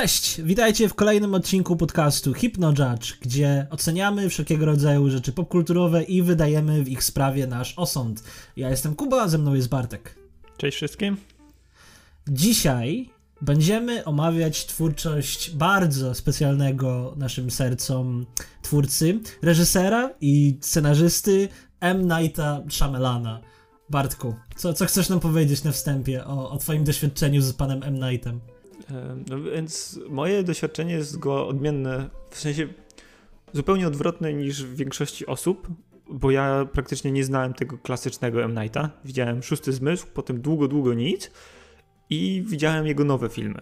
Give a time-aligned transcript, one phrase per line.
[0.00, 6.22] Cześć, witajcie w kolejnym odcinku podcastu Hypno Judge, gdzie oceniamy wszelkiego rodzaju rzeczy popkulturowe i
[6.22, 8.24] wydajemy w ich sprawie nasz osąd.
[8.56, 10.14] Ja jestem Kuba, a ze mną jest Bartek.
[10.56, 11.16] Cześć wszystkim.
[12.28, 18.26] Dzisiaj będziemy omawiać twórczość bardzo specjalnego naszym sercom
[18.62, 21.48] twórcy, reżysera i scenarzysty
[21.80, 22.08] M.
[22.08, 23.40] Nighta Shyamalana.
[23.90, 27.94] Bartku, co, co chcesz nam powiedzieć na wstępie o, o twoim doświadczeniu z panem M.
[27.94, 28.40] Nightem?
[29.30, 32.68] No więc moje doświadczenie jest go odmienne, w sensie
[33.52, 35.68] zupełnie odwrotne niż w większości osób,
[36.10, 38.58] bo ja praktycznie nie znałem tego klasycznego M.
[38.62, 38.90] Nighta.
[39.04, 41.30] Widziałem Szósty Zmysł, potem długo, długo nic
[42.10, 43.60] i widziałem jego nowe filmy.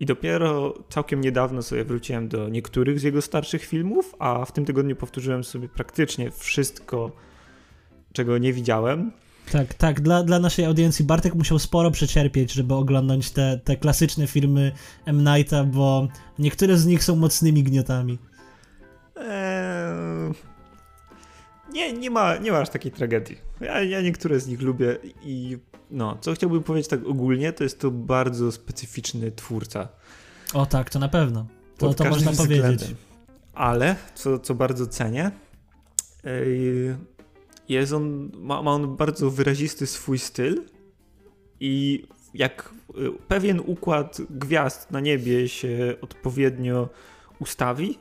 [0.00, 4.64] I dopiero całkiem niedawno sobie wróciłem do niektórych z jego starszych filmów, a w tym
[4.64, 7.12] tygodniu powtórzyłem sobie praktycznie wszystko,
[8.12, 9.12] czego nie widziałem.
[9.52, 10.00] Tak, tak.
[10.00, 14.72] Dla, dla naszej audiencji Bartek musiał sporo przecierpieć, żeby oglądać te, te klasyczne filmy
[15.04, 15.24] M.
[15.24, 16.08] Nighta, bo
[16.38, 18.18] niektóre z nich są mocnymi gniotami.
[19.16, 20.32] Eee,
[21.72, 23.38] nie, nie ma, nie ma aż takiej tragedii.
[23.60, 25.58] Ja, ja niektóre z nich lubię i
[25.90, 29.88] no, co chciałbym powiedzieć tak ogólnie, to jest to bardzo specyficzny twórca.
[30.54, 31.46] O tak, to na pewno.
[31.78, 32.76] To, to można względem.
[32.76, 32.94] powiedzieć.
[33.54, 35.30] Ale, co, co bardzo cenię,
[36.24, 36.96] yy,
[37.68, 40.62] jest on, ma, ma on bardzo wyrazisty swój styl
[41.60, 46.88] i jak y, pewien układ gwiazd na niebie się odpowiednio
[47.40, 47.98] ustawi,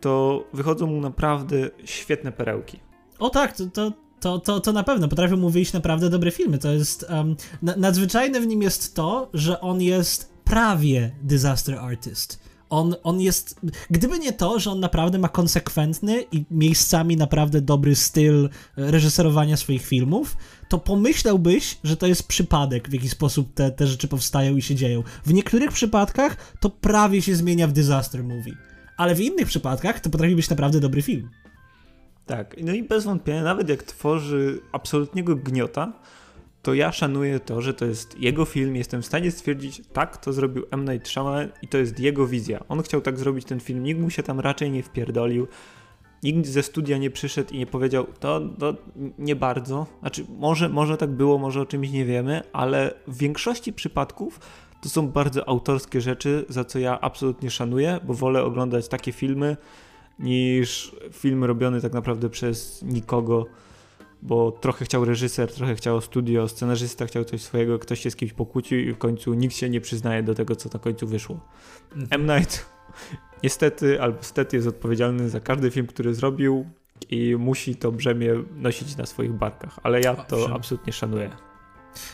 [0.00, 2.80] to wychodzą mu naprawdę świetne perełki.
[3.18, 5.08] O tak, to, to, to, to, to na pewno.
[5.08, 6.58] Potrafią mu wyjść naprawdę dobre filmy.
[6.58, 7.06] To jest.
[7.10, 12.43] Um, nadzwyczajne w nim jest to, że on jest prawie disaster artist.
[12.74, 13.60] On, on jest.
[13.90, 19.86] Gdyby nie to, że on naprawdę ma konsekwentny i miejscami naprawdę dobry styl reżyserowania swoich
[19.86, 20.36] filmów,
[20.68, 24.74] to pomyślałbyś, że to jest przypadek, w jaki sposób te, te rzeczy powstają i się
[24.74, 25.02] dzieją.
[25.24, 28.56] W niektórych przypadkach to prawie się zmienia w disaster movie,
[28.96, 31.30] ale w innych przypadkach to potrafi być naprawdę dobry film.
[32.26, 35.92] Tak, no i bez wątpienia, nawet jak tworzy absolutnego gniota,
[36.64, 40.32] to ja szanuję to, że to jest jego film, jestem w stanie stwierdzić, tak, to
[40.32, 40.88] zrobił M.
[40.88, 42.64] Night Shyamalan i to jest jego wizja.
[42.68, 45.48] On chciał tak zrobić ten film, nikt mu się tam raczej nie wpierdolił,
[46.22, 48.74] nikt ze studia nie przyszedł i nie powiedział, to, to
[49.18, 53.72] nie bardzo, znaczy może, może tak było, może o czymś nie wiemy, ale w większości
[53.72, 54.40] przypadków
[54.80, 59.56] to są bardzo autorskie rzeczy, za co ja absolutnie szanuję, bo wolę oglądać takie filmy
[60.18, 63.46] niż film robiony tak naprawdę przez nikogo,
[64.24, 68.32] bo trochę chciał reżyser, trochę chciał studio, scenarzysta chciał coś swojego, ktoś się z kimś
[68.32, 71.40] pokłócił i w końcu nikt się nie przyznaje do tego, co na końcu wyszło.
[71.96, 72.30] Mhm.
[72.30, 72.36] M.
[72.36, 72.74] Night
[73.44, 76.66] niestety albo stety jest odpowiedzialny za każdy film, który zrobił
[77.10, 81.30] i musi to brzemię nosić na swoich barkach, ale ja to absolutnie szanuję.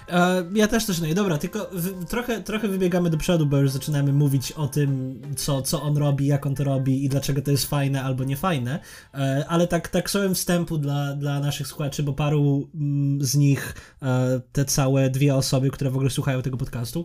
[0.08, 1.14] E, ja też coś nie.
[1.14, 5.62] Dobra, tylko w, trochę, trochę wybiegamy do przodu, bo już zaczynamy mówić o tym, co,
[5.62, 8.78] co on robi, jak on to robi i dlaczego to jest fajne albo niefajne.
[9.14, 13.74] E, ale tak, tak słowem wstępu dla, dla naszych słuchaczy, bo paru mm, z nich,
[14.02, 17.04] e, te całe dwie osoby, które w ogóle słuchają tego podcastu,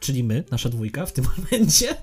[0.00, 1.96] czyli my, nasza dwójka w tym momencie,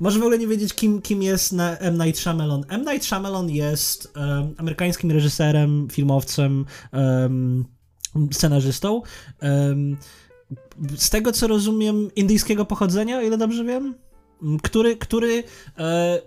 [0.00, 1.98] może w ogóle nie wiedzieć, kim, kim jest na M.
[2.02, 2.64] Night Shyamalan.
[2.68, 2.80] M.
[2.80, 4.12] Night Shyamalan jest
[4.56, 6.66] amerykańskim reżyserem, filmowcem,
[8.32, 9.02] scenarzystą.
[10.96, 13.94] Z tego co rozumiem, indyjskiego pochodzenia, o ile dobrze wiem
[14.62, 15.44] który, który
[15.78, 16.20] e,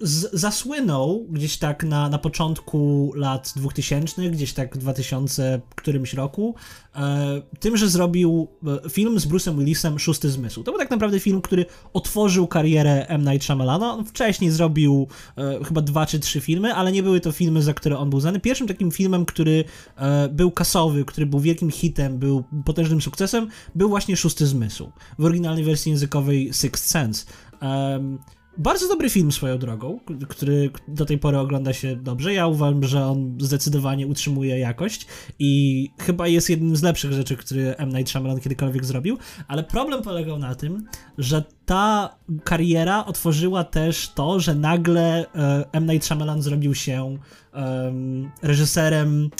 [0.00, 6.54] z, zasłynął gdzieś tak na, na początku lat 2000, gdzieś tak w 2000 którymś roku,
[6.96, 8.48] e, tym, że zrobił
[8.84, 10.62] e, film z Bruce'em Willisem Szósty Zmysł.
[10.62, 13.24] To był tak naprawdę film, który otworzył karierę M.
[13.24, 13.94] Night Shyamalana.
[13.94, 17.74] On wcześniej zrobił e, chyba dwa czy trzy filmy, ale nie były to filmy, za
[17.74, 18.40] które on był znany.
[18.40, 19.64] Pierwszym takim filmem, który
[19.96, 24.92] e, był kasowy, który był wielkim hitem, był potężnym sukcesem, był właśnie Szósty Zmysł.
[25.18, 27.26] W oryginalnej wersji językowej Sixth Sense.
[27.64, 28.18] Um,
[28.58, 32.34] bardzo dobry film swoją drogą, który do tej pory ogląda się dobrze.
[32.34, 35.06] Ja uważam, że on zdecydowanie utrzymuje jakość
[35.38, 37.88] i chyba jest jednym z lepszych rzeczy, które M.
[37.88, 39.18] Night Shyamalan kiedykolwiek zrobił,
[39.48, 40.86] ale problem polegał na tym,
[41.18, 45.86] że ta kariera otworzyła też to, że nagle e, M.
[45.86, 47.18] Night Shyamalan zrobił się
[47.54, 49.30] um, reżyserem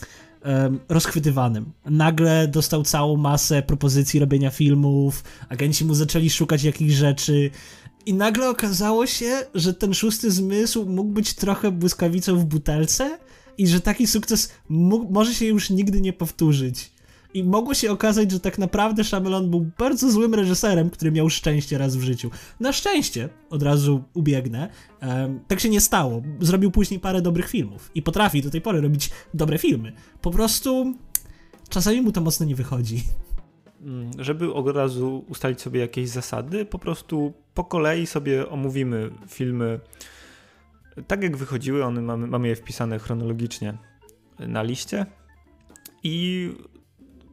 [0.89, 1.73] rozchwytywanym.
[1.85, 7.51] Nagle dostał całą masę propozycji robienia filmów, agenci mu zaczęli szukać jakichś rzeczy
[8.07, 13.19] i nagle okazało się, że ten szósty zmysł mógł być trochę błyskawicą w butelce
[13.59, 16.95] i że taki sukces mógł, może się już nigdy nie powtórzyć.
[17.35, 21.79] I mogło się okazać, że tak naprawdę Shyamalan był bardzo złym reżyserem, który miał szczęście
[21.79, 22.31] raz w życiu.
[22.61, 24.69] Na szczęście, od razu ubiegnę,
[25.03, 26.23] um, tak się nie stało.
[26.41, 29.93] Zrobił później parę dobrych filmów i potrafi do tej pory robić dobre filmy.
[30.21, 30.95] Po prostu
[31.69, 33.03] czasami mu to mocno nie wychodzi.
[33.85, 39.81] Mm, żeby od razu ustalić sobie jakieś zasady, po prostu po kolei sobie omówimy filmy
[41.07, 43.79] tak jak wychodziły, one mamy, mamy je wpisane chronologicznie
[44.39, 45.07] na liście
[46.03, 46.51] i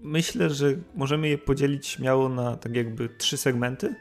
[0.02, 3.96] myślę, że możemy je podzielić śmiało na tak jakby trzy segmenty,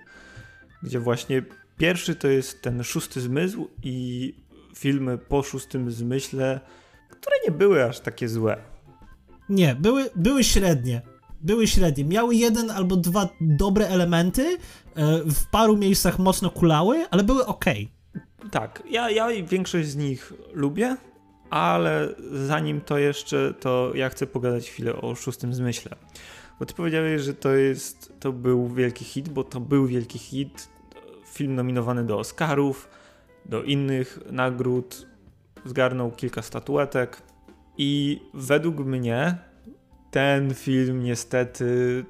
[0.83, 1.43] gdzie właśnie
[1.79, 4.35] pierwszy to jest ten szósty zmysł i
[4.77, 6.61] filmy po szóstym zmyśle,
[7.11, 8.57] które nie były aż takie złe.
[9.49, 11.03] Nie, były, były średnie.
[11.41, 12.05] Były średnie.
[12.05, 14.57] Miały jeden albo dwa dobre elementy,
[14.95, 17.65] e, w paru miejscach mocno kulały, ale były ok.
[18.51, 20.97] Tak, ja, ja większość z nich lubię,
[21.51, 25.97] ale zanim to jeszcze, to ja chcę pogadać chwilę o szóstym zmyśle.
[26.59, 30.69] Bo ty powiedziałeś, że to jest, to był wielki hit, bo to był wielki hit.
[31.33, 32.89] Film nominowany do Oscarów,
[33.47, 35.07] do innych nagród,
[35.65, 37.23] zgarnął kilka statuetek
[37.79, 39.39] i według mnie
[40.11, 42.05] ten film niestety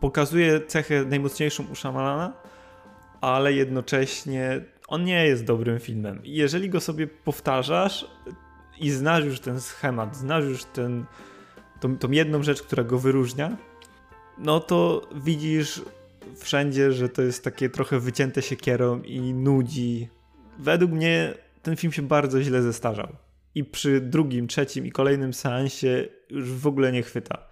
[0.00, 2.32] pokazuje cechę najmocniejszą u Shyamalana,
[3.20, 6.20] ale jednocześnie on nie jest dobrym filmem.
[6.24, 8.06] Jeżeli go sobie powtarzasz
[8.78, 11.04] i znasz już ten schemat, znasz już ten,
[11.80, 13.56] tą, tą jedną rzecz, która go wyróżnia,
[14.38, 15.82] no to widzisz
[16.36, 20.08] wszędzie, że to jest takie trochę wycięte siekierą i nudzi.
[20.58, 23.16] Według mnie ten film się bardzo źle zestarzał.
[23.54, 27.48] I przy drugim, trzecim i kolejnym seansie już w ogóle nie chwyta.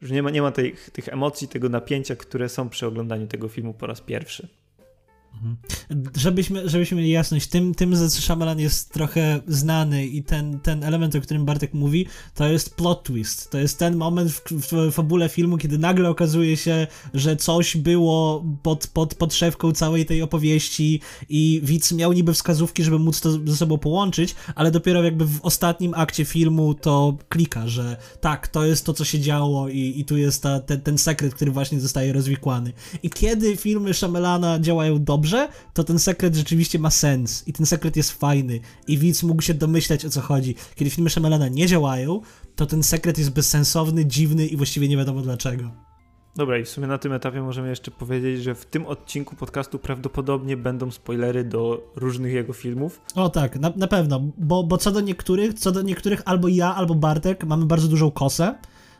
[0.00, 3.48] Już nie ma, nie ma tej, tych emocji, tego napięcia, które są przy oglądaniu tego
[3.48, 4.48] filmu po raz pierwszy.
[5.36, 5.56] Mhm.
[6.16, 11.14] Żebyśmy, żebyśmy mieli jasność, tym, tym że Shyamalan jest trochę znany i ten, ten element,
[11.14, 13.50] o którym Bartek mówi, to jest plot twist.
[13.50, 18.44] To jest ten moment w, w fabule filmu, kiedy nagle okazuje się, że coś było
[18.62, 23.56] pod, pod podszewką całej tej opowieści i widz miał niby wskazówki, żeby móc to ze
[23.56, 28.86] sobą połączyć, ale dopiero jakby w ostatnim akcie filmu to klika, że tak, to jest
[28.86, 32.12] to, co się działo i, i tu jest ta, ten, ten sekret, który właśnie zostaje
[32.12, 32.72] rozwikłany.
[33.02, 37.66] I kiedy filmy Shyamalana działają dobrze, dobrze, to ten sekret rzeczywiście ma sens i ten
[37.66, 40.54] sekret jest fajny i widz mógł się domyślać o co chodzi.
[40.74, 42.20] Kiedy filmy Shyamalana nie działają,
[42.56, 45.70] to ten sekret jest bezsensowny, dziwny i właściwie nie wiadomo dlaczego.
[46.36, 49.78] Dobra, i w sumie na tym etapie możemy jeszcze powiedzieć, że w tym odcinku podcastu
[49.78, 53.00] prawdopodobnie będą spoilery do różnych jego filmów.
[53.14, 56.74] O tak, na, na pewno, bo, bo co do niektórych, co do niektórych albo ja,
[56.74, 58.54] albo Bartek mamy bardzo dużą kosę,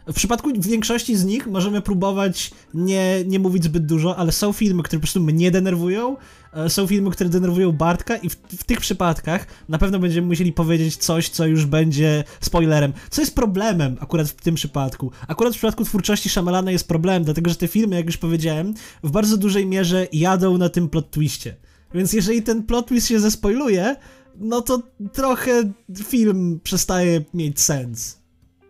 [0.06, 4.82] w przypadku większości z nich możemy próbować nie, nie mówić zbyt dużo, ale są filmy,
[4.82, 6.17] które po prostu mnie denerwują,
[6.53, 10.53] e, są filmy, które denerwują Bartka i w, w, tych przypadkach na pewno będziemy musieli
[10.53, 12.93] powiedzieć coś, co już będzie spoilerem.
[13.11, 15.11] Co jest problemem akurat w tym przypadku?
[15.29, 19.11] Akurat w przypadku twórczości Shyamalana jest problem, dlatego że te filmy, jak już powiedziałem, w
[19.11, 21.56] bardzo dużej mierze jadą na tym plot twistie.
[21.94, 23.97] Więc jeżeli ten plot twist się zespoiluje,
[24.37, 24.82] no to
[25.12, 25.73] trochę
[26.05, 28.25] film przestaje mieć sens.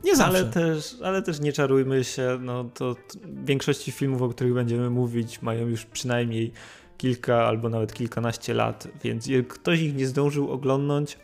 [0.07, 0.39] Nie zawsze.
[0.39, 2.97] Ale też, ale też nie czarujmy się, no to
[3.45, 6.53] większości filmów, o których będziemy mówić, mają już przynajmniej
[6.99, 11.19] kilka albo nawet kilkanaście lat, więc ktoś ich nie zdążył oglądnąć,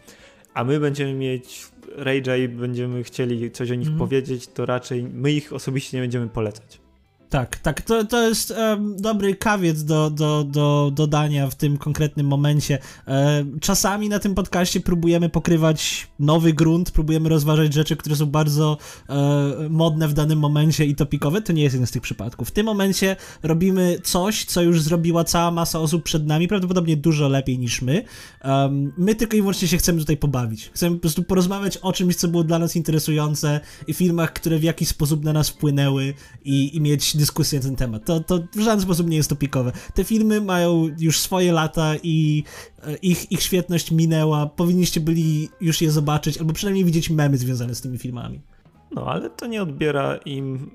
[0.54, 1.66] a my będziemy mieć
[1.97, 3.99] Rage'a i będziemy chcieli coś o nich mm.
[3.99, 6.81] powiedzieć, to raczej my ich osobiście nie będziemy polecać.
[7.32, 12.26] Tak, tak, to, to jest um, dobry kawiec do, do, do dodania w tym konkretnym
[12.26, 12.78] momencie.
[13.08, 18.78] E, czasami na tym podcaście próbujemy pokrywać nowy grunt, próbujemy rozważać rzeczy, które są bardzo
[19.08, 19.14] e,
[19.70, 21.42] modne w danym momencie i topikowe.
[21.42, 22.48] To nie jest jeden z tych przypadków.
[22.48, 27.28] W tym momencie robimy coś, co już zrobiła cała masa osób przed nami, prawdopodobnie dużo
[27.28, 28.04] lepiej niż my.
[28.96, 30.70] My tylko i wyłącznie się chcemy tutaj pobawić.
[30.74, 34.62] Chcemy po prostu porozmawiać o czymś, co było dla nas interesujące i filmach, które w
[34.62, 38.05] jakiś sposób na nas wpłynęły i, i mieć dyskusję na ten temat.
[38.05, 39.73] To, to w żaden sposób nie jest topikowe.
[39.95, 42.45] Te filmy mają już swoje lata i
[42.83, 44.47] e, ich, ich świetność minęła.
[44.47, 48.41] Powinniście byli już je zobaczyć, albo przynajmniej widzieć memy związane z tymi filmami.
[48.95, 50.71] No, ale to nie odbiera im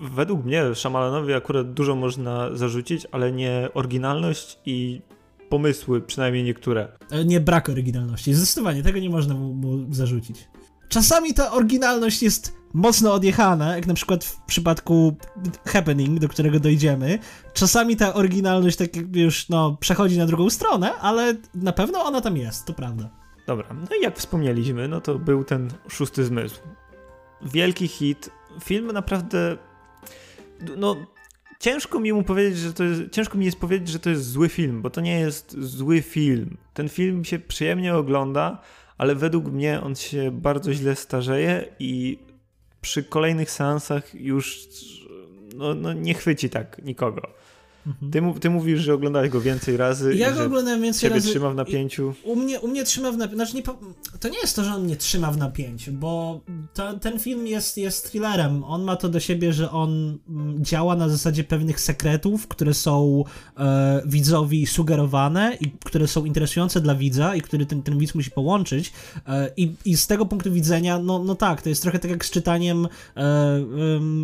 [0.00, 5.00] według mnie Szamalanowi akurat dużo można zarzucić, ale nie oryginalność i
[5.48, 6.88] pomysły, przynajmniej niektóre.
[7.10, 10.48] E, nie brak oryginalności, zdecydowanie, tego nie można mu, mu zarzucić.
[10.88, 15.16] Czasami ta oryginalność jest mocno odjechana, jak na przykład w przypadku
[15.66, 17.18] Happening, do którego dojdziemy.
[17.52, 22.36] Czasami ta oryginalność tak już, no, przechodzi na drugą stronę, ale na pewno ona tam
[22.36, 23.10] jest, to prawda.
[23.46, 26.60] Dobra, no i jak wspomnieliśmy, no to był ten szósty zmysł.
[27.42, 28.30] Wielki hit.
[28.64, 29.56] Film naprawdę,
[30.76, 30.96] no,
[31.60, 34.48] ciężko mi mu powiedzieć, że to jest, ciężko mi jest powiedzieć, że to jest zły
[34.48, 36.56] film, bo to nie jest zły film.
[36.74, 38.62] Ten film się przyjemnie ogląda,
[38.98, 42.18] ale według mnie on się bardzo źle starzeje i
[42.80, 44.68] przy kolejnych seansach już
[45.54, 47.22] no, no nie chwyci tak nikogo.
[47.86, 48.10] Mhm.
[48.10, 50.16] Ty, ty, mówisz, że oglądałeś go więcej razy.
[50.16, 51.28] Ja go oglądałem więcej razy.
[51.28, 52.14] trzyma w napięciu.
[52.24, 53.36] U mnie, u mnie trzyma w napięciu.
[53.36, 53.62] Znaczy nie,
[54.20, 56.40] to nie jest to, że on mnie trzyma w napięciu, bo
[56.74, 58.64] to, ten film jest, jest thrillerem.
[58.64, 63.24] On ma to do siebie, że on mm, działa na zasadzie pewnych sekretów, które są
[63.58, 68.30] e, widzowi sugerowane i które są interesujące dla widza i który ten, ten widz musi
[68.30, 68.92] połączyć.
[69.26, 72.24] E, i, I z tego punktu widzenia, no, no tak, to jest trochę tak jak
[72.24, 73.60] z czytaniem e,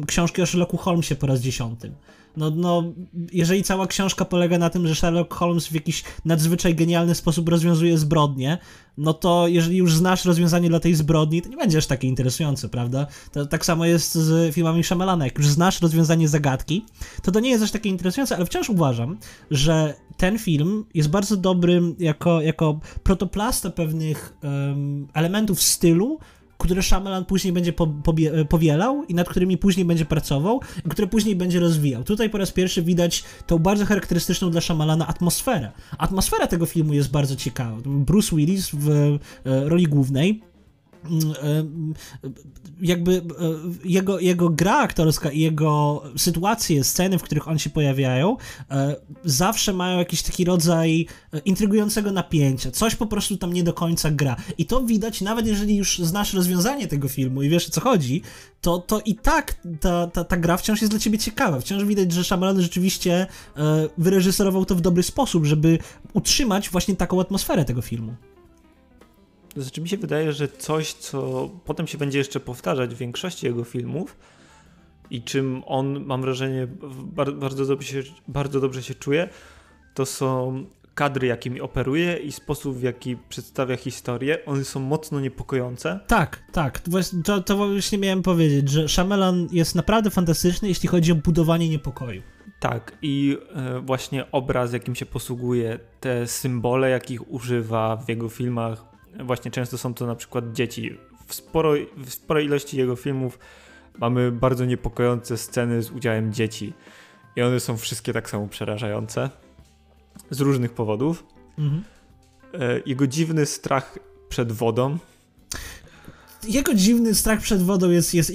[0.07, 1.95] książki o Sherlocku Holmesie po raz dziesiątym.
[2.37, 2.82] No, no,
[3.32, 7.99] jeżeli cała książka polega na tym, że Sherlock Holmes w jakiś nadzwyczaj genialny sposób rozwiązuje
[7.99, 8.58] zbrodnie,
[8.99, 12.68] no to jeżeli już znasz rozwiązanie dla tej zbrodni, to nie będzie aż takie interesujące,
[12.68, 13.06] prawda?
[13.32, 15.25] To, tak samo jest z filmami Shyamalana.
[15.25, 16.84] Jak już znasz rozwiązanie zagadki,
[17.22, 19.18] to to nie jest aż takie interesujące, ale wciąż uważam,
[19.50, 26.18] że ten film jest bardzo dobrym jako, jako protoplasta pewnych um, elementów stylu,
[26.61, 31.07] które Shyamalan później będzie po, pobie, powielał i nad którymi później będzie pracował i które
[31.07, 32.05] później będzie rozwijał.
[32.05, 35.71] Tutaj po raz pierwszy widać tą bardzo charakterystyczną dla Shyamalana atmosferę.
[35.99, 37.76] Atmosfera tego filmu jest bardzo ciekawa.
[37.85, 40.50] Bruce Willis w e, roli głównej
[42.80, 43.23] jakby e,
[43.85, 48.37] jego, jego gra aktorska i jego sytuacje, sceny, w których on się pojawiają,
[48.71, 52.71] e, zawsze mają jakiś taki rodzaj e, intrygującego napięcia.
[52.71, 54.37] Coś po prostu tam nie do końca gra.
[54.59, 58.23] I to widać, nawet jeżeli już znasz rozwiązanie tego filmu i wiesz o co chodzi,
[58.61, 61.61] to, to i tak ta, ta, ta gra wciąż jest dla ciebie ciekawa.
[61.61, 63.26] Wciąż widać, że Shyamalan rzeczywiście
[63.99, 65.78] wyreżyserował to w dobry sposób, żeby
[66.12, 68.14] utrzymać właśnie taką atmosferę tego filmu.
[69.57, 73.64] Znaczy mi się wydaje, że coś, co potem się będzie jeszcze powtarzać w większości jego
[73.64, 74.16] filmów
[75.11, 76.66] i czym on, mam wrażenie,
[77.35, 79.28] bardzo dobrze się, bardzo dobrze się czuje,
[79.95, 80.64] to są
[80.95, 86.00] kadry, jakimi operuje i sposób, w jaki przedstawia historię, one są mocno niepokojące.
[86.07, 86.83] Tak, tak.
[87.25, 92.23] To, to właśnie miałem powiedzieć, że Shyamalan jest naprawdę fantastyczny, jeśli chodzi o budowanie niepokoju.
[92.61, 98.89] Tak, i e, właśnie obraz, jakim się posługuje, te symbole, jakich używa w jego filmach,
[99.19, 100.99] właśnie często są to na przykład dzieci.
[101.26, 103.38] W, sporo, w sporej ilości jego filmów
[103.99, 106.73] mamy bardzo niepokojące sceny z udziałem dzieci.
[107.37, 109.31] I one są wszystkie tak samo przerażające.
[110.31, 111.25] Z różnych powodów.
[111.59, 111.85] Mhm.
[112.55, 113.99] E, jego dziwny strach
[114.29, 114.99] przed wodą.
[116.49, 118.33] Jego dziwny strach przed wodą jest, jest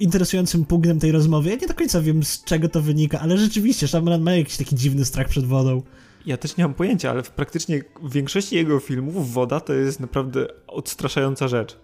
[0.00, 1.50] interesującym punktem tej rozmowy.
[1.50, 4.76] Ja nie do końca wiem, z czego to wynika, ale rzeczywiście Shyamalan ma jakiś taki
[4.76, 5.82] dziwny strach przed wodą.
[6.26, 10.00] Ja też nie mam pojęcia, ale w praktycznie w większości jego filmów woda to jest
[10.00, 11.78] naprawdę odstraszająca rzecz.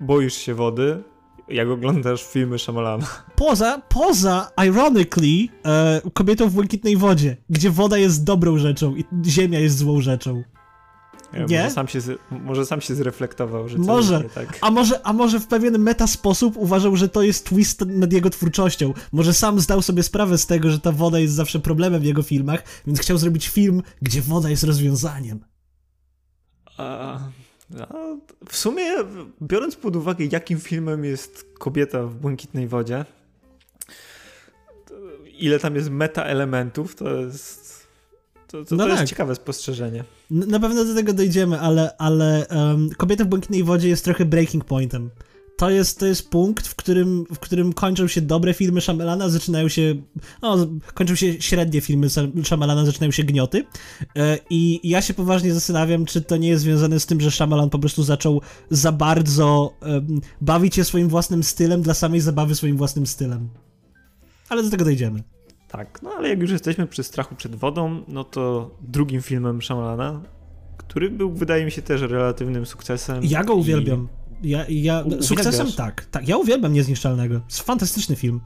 [0.00, 1.02] Boisz się wody,
[1.48, 3.06] jak oglądasz filmy Shyamalana.
[3.36, 9.58] Poza, poza, ironically, e, kobietą w błękitnej wodzie, gdzie woda jest dobrą rzeczą i ziemia
[9.60, 10.42] jest złą rzeczą.
[11.32, 11.62] Nie?
[11.62, 11.98] Może sam, się,
[12.30, 14.24] może sam się zreflektował, że może.
[14.34, 14.58] tak.
[14.60, 18.30] A może, a może w pewien meta sposób uważał, że to jest twist nad jego
[18.30, 18.94] twórczością.
[19.12, 22.22] Może sam zdał sobie sprawę z tego, że ta woda jest zawsze problemem w jego
[22.22, 25.44] filmach, więc chciał zrobić film, gdzie woda jest rozwiązaniem.
[26.76, 27.18] A,
[27.80, 27.96] a,
[28.48, 28.84] w sumie,
[29.42, 33.04] biorąc pod uwagę, jakim filmem jest kobieta w błękitnej wodzie,
[35.38, 37.59] ile tam jest meta elementów, to jest
[38.50, 39.00] to, to, no to tak.
[39.00, 40.04] jest ciekawe spostrzeżenie.
[40.30, 44.64] Na pewno do tego dojdziemy, ale, ale um, Kobieta w błękitnej wodzie jest trochę breaking
[44.64, 45.10] pointem.
[45.56, 49.68] To jest, to jest punkt, w którym, w którym kończą się dobre filmy Shyamalana, zaczynają
[49.68, 49.94] się,
[50.42, 52.08] no, kończą się średnie filmy
[52.44, 53.64] Shyamalana, zaczynają się gnioty.
[54.16, 57.70] E, I ja się poważnie zastanawiam, czy to nie jest związane z tym, że Shyamalan
[57.70, 58.40] po prostu zaczął
[58.70, 63.48] za bardzo um, bawić się swoim własnym stylem dla samej zabawy swoim własnym stylem.
[64.48, 65.22] Ale do tego dojdziemy.
[65.72, 70.22] Tak, no ale jak już jesteśmy przy strachu przed wodą, no to drugim filmem Shyamalana,
[70.76, 73.24] który był, wydaje mi się, też relatywnym sukcesem.
[73.24, 74.08] Ja go uwielbiam.
[74.42, 74.48] I...
[74.50, 76.28] Ja, ja, sukcesem tak, tak.
[76.28, 77.40] Ja uwielbiam Niezniszczalnego.
[77.48, 78.40] Jest fantastyczny film.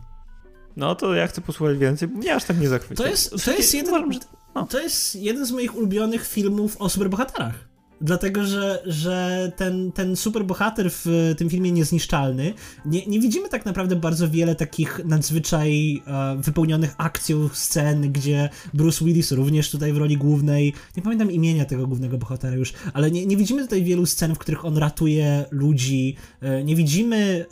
[0.76, 3.04] No to ja chcę posłuchać więcej, bo mnie aż tak nie zachwycił.
[3.04, 4.21] To jest, to jest, jeden, uważam, że...
[4.54, 4.66] no.
[4.66, 7.69] to jest jeden z moich ulubionych filmów o superbohaterach.
[8.04, 12.54] Dlatego, że, że ten, ten superbohater w tym filmie niezniszczalny,
[12.87, 19.04] nie, nie widzimy tak naprawdę bardzo wiele takich nadzwyczaj e, wypełnionych akcją scen, gdzie Bruce
[19.04, 23.26] Willis również tutaj w roli głównej, nie pamiętam imienia tego głównego bohatera już, ale nie,
[23.26, 27.46] nie widzimy tutaj wielu scen, w których on ratuje ludzi, e, nie widzimy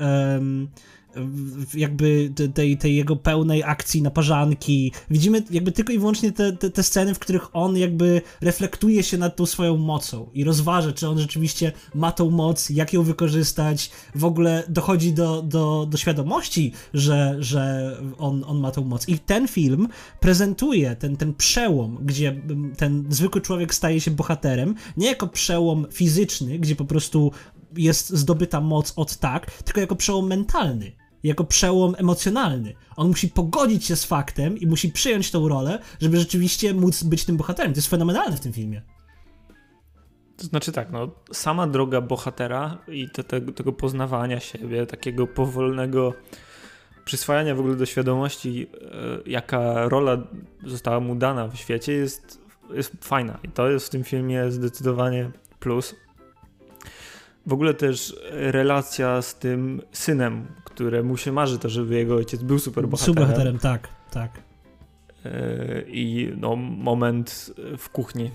[1.75, 4.92] jakby tej, tej jego pełnej akcji naparzanki.
[5.11, 9.19] Widzimy jakby tylko i wyłącznie te, te, te, sceny, w których on jakby reflektuje się
[9.19, 13.90] nad tą swoją mocą i rozważa, czy on rzeczywiście ma tą moc, jak ją wykorzystać.
[14.14, 19.09] W ogóle dochodzi do, do, do świadomości, że, że on, on ma tą moc.
[19.09, 19.88] I ten film
[20.21, 22.42] prezentuje ten, ten przełom, gdzie
[22.76, 27.33] ten zwykły człowiek staje się bohaterem, nie jako przełom fizyczny, gdzie po prostu
[27.76, 30.92] jest zdobyta moc od tak, tylko jako przełom mentalny
[31.29, 32.75] jako przełom emocjonalny.
[32.97, 37.25] On musi pogodzić się z faktem i musi przyjąć tą rolę, żeby rzeczywiście móc być
[37.25, 37.73] tym bohaterem.
[37.73, 38.83] To jest fenomenalne w tym filmie.
[40.37, 46.14] To znaczy tak, no, sama droga bohatera i te, te, tego poznawania siebie, takiego powolnego
[47.05, 50.17] przyswajania w ogóle do świadomości, e, jaka rola
[50.67, 52.41] została mu dana w świecie, jest,
[52.75, 53.38] jest fajna.
[53.43, 55.95] I to jest w tym filmie zdecydowanie plus.
[57.46, 62.58] W ogóle też relacja z tym synem, któremu się marzy to, żeby jego ojciec był
[62.58, 63.14] super bohaterem.
[63.14, 64.30] Super bohaterem, tak, tak.
[65.25, 68.30] E, I no, moment w kuchni.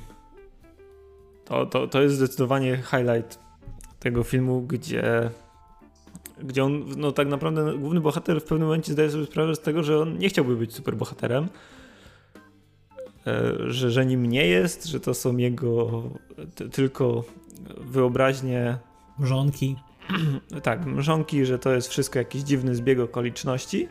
[1.46, 3.40] To, to, to jest zdecydowanie highlight
[4.00, 5.30] tego filmu, gdzie,
[6.44, 9.84] gdzie on, no tak naprawdę główny bohater w pewnym momencie zdaje sobie sprawę z tego,
[9.84, 11.48] że on nie chciałby być super bohaterem,
[13.28, 16.04] e, że, że nim nie jest, że to są jego
[16.72, 17.24] tylko
[17.78, 18.78] wyobraźnie
[19.20, 19.76] Mrzonki.
[20.64, 23.88] tak, mrzonki, że to jest wszystko jakiś dziwny zbieg okoliczności.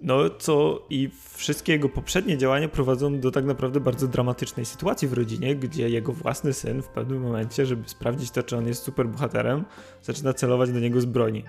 [0.00, 5.12] No co i wszystkie jego poprzednie działania prowadzą do tak naprawdę bardzo dramatycznej sytuacji w
[5.12, 9.08] rodzinie, gdzie jego własny syn w pewnym momencie, żeby sprawdzić to, czy on jest super
[9.08, 9.64] bohaterem,
[10.02, 11.44] zaczyna celować do niego z broni.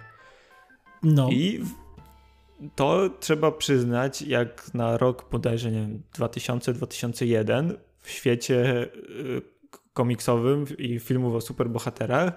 [1.04, 1.30] No.
[1.32, 1.64] I
[2.76, 9.42] to trzeba przyznać, jak na rok bodajże, nie wiem, 2000-2001 w świecie y,
[10.00, 12.34] komiksowym i filmów o superbohaterach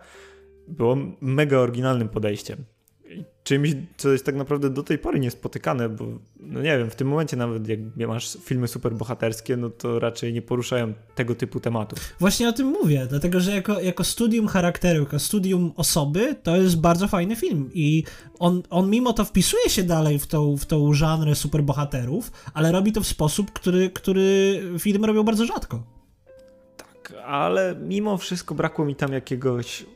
[0.68, 2.64] było mega oryginalnym podejściem.
[3.44, 6.04] Czymś, co jest tak naprawdę do tej pory niespotykane, bo
[6.40, 10.42] no nie wiem, w tym momencie nawet jak masz filmy superbohaterskie, no to raczej nie
[10.42, 11.98] poruszają tego typu tematów.
[12.20, 16.80] Właśnie o tym mówię, dlatego że jako, jako studium charakteru, jako studium osoby, to jest
[16.80, 18.04] bardzo fajny film i
[18.38, 22.92] on, on mimo to wpisuje się dalej w tą, w tą żanrę superbohaterów, ale robi
[22.92, 26.01] to w sposób, który, który filmy robią bardzo rzadko
[27.26, 29.86] ale mimo wszystko brakło mi tam jakiegoś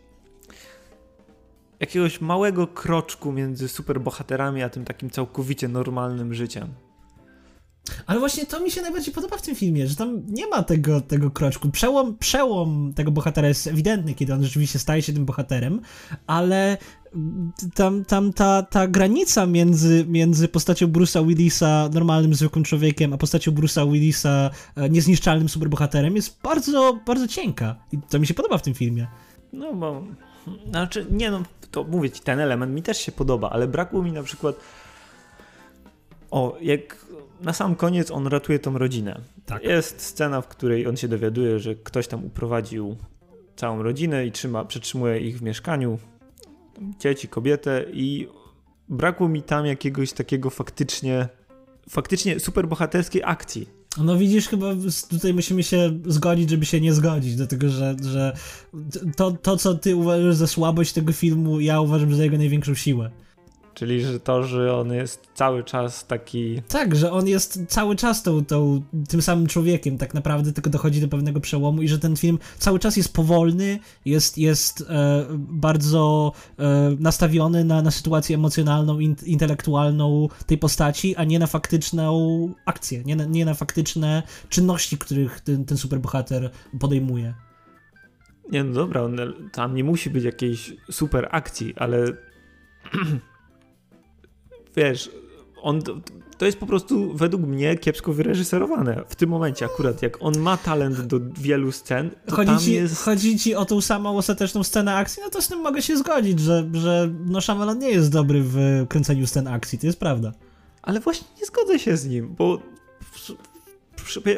[1.81, 6.69] jakiegoś małego kroczku między superbohaterami a tym takim całkowicie normalnym życiem.
[8.07, 11.01] Ale właśnie to mi się najbardziej podoba w tym filmie, że tam nie ma tego,
[11.01, 11.71] tego kroczku.
[11.71, 15.81] Przełom, przełom tego bohatera jest ewidentny, kiedy on rzeczywiście staje się tym bohaterem,
[16.27, 16.79] ale
[17.75, 23.53] tam, tam ta, ta granica między, między postacią Bruce'a Willisa, normalnym, zwykłym człowiekiem, a postacią
[23.53, 27.77] Bruce'a Willisa, e, niezniszczalnym superbohaterem, jest bardzo, bardzo cienka.
[27.93, 29.07] I to mi się podoba w tym filmie.
[29.53, 30.05] No bo,
[30.71, 34.13] znaczy, nie no, to mówię ci, ten element mi też się podoba, ale brakło mi
[34.13, 34.57] na przykład
[36.31, 37.07] o, jak
[37.41, 39.21] na sam koniec on ratuje tą rodzinę.
[39.47, 39.65] Tak.
[39.65, 42.97] Jest scena, w której on się dowiaduje, że ktoś tam uprowadził
[43.57, 45.99] całą rodzinę i trzyma, przetrzymuje ich w mieszkaniu,
[46.99, 48.29] dzieci, kobietę i
[48.89, 51.29] brakło mi tam jakiegoś takiego faktycznie,
[51.89, 53.69] faktycznie superbohaterskiej akcji.
[53.99, 54.67] No widzisz, chyba
[55.11, 58.37] tutaj musimy się zgodzić, żeby się nie zgodzić, dlatego że, że
[59.17, 63.11] to, to, co ty uważasz za słabość tego filmu, ja uważam za jego największą siłę.
[63.77, 66.63] Czyli że to, że on jest cały czas taki.
[66.69, 71.01] Tak, że on jest cały czas tą, tą, tym samym człowiekiem, tak naprawdę, tylko dochodzi
[71.01, 76.33] do pewnego przełomu i że ten film cały czas jest powolny, jest, jest e, bardzo
[76.59, 83.03] e, nastawiony na, na sytuację emocjonalną, in, intelektualną tej postaci, a nie na faktyczną akcję,
[83.05, 87.35] nie na, nie na faktyczne czynności, których ten, ten superbohater podejmuje.
[88.53, 89.17] Nie, no dobra, on,
[89.53, 92.07] tam nie musi być jakiejś super akcji, ale
[94.77, 95.11] wiesz,
[95.63, 95.83] on,
[96.39, 99.05] to jest po prostu według mnie kiepsko wyreżyserowane.
[99.09, 102.97] W tym momencie akurat, jak on ma talent do wielu scen, to chodzi ci, jest...
[102.97, 106.41] Chodzi ci o tą samą ostateczną scenę akcji, no to z tym mogę się zgodzić,
[106.41, 110.33] że, że no Shyamalan nie jest dobry w kręceniu scen akcji, to jest prawda.
[110.83, 112.59] Ale właśnie nie zgodzę się z nim, bo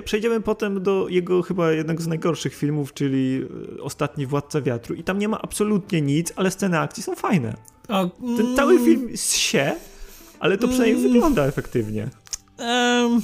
[0.05, 3.46] przejdziemy potem do jego chyba jednego z najgorszych filmów, czyli
[3.83, 7.57] Ostatni Władca Wiatru i tam nie ma absolutnie nic, ale sceny akcji są fajne.
[7.88, 8.85] O, Ten cały mm.
[8.85, 9.77] film się
[10.40, 11.12] ale to przynajmniej mm.
[11.12, 12.09] wygląda efektywnie.
[12.59, 13.22] Um,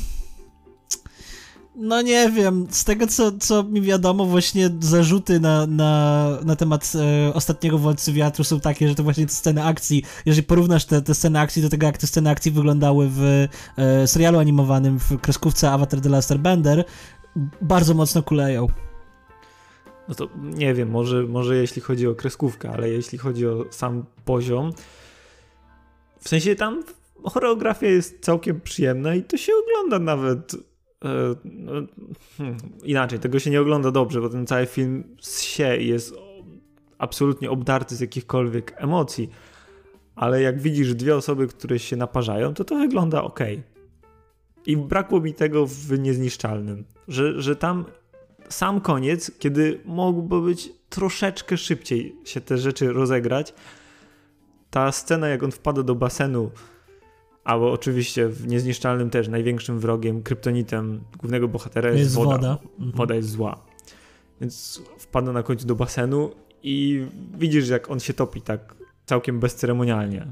[1.76, 6.92] no nie wiem, z tego co, co mi wiadomo, właśnie zarzuty na, na, na temat
[6.94, 11.02] e, ostatniego Władcy Wiatru są takie, że to właśnie te sceny akcji, jeżeli porównasz te,
[11.02, 15.20] te sceny akcji do tego, jak te sceny akcji wyglądały w e, serialu animowanym, w
[15.20, 16.84] kreskówce Avatar The Last Airbender,
[17.60, 18.66] bardzo mocno kuleją.
[20.08, 24.04] No to nie wiem, może, może jeśli chodzi o kreskówkę, ale jeśli chodzi o sam
[24.24, 24.72] poziom,
[26.20, 26.82] w sensie tam
[27.30, 30.54] choreografia jest całkiem przyjemna i to się ogląda nawet.
[30.54, 31.72] E, no,
[32.38, 36.14] hmm, inaczej, tego się nie ogląda dobrze, bo ten cały film się jest
[36.98, 39.30] absolutnie obdarty z jakichkolwiek emocji.
[40.14, 43.40] Ale jak widzisz dwie osoby, które się naparzają, to to wygląda ok.
[44.66, 47.84] I brakło mi tego w niezniszczalnym, że, że tam
[48.48, 53.54] sam koniec, kiedy mogłoby być troszeczkę szybciej się te rzeczy rozegrać,
[54.70, 56.50] ta scena, jak on wpada do basenu,
[57.44, 62.30] albo oczywiście w Niezniszczalnym też największym wrogiem, kryptonitem głównego bohatera jest, Jest woda.
[62.36, 62.58] woda.
[62.78, 62.92] Mhm.
[62.92, 63.60] Woda jest zła.
[64.40, 66.30] Więc wpada na końcu do basenu
[66.62, 67.06] i
[67.38, 68.74] widzisz, jak on się topi tak
[69.06, 70.26] całkiem bezceremonialnie.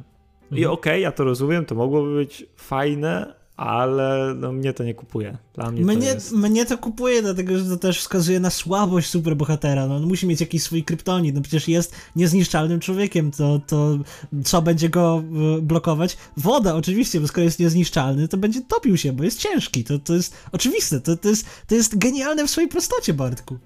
[0.51, 0.73] I Mhm.
[0.73, 5.39] okej, ja to rozumiem, to mogłoby być fajne, ale no, mnie to nie kupuje.
[5.55, 6.33] Dla mnie, Mnie, to jest...
[6.33, 9.87] mnie to kupuje, dlatego że to też wskazuje na słabość superbohatera.
[9.87, 11.35] No, on musi mieć jakiś swój kryptonit.
[11.35, 13.31] No przecież jest niezniszczalnym człowiekiem.
[13.31, 13.99] To, to
[14.45, 15.23] co będzie go
[15.59, 16.17] y, blokować?
[16.37, 19.85] Woda, oczywiście, bo skoro jest niezniszczalny, to będzie topił się, bo jest ciężki.
[19.85, 21.01] To, to jest oczywiste.
[21.01, 23.59] To, to, jest, to jest genialne w swojej prostocie, Bartku.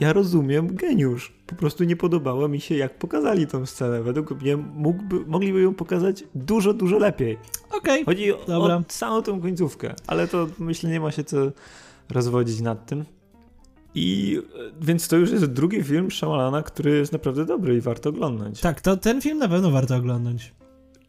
[0.00, 1.32] Ja rozumiem geniusz.
[1.46, 4.02] Po prostu nie podobało mi się, jak pokazali tą scenę.
[4.02, 7.38] Według mnie mógłby, mogliby ją pokazać dużo, dużo lepiej.
[7.72, 8.04] Okej.
[8.04, 8.76] Chodzi o, Dobra.
[8.76, 11.36] o całą tą końcówkę, ale to myślę, nie ma się co
[12.10, 13.04] rozwodzić nad tym.
[13.94, 14.38] I
[14.80, 18.60] więc to już jest drugi film Shyamalana, który jest naprawdę dobry i warto oglądać.
[18.60, 20.52] Tak, to ten film na pewno warto oglądać.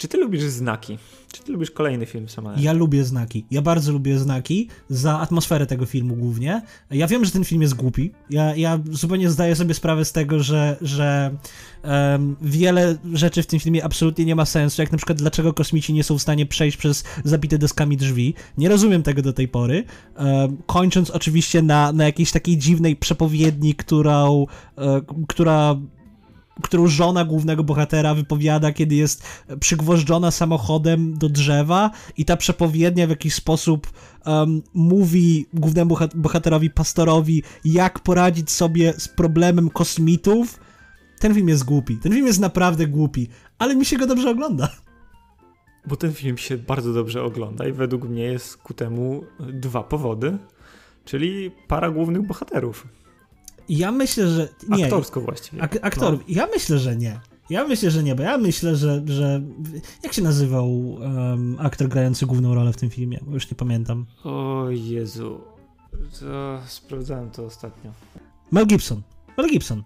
[0.02, 0.98] Czy ty lubisz znaki?
[1.32, 2.62] Czy ty lubisz kolejny film Shyamalana?
[2.62, 3.46] Ja lubię znaki.
[3.52, 6.62] Ja bardzo lubię znaki za atmosferę tego filmu głównie.
[6.92, 8.12] Ja wiem, że ten film jest głupi.
[8.30, 11.36] Ja, ja zupełnie zdaję sobie sprawę z tego, że, że
[11.84, 15.94] em, wiele rzeczy w tym filmie absolutnie nie ma sensu, jak na przykład dlaczego kosmici
[15.94, 18.34] nie są w stanie przejść przez zabite deskami drzwi.
[18.58, 19.84] Nie rozumiem tego do tej pory.
[20.16, 24.46] Em, kończąc oczywiście na, na jakiejś takiej dziwnej przepowiedni, którą,
[24.78, 25.76] e, która
[26.62, 29.24] którą żona głównego bohatera wypowiada, kiedy jest
[29.60, 33.92] przygwożdżona samochodem do drzewa i ta przepowiednia w jakiś sposób
[34.26, 40.60] um, mówi głównemu boha- bohaterowi, pastorowi, jak poradzić sobie z problemem kosmitów.
[41.20, 41.98] Ten film jest głupi.
[41.98, 43.28] Ten film jest naprawdę głupi,
[43.60, 44.70] ale mi się go dobrze ogląda.
[45.88, 50.38] Bo ten film się bardzo dobrze ogląda i według mnie jest ku temu dwa powody,
[51.06, 52.88] czyli para głównych bohaterów.
[53.70, 54.84] Ja myślę, że nie.
[54.84, 55.62] Aktorsko właściwie.
[55.62, 56.22] Ak- aktorów.
[56.28, 57.20] Ja myślę, że nie.
[57.50, 59.04] Ja myślę, że nie, bo ja myślę, że.
[59.06, 59.42] że
[60.04, 63.20] jak się nazywał um, aktor grający główną rolę w tym filmie?
[63.22, 64.06] Bo już nie pamiętam.
[64.24, 65.42] O Jezu.
[66.20, 67.92] To sprawdzałem to ostatnio.
[68.52, 69.02] Mel Gibson.
[69.38, 69.84] Mel Gibson.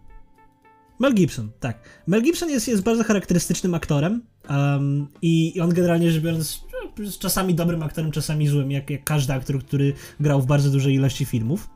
[0.99, 2.03] Mel Gibson, tak.
[2.07, 6.61] Mel Gibson jest, jest bardzo charakterystycznym aktorem um, i, i on generalnie rzecz biorąc
[6.99, 10.93] jest czasami dobrym aktorem, czasami złym, jak, jak każdy aktor, który grał w bardzo dużej
[10.93, 11.69] ilości filmów.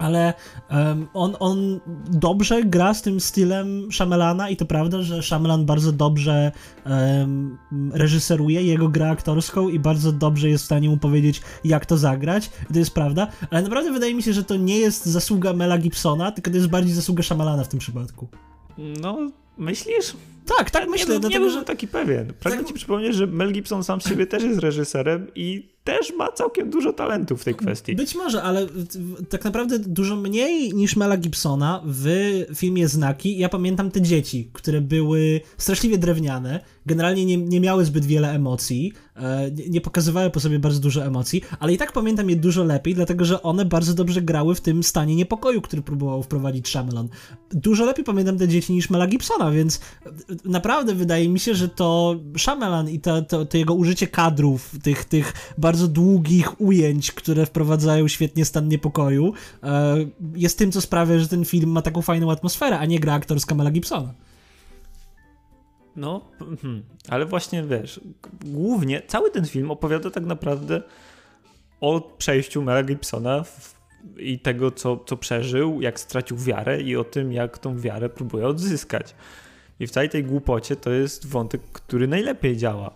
[0.00, 0.34] Ale
[0.70, 5.92] um, on, on dobrze gra z tym stylem Shyamalana i to prawda, że Shyamalan bardzo
[5.92, 6.52] dobrze
[6.86, 7.58] um,
[7.92, 12.50] reżyseruje jego grę aktorską i bardzo dobrze jest w stanie mu powiedzieć, jak to zagrać.
[12.72, 16.32] To jest prawda, ale naprawdę wydaje mi się, że to nie jest zasługa Mela Gibsona,
[16.32, 18.28] tylko to jest bardziej zasługa Shyamalana w tym przypadku.
[18.78, 20.16] No, myślisz?
[20.58, 21.64] Tak, tak nie, myślę, był- nie dlatego byłem że...
[21.64, 22.32] taki pewien.
[22.40, 26.12] Pragnę Tak- ci przypomnieć, że Mel Gibson sam z siebie też jest reżyserem i też
[26.18, 27.96] ma całkiem dużo talentu w tej kwestii.
[27.96, 28.66] Być może, ale
[29.28, 32.06] tak naprawdę dużo mniej niż Mela Gibsona w
[32.54, 33.38] filmie Znaki.
[33.38, 38.92] Ja pamiętam te dzieci, które były straszliwie drewniane, generalnie nie, nie miały zbyt wiele emocji,
[39.16, 42.64] e, nie, nie pokazywały po sobie bardzo dużo emocji, ale i tak pamiętam je dużo
[42.64, 47.08] lepiej, dlatego że one bardzo dobrze grały w tym stanie niepokoju, który próbował wprowadzić Shyamalan.
[47.50, 49.80] Dużo lepiej pamiętam te dzieci niż Mela Gibsona, więc
[50.44, 55.04] naprawdę wydaje mi się, że to Shyamalan i to, to, to jego użycie kadrów, tych,
[55.04, 59.96] tych bardzo długich ujęć, które wprowadzają świetnie stan niepokoju, e,
[60.34, 63.54] jest tym, co sprawia, że ten film ma taką fajną atmosferę, a nie gra aktorska
[63.54, 64.14] Mela Gibsona.
[65.96, 66.82] No, mhm.
[67.08, 68.00] ale właśnie wiesz,
[68.44, 70.82] głównie cały ten film opowiada tak naprawdę
[71.80, 73.74] o przejściu Mela Gibsona w,
[74.16, 78.46] i tego, co, co przeżył, jak stracił wiarę i o tym, jak tą wiarę próbuje
[78.46, 79.14] odzyskać.
[79.80, 82.90] I w całej tej głupocie to jest wątek, który najlepiej działa.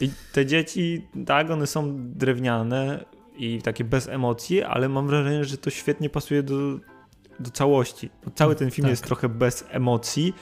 [0.00, 3.04] I te dzieci, tak, one są drewniane
[3.36, 6.78] i takie bez emocji, ale mam wrażenie, że to świetnie pasuje do,
[7.40, 8.10] do całości.
[8.34, 8.90] Cały ten film Tak.
[8.90, 10.34] jest trochę bez emocji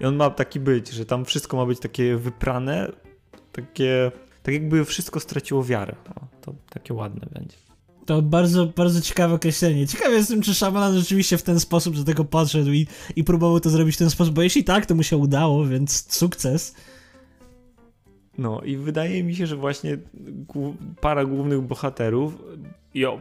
[0.00, 2.92] i on ma taki być, że tam wszystko ma być takie wyprane,
[3.52, 5.94] takie, tak jakby wszystko straciło wiarę.
[6.16, 7.56] O, to takie ładne będzie.
[8.06, 9.86] To bardzo, bardzo ciekawe określenie.
[9.86, 12.86] Ciekawy jestem, czy Shyamalan rzeczywiście w ten sposób do tego podszedł i,
[13.16, 16.14] i próbował to zrobić w ten sposób, bo jeśli tak, to mu się udało, więc
[16.14, 16.74] sukces.
[18.38, 19.98] No i wydaje mi się, że właśnie
[21.00, 22.42] para głównych bohaterów,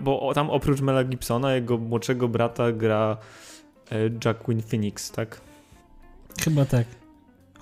[0.03, 3.17] bo tam oprócz Mela Gibsona, jego młodszego brata gra
[3.91, 5.41] e, Jacqueline Phoenix, tak?
[6.43, 6.85] Chyba tak.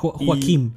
[0.03, 0.71] Jo- I- Joaquim.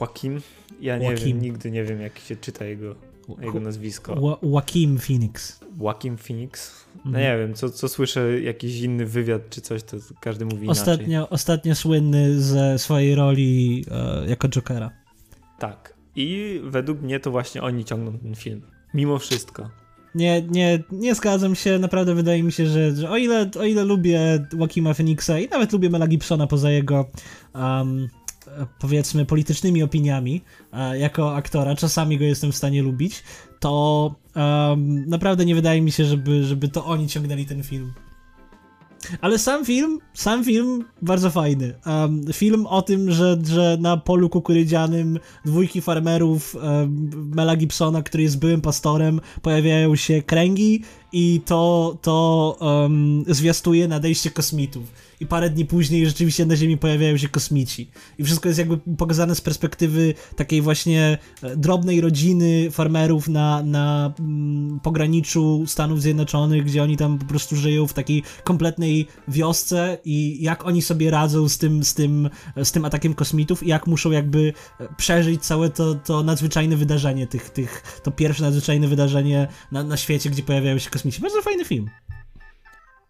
[0.00, 0.40] Joaquim.
[0.80, 1.26] Ja nie Joaquin.
[1.26, 2.94] wiem, nigdy nie wiem jak się czyta jego,
[3.40, 4.12] jego nazwisko.
[4.14, 5.60] Jo- Joaquim Phoenix.
[5.80, 6.72] Joaquin Phoenix?
[6.96, 7.24] No Mhm.
[7.24, 10.82] nie wiem, co, co słyszę, jakiś inny wywiad czy coś, to każdy mówi inaczej.
[10.82, 14.90] Ostatnio, ostatnio słynny ze swojej roli e, jako Jokera.
[15.58, 15.94] Tak.
[16.16, 18.62] I według mnie to właśnie oni ciągną ten film.
[18.94, 19.70] Mimo wszystko.
[20.14, 23.84] Nie, nie, nie zgadzam się, naprawdę wydaje mi się, że, że o, ile, o ile
[23.84, 27.10] lubię Joaquima Phoenixa i nawet lubię Mela Gibsona poza jego
[27.54, 28.08] um,
[28.78, 33.22] powiedzmy politycznymi opiniami e, jako aktora, czasami go jestem w stanie lubić,
[33.60, 37.92] to um, naprawdę nie wydaje mi się, żeby, żeby to oni ciągnęli ten film.
[39.20, 41.74] Ale sam film, sam film bardzo fajny.
[41.86, 48.22] Um, film o tym, że, że na polu kukurydzianym dwójki farmerów um, Mela Gibsona, który
[48.22, 50.82] jest byłym pastorem, pojawiają się kręgi
[51.12, 57.16] i to, to um, zwiastuje nadejście kosmitów i parę dni później rzeczywiście na Ziemi pojawiają
[57.16, 57.90] się kosmici.
[58.18, 64.12] I wszystko jest jakby pokazane z perspektywy takiej właśnie e, drobnej rodziny farmerów na, na
[64.18, 70.42] mm, pograniczu Stanów Zjednoczonych, gdzie oni tam po prostu żyją w takiej kompletnej wiosce i
[70.42, 72.30] jak oni sobie radzą z tym, z tym,
[72.64, 77.26] z tym atakiem kosmitów i jak muszą jakby e, przeżyć całe to, to nadzwyczajne wydarzenie,
[77.26, 80.95] tych, tych, to pierwsze nadzwyczajne wydarzenie na, na świecie, gdzie pojawiają się kosmici.
[81.20, 81.90] Bardzo fajny film.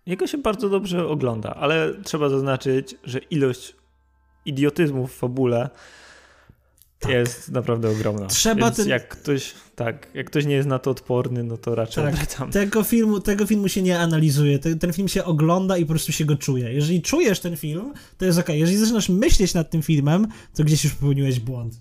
[0.07, 3.77] Jego się bardzo dobrze ogląda, ale trzeba zaznaczyć, że ilość
[4.45, 5.71] idiotyzmu w fabule
[6.99, 7.13] tak.
[7.13, 8.27] jest naprawdę ogromna.
[8.27, 8.89] Trzeba Więc ten...
[8.89, 12.35] jak ktoś, tak, jak ktoś nie jest na to odporny, no to raczej tak.
[12.35, 12.51] tam.
[12.51, 14.59] Tego filmu, tego filmu się nie analizuje.
[14.59, 16.73] Ten, ten, film się ogląda i po prostu się go czuje.
[16.73, 18.49] Jeżeli czujesz ten film, to jest ok.
[18.49, 21.81] Jeżeli zaczynasz myśleć nad tym filmem, to gdzieś już popełniłeś błąd.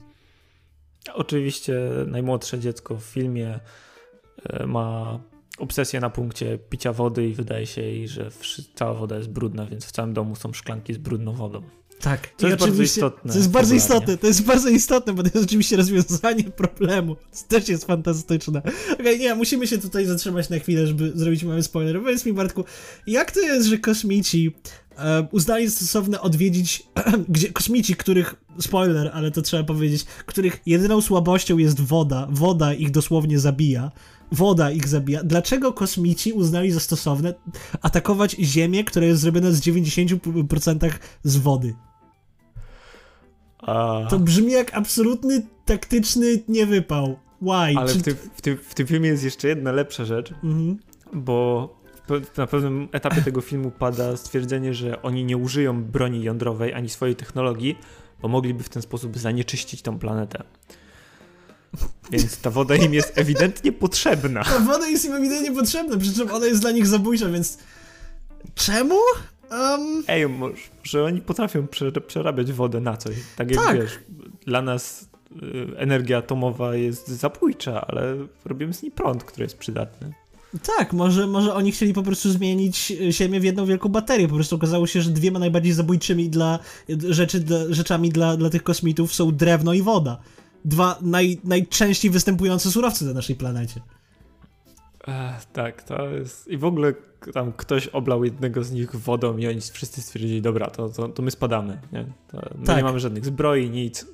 [1.13, 1.75] Oczywiście
[2.07, 3.59] najmłodsze dziecko w filmie
[4.49, 5.19] e, ma
[5.57, 8.29] obsesję na punkcie picia wody i wydaje się jej, że
[8.75, 11.61] cała woda jest brudna, więc w całym domu są szklanki z brudną wodą.
[11.99, 13.31] Tak, to jest bardzo istotne.
[13.31, 17.15] To jest bardzo istotne, to jest bardzo istotne, bo to jest oczywiście rozwiązanie problemu.
[17.15, 18.59] To też jest fantastyczne.
[18.59, 21.99] Okej, okay, nie, musimy się tutaj zatrzymać na chwilę, żeby zrobić mały spoiler.
[21.99, 22.63] Powiedz mi, Bartku,
[23.07, 24.55] jak to jest, że kosmici
[24.97, 26.83] e, uznali stosowne odwiedzić,
[27.29, 32.91] gdzie kosmici, których, spoiler, ale to trzeba powiedzieć, których jedyną słabością jest woda, woda ich
[32.91, 33.91] dosłownie zabija,
[34.31, 35.23] woda ich zabija.
[35.23, 37.33] Dlaczego kosmici uznali za stosowne
[37.81, 40.91] atakować Ziemię, która jest zrobiona z 90%
[41.23, 41.75] z wody?
[43.57, 44.01] A...
[44.09, 47.19] To brzmi jak absolutny taktyczny niewypał.
[47.41, 47.77] Why?
[47.77, 47.99] Ale Czy...
[47.99, 50.79] w, tym, w, tym, w tym filmie jest jeszcze jedna lepsza rzecz, mhm.
[51.13, 51.69] bo
[52.37, 57.15] na pewnym etapie tego filmu pada stwierdzenie, że oni nie użyją broni jądrowej ani swojej
[57.15, 57.77] technologii,
[58.21, 60.43] bo mogliby w ten sposób zanieczyścić tą planetę.
[62.11, 64.43] Więc ta woda im jest ewidentnie potrzebna.
[64.43, 67.57] Ta woda jest im ewidentnie potrzebna, przy czym ona jest dla nich zabójcza, więc
[68.55, 68.95] czemu?
[69.51, 70.03] Um...
[70.07, 71.67] Ej, może, że oni potrafią
[72.07, 73.15] przerabiać wodę na coś.
[73.35, 73.77] Tak jak tak.
[73.77, 73.99] wiesz,
[74.45, 80.13] dla nas y, energia atomowa jest zabójcza, ale robimy z niej prąd, który jest przydatny.
[80.77, 84.27] Tak, może, może oni chcieli po prostu zmienić Ziemię w jedną wielką baterię.
[84.27, 86.59] Po prostu okazało się, że dwiema najbardziej zabójczymi dla
[87.09, 90.17] rzeczy, dla, rzeczami dla, dla tych kosmitów są drewno i woda
[90.65, 93.81] dwa naj, najczęściej występujące surowce na naszej planecie.
[95.07, 96.47] Ech, tak, to jest.
[96.47, 96.93] I w ogóle
[97.33, 101.21] tam ktoś oblał jednego z nich wodą i oni wszyscy stwierdzili, dobra, to, to, to
[101.21, 101.79] my spadamy.
[101.91, 102.05] Nie?
[102.31, 102.77] To my tak.
[102.77, 104.05] nie mamy żadnych zbroi, nic.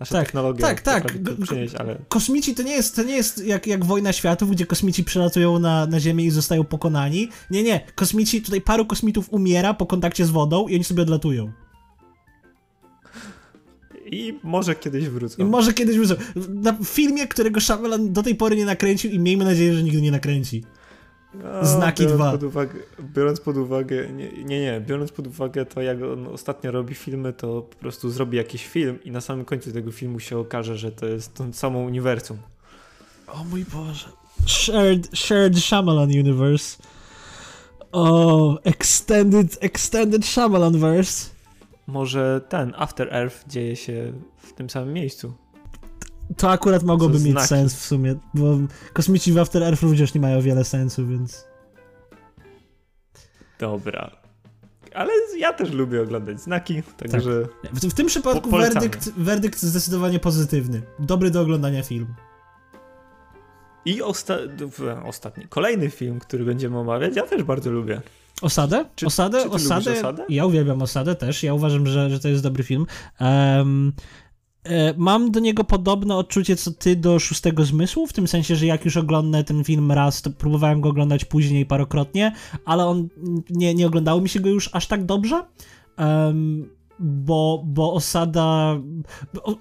[0.00, 1.12] Nasza tak, technologia tak, tak.
[1.42, 1.98] Przynieść, ale...
[2.08, 5.86] Kosmici to nie jest, to nie jest jak, jak wojna światów, gdzie kosmici przylatują na,
[5.86, 7.28] na Ziemię i zostają pokonani.
[7.50, 7.80] Nie, nie.
[7.94, 11.52] Kosmici, tutaj paru kosmitów umiera po kontakcie z wodą i oni sobie odlatują.
[14.10, 15.42] I może kiedyś wrócą.
[15.42, 16.14] I może kiedyś wrócą.
[16.48, 20.10] Na filmie, którego Shyamalan do tej pory nie nakręcił i miejmy nadzieję, że nigdy nie
[20.10, 20.64] nakręci.
[21.34, 22.30] No, Znaki biorąc dwa.
[22.32, 22.74] Pod uwagę,
[23.14, 27.32] biorąc pod uwagę, nie, nie, nie, biorąc pod uwagę to, jak on ostatnio robi filmy,
[27.32, 30.92] to po prostu zrobi jakiś film i na samym końcu tego filmu się okaże, że
[30.92, 32.38] to jest to samo uniwersum.
[33.26, 34.08] O mój Boże.
[34.46, 36.82] Shared, shared Shyamalan Universe.
[37.92, 41.39] O, extended, extended Shyamalanverse
[41.90, 45.34] może ten After Earth dzieje się w tym samym miejscu.
[46.36, 47.48] To akurat mogłoby mieć znaki.
[47.48, 48.58] sens w sumie, bo
[48.92, 51.44] kosmici w After Earth również nie mają wiele sensu, więc.
[53.58, 54.10] Dobra.
[54.94, 57.48] Ale ja też lubię oglądać znaki, także.
[57.62, 57.72] Tak.
[57.72, 60.82] W, w, tym przypadku werdykt, werdykt zdecydowanie pozytywny.
[60.98, 62.14] Dobry do oglądania film.
[63.84, 64.38] I osta
[65.04, 68.00] ostatni, kolejny film, który będziemy omawiać, ja też bardzo lubię.
[68.42, 68.84] Osadę?
[68.96, 69.42] Czy, osadę?
[69.42, 69.92] Czy osadę?
[69.92, 70.24] osadę?
[70.28, 71.42] Ja uwielbiam Osadę też.
[71.42, 72.86] Ja uważam, że, że to jest dobry film.
[73.20, 73.92] Um,
[74.96, 78.84] mam do niego podobne odczucie co ty do Szóstego Zmysłu, w tym sensie, że jak
[78.84, 82.32] już oglądam ten film raz, to próbowałem go oglądać później parokrotnie,
[82.64, 83.08] ale on
[83.50, 85.44] nie, nie oglądało mi się go już aż tak dobrze.
[85.98, 88.80] Um, bo, bo Osada.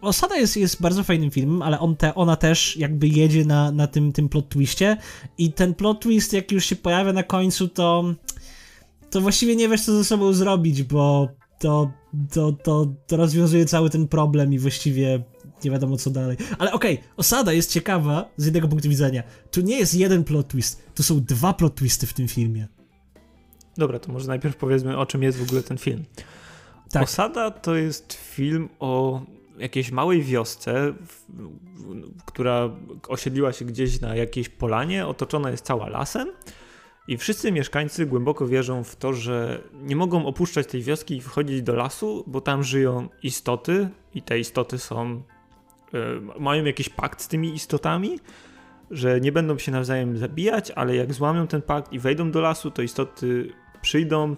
[0.02, 3.88] Osada jest, jest bardzo fajnym filmem, ale on te, ona też jakby jedzie na, na
[3.88, 4.98] tym, tym plot twistie.
[5.38, 8.13] I ten plot twist, jak już się pojawia na końcu, to
[9.10, 11.91] to właściwie nie wiesz, co ze sobą zrobić, bo to,
[12.32, 15.24] to, to, to rozwiązuje cały ten problem i właściwie
[15.63, 16.38] nie wiadomo co dalej.
[16.60, 19.24] Ale okej, okay, osada jest ciekawa z jednego punktu widzenia.
[19.52, 22.67] Tu nie jest jeden plot twist, tu są dwa plot twisty w tym filmie.
[23.78, 26.04] Dobra, to może najpierw powiedzmy, o czym jest w ogóle ten film.
[26.91, 27.04] Tak.
[27.04, 29.22] Osada to jest film o
[29.60, 30.93] jakiejś małej wiosce,
[32.26, 32.69] która
[33.08, 36.28] osiedliła się gdzieś na jakiejś polanie, otoczona jest cała lasem.
[37.08, 41.62] I wszyscy mieszkańcy głęboko wierzą w to, że nie mogą opuszczać tej wioski i wchodzić
[41.62, 45.22] do lasu, bo tam żyją istoty i te istoty są.
[45.94, 48.20] Y, mają jakiś pakt z tymi istotami,
[48.92, 52.72] że nie będą się nawzajem zabijać, ale jak złamią ten pakt i wejdą do lasu,
[52.72, 54.36] to istoty przyjdą,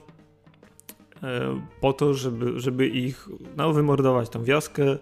[1.24, 4.98] E, po to, żeby, żeby ich no, wymordować tą wioskę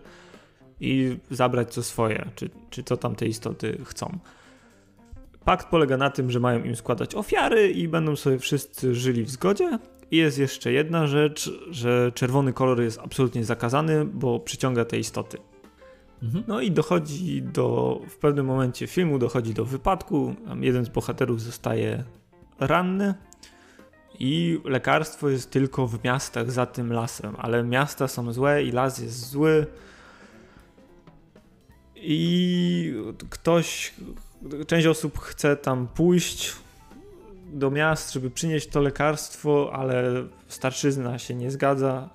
[0.80, 4.20] i zabrać co swoje, czy, czy co tam te istoty chcą.
[5.50, 9.30] Pakt polega na tym, że mają im składać ofiary i będą sobie wszyscy żyli w
[9.30, 9.80] zgodzie.
[10.12, 15.38] I jest jeszcze jedna rzecz, że czerwony kolor jest absolutnie zakazany, bo przyciąga te istoty.
[16.24, 16.44] Mhm.
[16.48, 22.04] No i dochodzi do, w pewnym momencie filmu dochodzi do wypadku, jeden z bohaterów zostaje
[22.60, 23.14] ranny,
[24.20, 29.00] i lekarstwo jest tylko w miastach za tym lasem, ale miasta są złe i las
[29.00, 29.66] jest zły.
[31.96, 32.94] I
[33.30, 33.94] ktoś,
[34.68, 36.52] część osób chce tam pójść
[37.54, 42.10] do miast, żeby przynieść to lekarstwo, ale starszyzna się nie zgadza.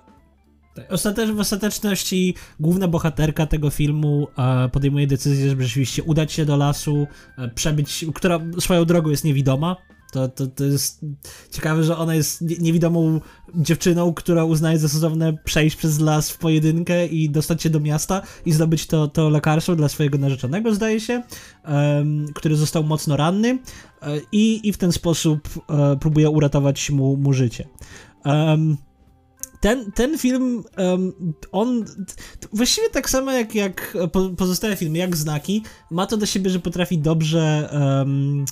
[0.74, 6.44] Tak, ostatecz, w ostateczności główna bohaterka tego filmu e, podejmuje decyzję, żeby rzeczywiście udać się
[6.44, 7.06] do lasu,
[7.38, 9.76] e, przebyć, która swoją drogą jest niewidoma,
[10.14, 11.04] to, to, to jest
[11.50, 13.20] ciekawe, że ona jest niewidomą
[13.54, 18.22] dziewczyną, która uznaje za stosowne przejść przez las w pojedynkę i dostać się do miasta
[18.46, 21.22] i zdobyć to, to lekarstwo dla swojego narzeczonego, zdaje się,
[21.64, 27.16] um, który został mocno ranny um, i, i w ten sposób um, próbuje uratować mu,
[27.16, 27.68] mu życie.
[28.24, 28.76] Um,
[29.64, 31.12] ten, ten film, um,
[31.52, 31.84] on
[32.52, 33.96] właściwie tak samo jak, jak
[34.36, 38.44] pozostałe filmy, jak Znaki, ma to do siebie, że potrafi dobrze um,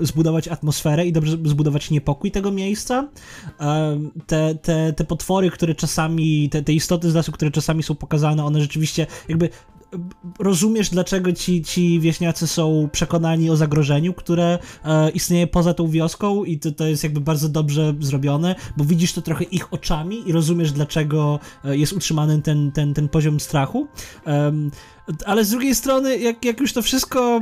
[0.00, 3.08] zbudować atmosferę i dobrze zbudować niepokój tego miejsca.
[3.60, 7.94] Um, te, te, te potwory, które czasami, te, te istoty z lasu, które czasami są
[7.94, 9.48] pokazane, one rzeczywiście jakby
[10.38, 16.44] rozumiesz, dlaczego ci, ci wieśniacy są przekonani o zagrożeniu, które e, istnieje poza tą wioską
[16.44, 20.32] i to, to jest jakby bardzo dobrze zrobione, bo widzisz to trochę ich oczami i
[20.32, 23.88] rozumiesz, dlaczego e, jest utrzymany ten, ten, ten poziom strachu.
[24.26, 24.70] Um,
[25.26, 27.40] ale z drugiej strony, jak, jak już to wszystko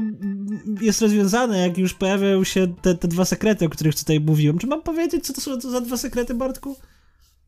[0.81, 4.67] jest rozwiązane, jak już pojawiają się te, te dwa sekrety, o których tutaj mówiłem, czy
[4.67, 6.77] mam powiedzieć, co to są za dwa sekrety, Bartku?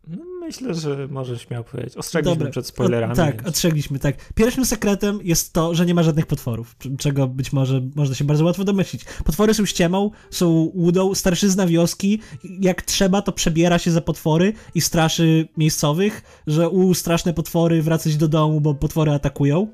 [0.09, 1.97] No, myślę, że możesz śmiało powiedzieć.
[1.97, 3.13] Ostrzegliśmy przed spoilerami.
[3.13, 3.49] O, tak, więc...
[3.49, 4.33] ostrzegliśmy, tak.
[4.35, 8.45] Pierwszym sekretem jest to, że nie ma żadnych potworów, czego być może można się bardzo
[8.45, 9.05] łatwo domyślić.
[9.25, 12.21] Potwory są ściemą, są łudą, starszyzna wioski,
[12.61, 18.17] jak trzeba, to przebiera się za potwory i straszy miejscowych, że u straszne potwory wracać
[18.17, 19.69] do domu, bo potwory atakują.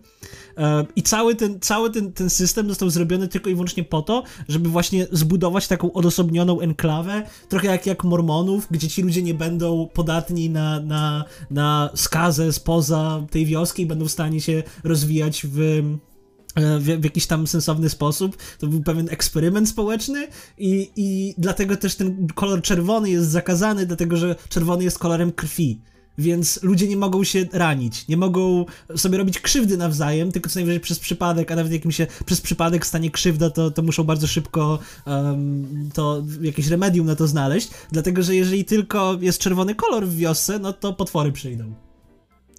[0.58, 4.22] E, I cały ten, cały ten, ten system został zrobiony tylko i wyłącznie po to,
[4.48, 9.88] żeby właśnie zbudować taką odosobnioną enklawę, trochę jak, jak Mormonów, gdzie ci ludzie nie będą
[9.92, 15.60] podatni na, na, na skazę spoza tej wioski i będą w stanie się rozwijać w
[15.60, 18.36] e, w, w, jakiś tam sensowny sposób.
[18.58, 24.16] To był pewien eksperyment społeczny i, i dlatego też ten kolor czerwony jest zakazany, dlatego
[24.16, 25.80] że czerwony jest kolorem krwi
[26.18, 28.64] więc ludzie nie mogą się ranić, nie mogą
[28.96, 32.40] sobie robić krzywdy nawzajem, tylko co najwyżej przez przypadek, a nawet jak im się przez
[32.40, 37.70] przypadek stanie krzywda, to, to muszą bardzo szybko um, to jakieś remedium na to znaleźć,
[37.92, 41.74] dlatego że jeżeli tylko jest czerwony kolor w wiosce, no to potwory przyjdą.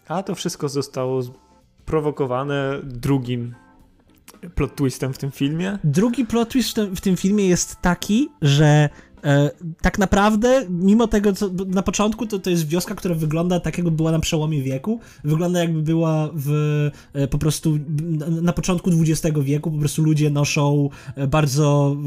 [0.08, 1.22] A to wszystko zostało
[1.86, 3.56] prowokowane drugim
[4.56, 5.80] plot twistem w tym filmie?
[5.84, 8.90] Drugi plot twist w tym, w tym filmie jest taki, że
[9.82, 13.92] tak naprawdę, mimo tego, co na początku, to, to jest wioska, która wygląda tak, jakby
[13.92, 15.00] była na przełomie wieku.
[15.24, 16.52] Wygląda jakby była w
[17.14, 17.80] e, po prostu
[18.42, 19.72] na początku XX wieku.
[19.72, 21.98] Po prostu ludzie noszą e, bardzo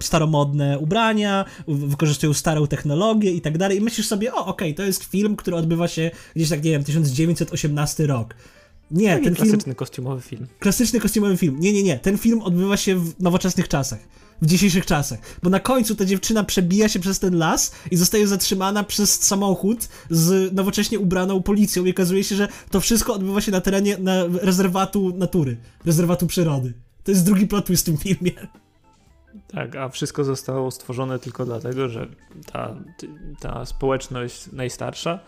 [0.00, 3.78] staromodne ubrania, wykorzystują starą technologię i tak dalej.
[3.78, 6.70] I myślisz sobie, o, okej, okay, to jest film, który odbywa się gdzieś tak, nie
[6.70, 8.34] wiem, 1918 rok.
[8.90, 10.46] Nie, no ten klasyczny film, kostiumowy film.
[10.58, 11.60] Klasyczny kostiumowy film.
[11.60, 11.98] Nie, nie, nie.
[11.98, 13.98] Ten film odbywa się w nowoczesnych czasach
[14.42, 15.18] w dzisiejszych czasach.
[15.42, 19.88] Bo na końcu ta dziewczyna przebija się przez ten las i zostaje zatrzymana przez samochód
[20.10, 24.24] z nowocześnie ubraną policją i okazuje się, że to wszystko odbywa się na terenie na
[24.42, 26.72] rezerwatu natury, rezerwatu przyrody.
[27.04, 28.32] To jest drugi plot twist w tym filmie.
[29.48, 32.08] Tak, a wszystko zostało stworzone tylko dlatego, że
[32.52, 32.74] ta,
[33.40, 35.20] ta społeczność najstarsza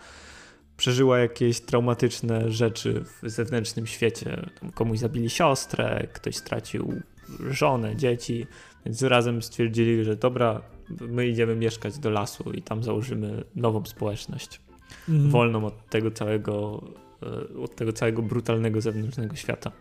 [0.77, 4.49] przeżyła jakieś traumatyczne rzeczy w zewnętrznym świecie.
[4.73, 7.01] Komuś zabili siostrę, ktoś stracił
[7.49, 8.47] żonę, dzieci,
[8.85, 14.61] więc razem stwierdzili, że dobra, my idziemy mieszkać do lasu i tam założymy nową społeczność.
[15.09, 15.29] Mhm.
[15.29, 16.83] Wolną od tego całego,
[17.23, 19.71] e, od tego całego brutalnego zewnętrznego świata.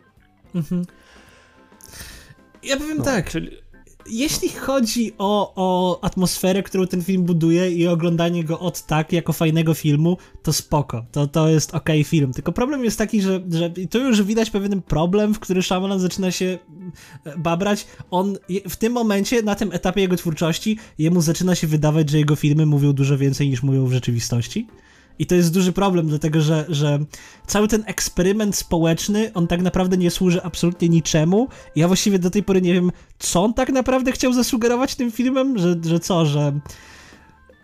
[0.54, 0.84] Mhm.
[2.62, 3.30] Ja powiem no, tak.
[3.30, 3.50] Czyli...
[4.10, 9.32] jeśli chodzi o, o atmosferę, którą ten film buduje i oglądanie go od tak, jako
[9.32, 11.06] fajnego filmu, to spoko.
[11.12, 12.32] To, to jest ok film.
[12.32, 16.30] Tylko problem jest taki, że, że tu już widać pewien problem, w który Shyamalan zaczyna
[16.30, 16.58] się
[17.24, 17.86] e, babrać.
[18.10, 18.36] On
[18.68, 22.66] w tym momencie, na tym etapie jego twórczości, jemu zaczyna się wydawać, że jego filmy
[22.66, 24.66] mówią dużo więcej niż mówią w rzeczywistości.
[25.18, 26.98] I to jest duży problem, dlatego że, że
[27.46, 31.48] cały ten eksperyment społeczny, on tak naprawdę nie służy absolutnie niczemu.
[31.76, 35.58] Ja właściwie do tej pory nie wiem, co on tak naprawdę chciał zasugerować tym filmem,
[35.58, 36.60] że, że co, że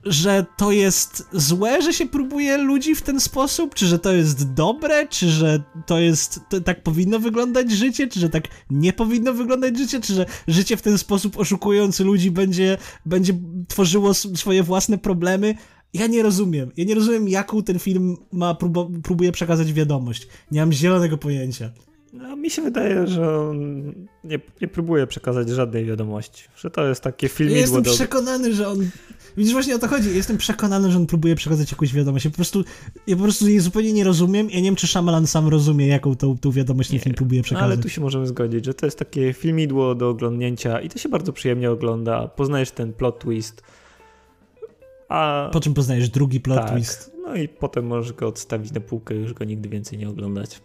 [0.04, 4.52] że to jest złe, że się próbuje ludzi w ten sposób, czy że to jest
[4.52, 9.32] dobre, czy że to jest, to, tak powinno wyglądać życie, czy że tak nie powinno
[9.32, 13.32] wyglądać życie, czy że życie w ten sposób oszukujący ludzi będzie, będzie
[13.68, 15.54] tworzyło swoje własne problemy,
[15.94, 16.70] ja nie rozumiem.
[16.76, 20.28] Ja nie rozumiem, jaką ten film ma próbu próbuje przekazać wiadomość.
[20.50, 21.70] Nie mam zielonego pojęcia.
[22.12, 23.84] No, mi się wydaje, że on
[24.24, 26.44] nie, nie próbuje przekazać żadnej wiadomości.
[26.56, 27.50] Że to jest takie film.
[27.50, 27.90] Ja jestem do...
[27.90, 28.90] przekonany, że on.
[29.36, 30.16] Widzisz, właśnie o to chodzi.
[30.16, 32.24] Jestem przekonany, że on próbuje przekazać jakąś wiadomość.
[32.24, 32.64] Ja po prostu,
[33.06, 34.50] ja po prostu jej zupełnie nie rozumiem.
[34.50, 37.68] Ja nie wiem, czy Shyamalan sam rozumie, jaką tą, tą wiadomość nie, film próbuje przekazać.
[37.68, 40.98] No, ale tu się możemy zgodzić, że to jest takie filmidło do oglądnięcia i to
[40.98, 42.28] się bardzo przyjemnie ogląda.
[42.28, 43.62] Poznajesz ten plot twist
[45.10, 45.50] a...
[45.52, 47.12] Po czym poznajesz drugi plot tak, twist.
[47.22, 50.60] No i potem możesz go odstawić na półkę i już go nigdy więcej nie oglądać.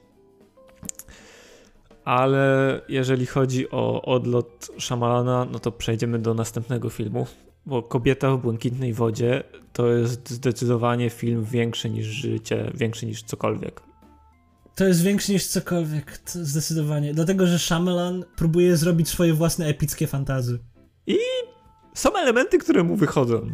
[2.05, 7.27] Ale jeżeli chodzi o odlot Szamalana, no to przejdziemy do następnego filmu,
[7.65, 9.43] bo Kobieta w błękitnej wodzie
[9.73, 13.81] to jest zdecydowanie film większy niż życie, większy niż cokolwiek.
[14.75, 17.13] To jest większy niż cokolwiek, zdecydowanie.
[17.13, 20.59] Dlatego, że Shyamalan próbuje zrobić swoje własne epickie fantazy.
[21.07, 21.17] I
[21.93, 23.51] są elementy, które mu wychodzą.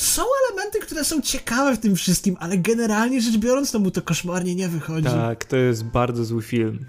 [0.00, 4.02] Są elementy, które są ciekawe w tym wszystkim, ale generalnie rzecz biorąc, to mu to
[4.02, 5.08] koszmarnie nie wychodzi.
[5.08, 6.86] Tak, to jest bardzo zły film.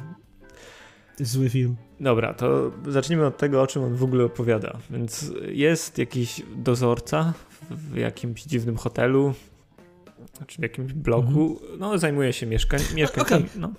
[1.18, 1.76] To jest zły film.
[2.00, 4.78] Dobra, to zacznijmy od tego, o czym on w ogóle opowiada.
[4.90, 7.34] Więc jest jakiś dozorca
[7.70, 9.34] w jakimś dziwnym hotelu,
[10.48, 11.80] czy w jakimś bloku, mhm.
[11.80, 13.46] no zajmuje się mieszkań, mieszkańcami.
[13.46, 13.62] Okay.
[13.62, 13.74] No.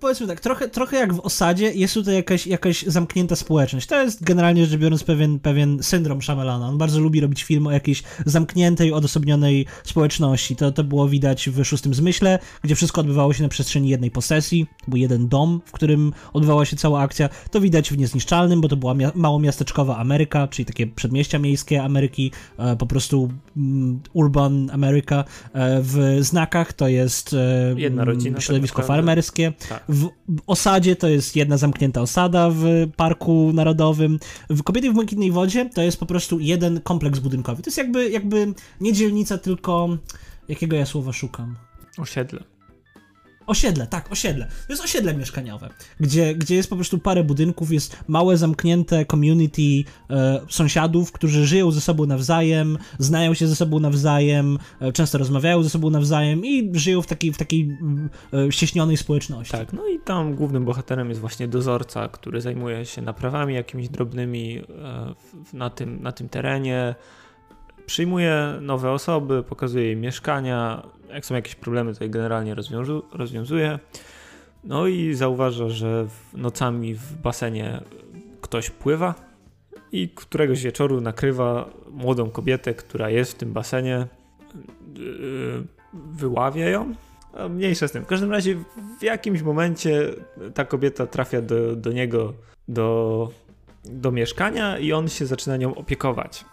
[0.00, 3.86] Powiedzmy tak, trochę, trochę jak w osadzie jest tutaj jakaś, jakaś zamknięta społeczność.
[3.86, 6.62] To jest generalnie rzecz biorąc pewien, pewien syndrom Shyamalan.
[6.62, 10.56] On bardzo lubi robić film o jakiejś zamkniętej, odosobnionej społeczności.
[10.56, 14.66] To, to było widać w Szóstym Zmyśle, gdzie wszystko odbywało się na przestrzeni jednej posesji.
[14.84, 17.28] To był jeden dom, w którym odbywała się cała akcja.
[17.50, 22.32] To widać w Niezniszczalnym, bo to była mia małomiasteczkowa Ameryka, czyli takie przedmieścia miejskie Ameryki,
[22.58, 23.30] e, po prostu
[24.12, 25.24] urban America.
[25.52, 29.52] E, w znakach to jest e, jedna rodzina, tak środowisko tak farmerskie.
[29.68, 29.84] Tak.
[29.88, 30.08] W
[30.46, 32.64] osadzie to jest jedna zamknięta osada w
[32.96, 34.18] Parku Narodowym.
[34.50, 37.62] W Kobiety w Błękitnej Wodzie to jest po prostu jeden kompleks budynkowy.
[37.62, 39.98] To jest jakby, jakby nie dzielnica, tylko
[40.48, 41.56] jakiego ja słowa szukam?
[41.98, 42.53] Osiedle.
[43.46, 44.46] Osiedle, tak, osiedle.
[44.46, 45.70] To jest osiedle mieszkaniowe,
[46.00, 49.62] gdzie, gdzie jest po prostu parę budynków, jest małe, zamknięte community
[50.10, 55.62] e, sąsiadów, którzy żyją ze sobą nawzajem, znają się ze sobą nawzajem, e, często rozmawiają
[55.62, 57.78] ze sobą nawzajem i żyją w takiej, w takiej
[58.32, 59.52] e, ścieśnionej społeczności.
[59.52, 64.58] Tak, no i tam głównym bohaterem jest właśnie dozorca, który zajmuje się naprawami jakimiś drobnymi
[64.58, 65.14] e,
[65.52, 66.94] na, tym, na tym terenie,
[67.86, 70.82] przyjmuje nowe osoby, pokazuje im mieszkania,
[71.14, 73.78] jak są jakieś problemy, to je generalnie rozwiązu rozwiązuje.
[74.64, 77.80] No i zauważa, że nocami w basenie
[78.40, 79.14] ktoś pływa
[79.92, 84.06] i któregoś wieczoru nakrywa młodą kobietę, która jest w tym basenie,
[84.96, 86.94] yy, wyławia ją.
[87.38, 88.04] A mniejsza z tym.
[88.04, 88.56] W każdym razie
[89.00, 90.10] w jakimś momencie
[90.54, 92.32] ta kobieta trafia do, do niego,
[92.68, 93.30] do,
[93.84, 96.44] do mieszkania i on się zaczyna nią opiekować.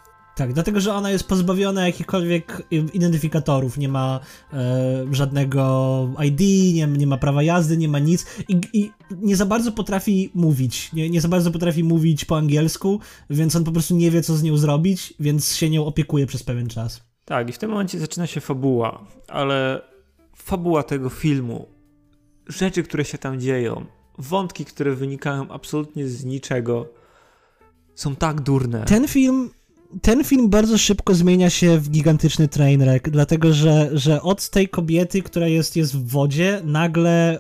[0.42, 2.64] Tak, dlatego, że ona jest pozbawiona jakichkolwiek
[2.94, 4.20] identyfikatorów, nie ma
[4.54, 6.40] e, żadnego ID,
[6.76, 10.94] nie, nie ma prawa jazdy, nie ma nic i, i nie za bardzo potrafi mówić,
[10.94, 14.36] nie, nie za bardzo potrafi mówić po angielsku, więc on po prostu nie wie, co
[14.36, 17.04] z nią zrobić, więc się nią opiekuje przez pewien czas.
[17.26, 19.82] Tak, i w tym momencie zaczyna się fabuła, ale
[20.36, 21.68] fabuła tego filmu,
[22.48, 23.86] rzeczy, które się tam dzieją,
[24.18, 26.90] wątki, które wynikają absolutnie z niczego,
[27.96, 28.86] są tak durne.
[28.86, 29.50] Ten film
[30.02, 35.22] ten film bardzo szybko zmienia się w gigantyczny trainwreck, dlatego że, że od tej kobiety,
[35.22, 37.40] która jest, jest w wodzie, nagle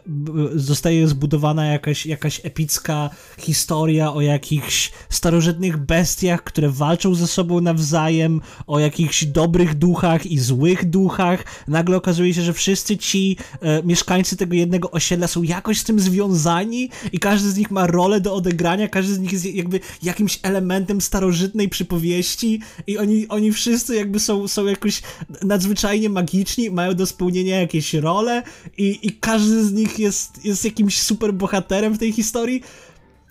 [0.55, 8.41] zostaje zbudowana jakaś, jakaś epicka historia o jakichś starożytnych bestiach, które walczą ze sobą nawzajem,
[8.67, 11.43] o jakichś dobrych duchach i złych duchach.
[11.67, 15.99] Nagle okazuje się, że wszyscy ci e, mieszkańcy tego jednego osiedla są jakoś z tym
[15.99, 20.39] związani i każdy z nich ma rolę do odegrania, każdy z nich jest jakby jakimś
[20.43, 22.40] elementem starożytnej przypowieści
[22.87, 25.01] i oni, oni wszyscy jakby są, są jakoś
[25.43, 28.43] nadzwyczajnie magiczni, mają do spełnienia jakieś role
[28.77, 32.63] i, i każdy z nich jest, jest jakimś super bohaterem w tej historii.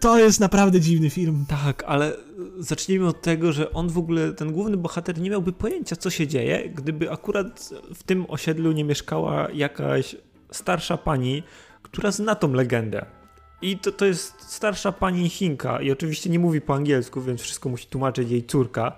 [0.00, 1.44] To jest naprawdę dziwny film.
[1.48, 2.16] Tak, ale
[2.58, 6.26] zacznijmy od tego, że on w ogóle, ten główny bohater nie miałby pojęcia, co się
[6.26, 10.16] dzieje, gdyby akurat w tym osiedlu nie mieszkała jakaś
[10.50, 11.42] starsza pani,
[11.82, 13.19] która zna tą legendę.
[13.62, 17.68] I to, to jest starsza pani Chinka i oczywiście nie mówi po angielsku, więc wszystko
[17.68, 18.92] musi tłumaczyć jej córka.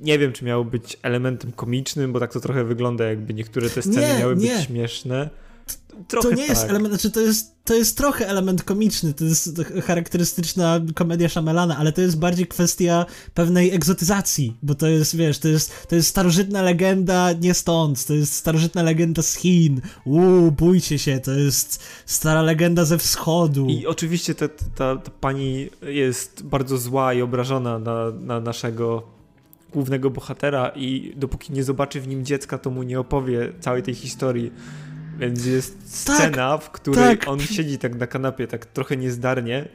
[0.00, 3.82] Nie wiem, czy miało być elementem komicznym, bo tak to trochę wygląda, jakby niektóre te
[3.82, 4.50] sceny nie, miały nie.
[4.50, 5.30] być śmieszne.
[6.08, 6.48] Trochę to nie tak.
[6.48, 11.76] jest element, znaczy to jest, to jest trochę element komiczny, to jest charakterystyczna komedia Shyamalana,
[11.76, 16.08] ale to jest bardziej kwestia pewnej egzotyzacji, bo to jest, wiesz, to jest, to jest
[16.08, 21.82] starożytna legenda nie stąd, to jest starożytna legenda z Chin, uuu, bójcie się, to jest
[22.06, 23.66] stara legenda ze wschodu.
[23.66, 29.02] I oczywiście ta, ta, ta pani jest bardzo zła i obrażona na, na naszego
[29.72, 33.94] głównego bohatera i dopóki nie zobaczy w nim dziecka, to mu nie opowie całej tej
[33.94, 34.52] historii
[35.18, 37.28] więc jest tak, scena, w której tak.
[37.28, 39.68] on siedzi tak na kanapie, tak trochę niezdarnie,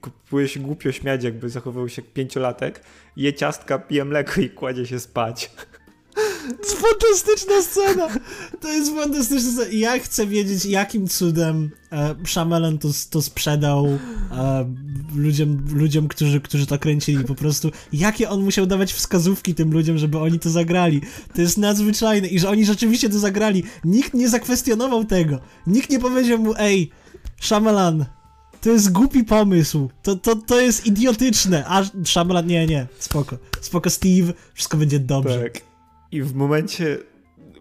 [0.00, 2.80] kupuje się głupio śmiać, jakby zachowywał się jak pięciolatek,
[3.16, 5.50] je ciastka, pije mleko i kładzie się spać.
[6.58, 8.08] Jest fantastyczna scena!
[8.60, 9.66] To jest fantastyczna scena.
[9.72, 12.14] Ja chcę wiedzieć, jakim cudem e,
[12.80, 14.74] to, to sprzedał e,
[15.14, 17.24] ludziom, ludziom którzy, którzy to kręcili.
[17.24, 21.00] Po prostu, jakie on musiał dawać wskazówki tym ludziom, żeby oni to zagrali.
[21.34, 23.62] To jest nadzwyczajne i że oni rzeczywiście to zagrali.
[23.84, 25.40] Nikt nie zakwestionował tego.
[25.66, 26.90] Nikt nie powiedział mu, ej,
[27.40, 28.04] Shyamalan,
[28.60, 29.90] to jest głupi pomysł.
[30.02, 31.64] To, to, to jest idiotyczne.
[31.66, 33.38] A Shyamalan, nie, nie, spoko.
[33.60, 35.42] Spoko, Steve, wszystko będzie dobrze.
[35.42, 35.73] Tak.
[36.14, 36.98] I w momencie,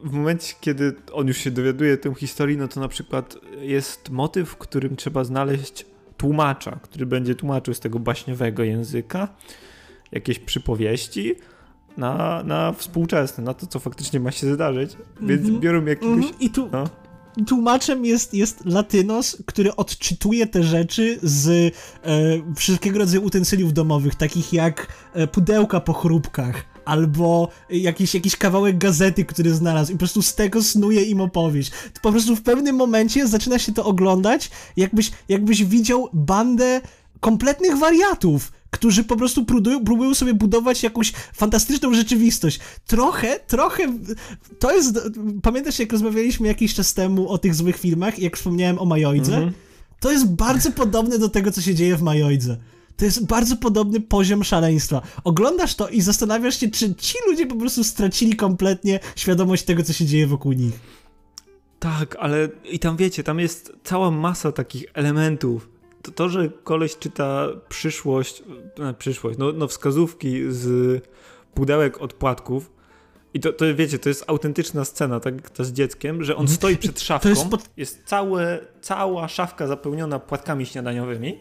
[0.04, 4.49] w momencie, kiedy on już się dowiaduje tę historię, no to na przykład jest motyw,
[4.49, 5.86] w którym trzeba znaleźć
[6.18, 9.28] tłumacza, który będzie tłumaczył z tego baśniowego języka
[10.12, 11.36] jakieś przypowieści
[11.97, 14.97] na, na współczesne, na to, co faktycznie ma się zdarzyć.
[15.22, 16.26] Więc mm -hmm, biorą jakiegoś...
[16.26, 16.36] Mm -hmm.
[16.39, 16.70] I tu...
[16.72, 16.89] No
[17.47, 22.12] tłumaczem jest, jest Latynos, który odczytuje te rzeczy z e,
[22.56, 29.26] wszystkiego rodzaju utensyliów domowych, takich jak e, pudełka po chrupkach, albo jakiś, jakiś kawałek gazety,
[29.26, 31.72] który znalazł i po prostu z tego snuje im opowieść.
[31.94, 36.82] To po prostu w pewnym momencie zaczyna się to oglądać, jakbyś, jakbyś widział bandę
[37.20, 42.60] kompletnych wariatów, którzy po prostu próbują, próbują sobie budować jakąś fantastyczną rzeczywistość.
[42.88, 43.84] Trochę, trochę,
[44.60, 45.00] to jest,
[45.42, 49.36] pamiętasz jak rozmawialiśmy jakiś czas temu o tych złych filmach, jak wspomniałem o Majoidze?
[49.36, 49.54] Mhm.
[50.00, 52.58] To jest bardzo podobne do tego, co się dzieje w Majoidze.
[52.98, 55.02] To jest bardzo podobny poziom szaleństwa.
[55.24, 59.94] Oglądasz to i zastanawiasz się, czy ci ludzie po prostu stracili kompletnie świadomość tego, co
[59.94, 60.80] się dzieje wokół nich.
[61.80, 65.70] Tak, ale i tam wiecie, tam jest cała masa takich elementów.
[66.02, 68.44] To, to że koleś czyta przyszłość,
[68.78, 71.02] no, przyszłość, no, no wskazówki z
[71.54, 72.72] pudełek od płatków,
[73.34, 76.42] i to, to wiecie, to jest autentyczna scena, tak jak to z dzieckiem, że on
[76.42, 76.56] mhm.
[76.56, 77.70] stoi przed szafką, jest, pod...
[77.78, 81.40] jest całe, cała szafka zapełniona płatkami śniadaniowymi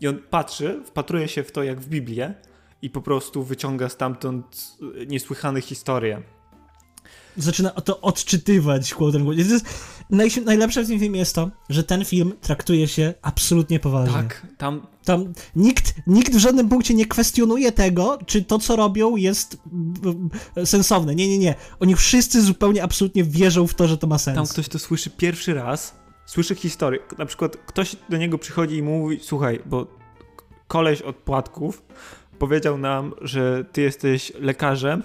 [0.00, 2.34] i on patrzy, wpatruje się w to jak w Biblię
[2.82, 4.76] i po prostu wyciąga stamtąd
[5.06, 6.22] niesłychane historie
[7.36, 9.38] zaczyna to odczytywać, quote unquote.
[9.38, 9.64] Jest,
[10.44, 14.14] najlepsze w tym filmie jest to, że ten film traktuje się absolutnie poważnie.
[14.14, 14.86] Tak, tam...
[15.04, 19.56] Tam nikt, nikt w żadnym punkcie nie kwestionuje tego, czy to, co robią, jest
[20.64, 21.14] sensowne.
[21.14, 21.54] Nie, nie, nie.
[21.80, 24.36] Oni wszyscy zupełnie, absolutnie wierzą w to, że to ma sens.
[24.36, 25.94] Tam ktoś to słyszy pierwszy raz,
[26.26, 27.00] słyszy historię.
[27.18, 29.86] Na przykład ktoś do niego przychodzi i mówi, słuchaj, bo
[30.68, 31.82] koleś od płatków
[32.38, 35.02] powiedział nam, że ty jesteś lekarzem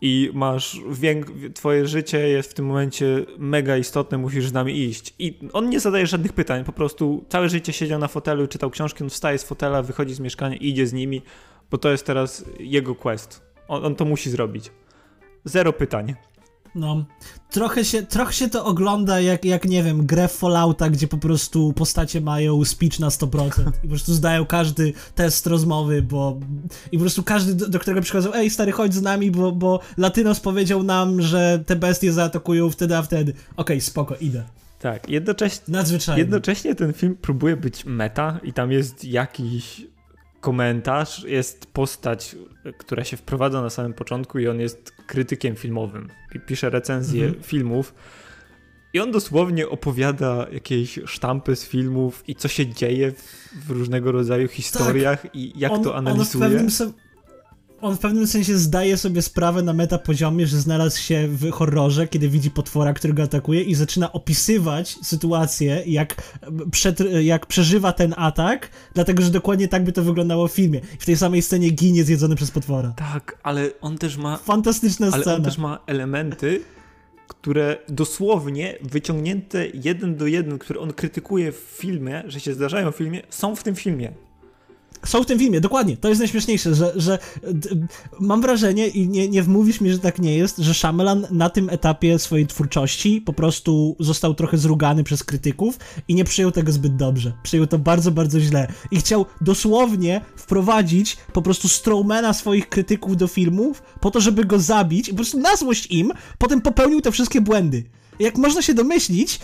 [0.00, 5.14] i masz wiek, twoje życie jest w tym momencie mega istotne, musisz z nami iść.
[5.18, 9.04] I on nie zadaje żadnych pytań, po prostu całe życie siedział na fotelu, czytał książki,
[9.04, 11.22] on wstaje z fotela, wychodzi z mieszkania i idzie z nimi,
[11.70, 13.42] bo to jest teraz jego quest.
[13.68, 14.70] On, on to musi zrobić.
[15.44, 16.14] Zero pytań.
[16.76, 17.04] No,
[17.50, 21.72] trochę się, trochę się to ogląda jak, jak, nie wiem, grę Fallouta, gdzie po prostu
[21.72, 26.40] postacie mają speech na 100% i po prostu zdają każdy test rozmowy, bo
[26.92, 29.80] i po prostu każdy, do, do którego przychodzą, ej stary, chodź z nami, bo, bo
[29.96, 33.32] Latynos powiedział nam, że te bestie zaatakują wtedy, a wtedy.
[33.32, 34.44] Okej, okay, spoko, idę.
[34.78, 35.74] Tak, jednocześnie,
[36.16, 39.86] jednocześnie ten film próbuje być meta i tam jest jakiś
[40.46, 42.36] komentarz, jest postać,
[42.78, 46.08] która się wprowadza na samym początku i on jest krytykiem filmowym.
[46.46, 47.42] Pisze recenzje mhm.
[47.42, 47.94] filmów.
[48.92, 53.12] I on dosłownie opowiada jakieś sztampy z filmów i co się dzieje
[53.66, 55.36] w, różnego rodzaju historiach tak.
[55.36, 56.44] i jak on, to analizuje.
[56.44, 56.92] On w pewnym,
[57.80, 62.08] on w pewnym sensie zdaje sobie sprawę na meta poziomie, że znalazł się w horrorze,
[62.08, 66.36] kiedy widzi potwora, który go atakuje i zaczyna opisywać sytuację, jak,
[66.70, 70.80] przed, jak przeżywa ten atak, dlatego, że dokładnie tak by to wyglądało w filmie.
[70.98, 72.92] W tej samej scenie ginie zjedzony przez potwora.
[72.96, 74.36] Tak, ale on też ma...
[74.36, 75.24] Fantastyczna scena.
[75.24, 76.60] Ale on też ma elementy,
[77.28, 82.96] które dosłownie wyciągnięte jeden do jeden, które on krytykuje w filmie, że się zdarzają w
[82.96, 84.12] filmie, są w tym filmie.
[85.06, 85.96] Są w tym filmie, dokładnie.
[85.96, 87.18] To jest najśmieszniejsze, że, że
[88.20, 91.70] mam wrażenie i nie, nie wmówisz mi, że tak nie jest, że Shyamalan na tym
[91.70, 95.78] etapie swojej twórczości po prostu został trochę zrugany przez krytyków
[96.08, 97.32] i nie przyjął tego zbyt dobrze.
[97.42, 98.72] Przyjął to bardzo, bardzo źle.
[98.90, 104.58] I chciał dosłownie wprowadzić po prostu Strowmana swoich krytyków do filmów po to, żeby go
[104.58, 107.84] zabić i po prostu na złość im potem popełnił te wszystkie błędy
[108.18, 109.40] jak można się domyślić,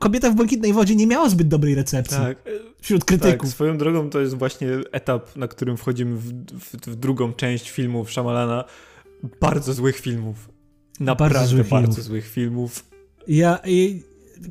[0.00, 2.38] kobieta w błękitnej wodzie nie miała zbyt dobrej recepcji tak.
[2.80, 3.40] wśród krytyków.
[3.40, 7.70] Tak, swoją drogą to jest właśnie etap, na którym wchodzimy w, w, w drugą część
[7.70, 8.64] filmów Shyamalana.
[9.40, 10.48] Bardzo złych filmów.
[11.00, 12.06] Naprawdę bardzo, złych, bardzo filmów.
[12.06, 12.84] złych filmów.
[13.28, 13.58] Ja,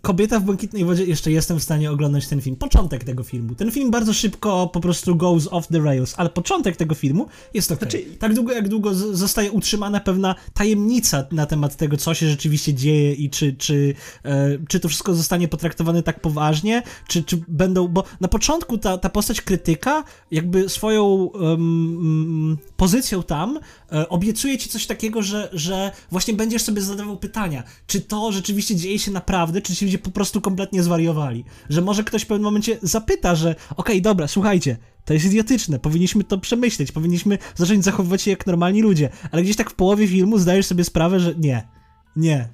[0.01, 2.55] Kobieta w błękitnej wodzie, jeszcze jestem w stanie oglądać ten film.
[2.55, 3.55] Początek tego filmu.
[3.55, 7.71] Ten film bardzo szybko po prostu goes off the rails, ale początek tego filmu jest
[7.71, 7.79] ok.
[7.79, 8.05] Znaczy...
[8.19, 13.13] Tak długo, jak długo zostaje utrzymana pewna tajemnica na temat tego, co się rzeczywiście dzieje
[13.13, 13.93] i czy, czy,
[14.25, 17.87] e, czy to wszystko zostanie potraktowane tak poważnie, czy, czy będą.
[17.87, 23.59] Bo na początku ta, ta postać krytyka, jakby swoją um, pozycją tam,
[23.91, 28.75] e, obiecuje ci coś takiego, że, że właśnie będziesz sobie zadawał pytania, czy to rzeczywiście
[28.75, 31.45] dzieje się naprawdę, czy ci ludzie po prostu kompletnie zwariowali.
[31.69, 35.79] Że może ktoś w pewnym momencie zapyta, że okej, okay, dobra, słuchajcie, to jest idiotyczne,
[35.79, 40.07] powinniśmy to przemyśleć, powinniśmy zacząć zachowywać się jak normalni ludzie, ale gdzieś tak w połowie
[40.07, 41.67] filmu zdajesz sobie sprawę, że nie,
[42.15, 42.49] nie.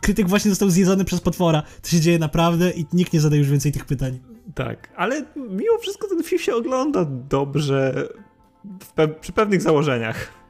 [0.00, 1.62] Krytyk właśnie został zjedzony przez potwora.
[1.82, 4.20] To się dzieje naprawdę i nikt nie zada już więcej tych pytań.
[4.54, 8.08] Tak, ale mimo wszystko ten film się ogląda dobrze
[8.94, 10.43] pe przy pewnych założeniach.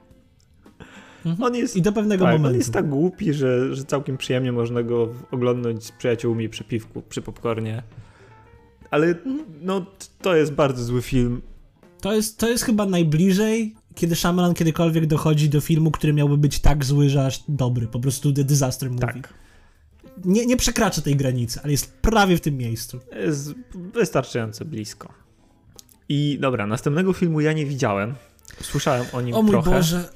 [1.26, 1.42] Mhm.
[1.42, 2.48] On jest, I do pewnego tak, momentu.
[2.48, 7.02] On jest tak głupi, że, że całkiem przyjemnie można go oglądać z przyjaciółmi przy piwku,
[7.02, 7.82] przy popcornie.
[8.90, 9.44] Ale mhm.
[9.62, 9.86] no,
[10.22, 11.42] to jest bardzo zły film.
[12.00, 16.60] To jest, to jest chyba najbliżej, kiedy Shyamalan kiedykolwiek dochodzi do filmu, który miałby być
[16.60, 17.86] tak zły, że aż dobry.
[17.86, 19.06] Po prostu The Disaster Movie.
[19.06, 19.34] Tak.
[20.24, 23.00] Nie, nie przekracza tej granicy, ale jest prawie w tym miejscu.
[23.16, 25.08] Jest wystarczająco blisko.
[26.08, 28.14] I dobra, następnego filmu ja nie widziałem.
[28.60, 29.70] Słyszałem o nim o mój trochę.
[29.70, 30.08] Boże.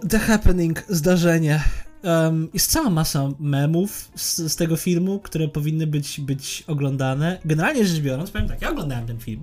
[0.00, 1.62] The Happening, zdarzenie.
[2.02, 7.38] Um, jest cała masa memów z, z, tego filmu, które powinny być, być oglądane.
[7.44, 9.42] Generalnie rzecz biorąc, powiem tak, ja oglądałem ten film.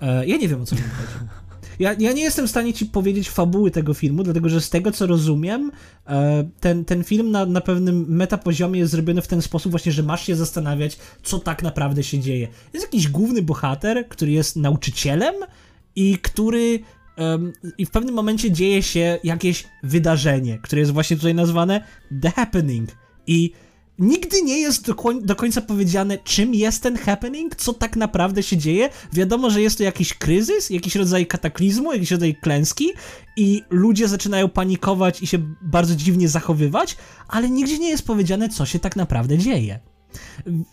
[0.00, 1.28] E, ja nie wiem o co chodzi.
[1.78, 4.92] Ja, ja nie jestem w stanie ci powiedzieć fabuły tego filmu, dlatego że z tego
[4.92, 5.72] co rozumiem,
[6.06, 10.02] e, ten, ten film na, na pewnym metapoziomie jest zrobiony w ten sposób właśnie, że
[10.02, 12.48] masz się zastanawiać, co tak naprawdę się dzieje.
[12.72, 15.34] Jest jakiś główny bohater, który jest nauczycielem
[15.96, 16.80] i który
[17.20, 21.84] um, i w pewnym momencie dzieje się jakieś wydarzenie, które jest właśnie tutaj nazwane
[22.22, 22.90] The Happening.
[23.26, 23.52] I
[23.98, 28.56] nigdy nie jest do, do, końca powiedziane, czym jest ten happening, co tak naprawdę się
[28.56, 28.90] dzieje.
[29.12, 32.88] Wiadomo, że jest to jakiś kryzys, jakiś rodzaj kataklizmu, jakiś rodzaj klęski
[33.36, 36.96] i ludzie zaczynają panikować i się bardzo dziwnie zachowywać,
[37.28, 39.80] ale nigdzie nie jest powiedziane, co się tak naprawdę dzieje.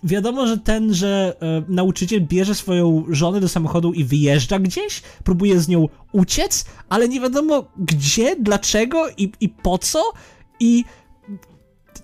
[0.03, 5.59] Wiadomo, że ten, że e, nauczyciel bierze swoją żonę do samochodu i wyjeżdża gdzieś, próbuje
[5.59, 10.11] z nią uciec, ale nie wiadomo gdzie, dlaczego i, i po co.
[10.59, 10.83] I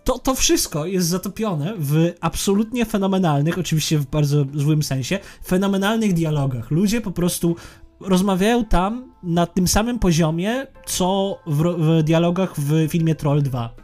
[0.04, 6.72] to, to wszystko jest zatopione w absolutnie fenomenalnych, oczywiście w bardzo złym sensie, fenomenalnych dialogach.
[6.72, 7.56] Ludzie po prostu
[8.00, 13.76] rozmawiają tam na tym samym poziomie, co w, w dialogach w filmie Troll 2.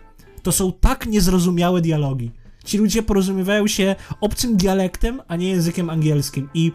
[0.43, 2.31] To są tak niezrozumiałe dialogi.
[2.69, 6.49] Ci ludzie porozumiewają się obcym dialektem, a nie językiem angielskim.
[6.53, 6.71] I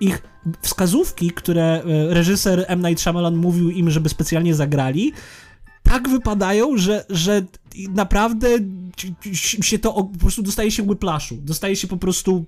[0.00, 0.22] ich
[0.62, 2.82] wskazówki, które e, reżyser M.
[2.86, 5.12] Night Shyamalan mówił im, żeby specjalnie zagrali,
[5.82, 7.42] tak wypadają, że, że
[7.90, 8.48] naprawdę
[9.42, 11.36] się to po prostu dostaje się whiplashu.
[11.36, 12.44] Dostaje się po prostu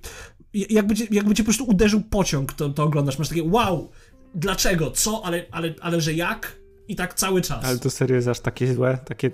[0.54, 3.18] jakby cię, jakby cię po prostu uderzył pociąg, to, to oglądasz.
[3.18, 3.90] Masz takie wow,
[4.34, 6.56] dlaczego, co, ale, ale, ale że jak?
[6.88, 7.64] I tak cały czas.
[7.64, 8.98] Ale to serio jest aż takie złe?
[9.04, 9.30] Takie,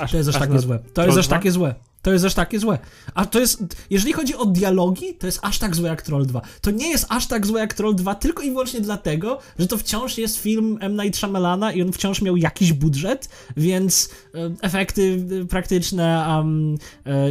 [0.00, 0.78] aż, to jest aż, aż takie złe.
[0.94, 1.74] To jest aż takie złe.
[2.06, 2.78] To jest aż takie złe.
[3.14, 6.40] A to jest, jeżeli chodzi o dialogi, to jest aż tak złe jak Troll 2.
[6.60, 9.78] To nie jest aż tak złe jak Troll 2 tylko i wyłącznie dlatego, że to
[9.78, 10.96] wciąż jest film M.
[10.96, 16.78] Night Shyamalana i on wciąż miał jakiś budżet, więc e, efekty e, praktyczne, um,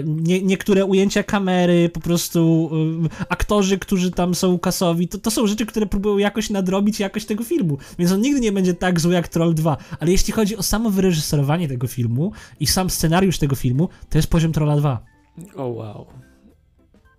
[0.05, 2.71] nie, niektóre ujęcia kamery, po prostu
[3.29, 7.43] aktorzy, którzy tam są kasowi, to, to są rzeczy, które próbują jakoś nadrobić jakość tego
[7.43, 7.77] filmu.
[7.99, 9.77] Więc on nigdy nie będzie tak zły jak Troll 2.
[9.99, 14.27] Ale jeśli chodzi o samo wyreżyserowanie tego filmu i sam scenariusz tego filmu, to jest
[14.27, 14.99] poziom Troll Controla
[15.55, 15.55] 2.
[15.55, 16.05] O wow.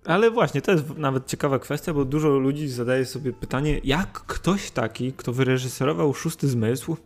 [0.05, 4.71] Ale właśnie, to jest nawet ciekawa kwestia, bo dużo ludzi zadaje sobie pytanie, jak ktoś
[4.71, 6.97] taki, kto wyreżyserował Szósty Zmysł,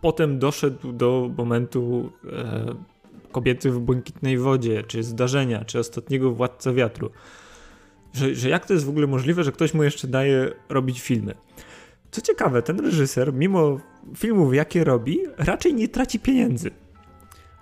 [0.00, 2.74] potem doszedł do momentu e,
[3.32, 7.10] kobiety w błękitnej wodzie, czy zdarzenia, czy ostatniego Władca Wiatru.
[8.12, 11.34] Że, że jak to jest w ogóle możliwe, że ktoś mu jeszcze daje robić filmy.
[12.10, 13.80] Co ciekawe, ten reżyser, mimo
[14.16, 16.70] filmów jakie robi, raczej nie traci pieniędzy.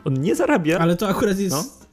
[0.07, 0.79] On nie zarabia.
[0.79, 1.57] Ale to akurat jest...
[1.57, 1.87] No?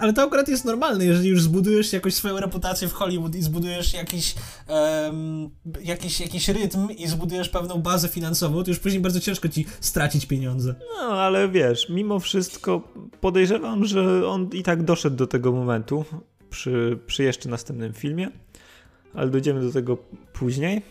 [0.00, 3.94] ale to akurat jest normalne, jeżeli już zbudujesz jakoś swoją reputację w Hollywood i zbudujesz
[3.94, 4.34] jakiś,
[4.68, 5.50] um,
[5.82, 10.26] jakiś, jakiś rytm i zbudujesz pewną bazę finansową, to już później bardzo ciężko ci stracić
[10.26, 10.74] pieniądze.
[10.98, 12.88] No, ale wiesz, mimo wszystko
[13.20, 16.04] podejrzewam, że on i tak doszedł do tego momentu
[16.50, 18.30] przy, przy jeszcze następnym filmie,
[19.14, 19.96] ale dojdziemy do tego
[20.32, 20.82] później.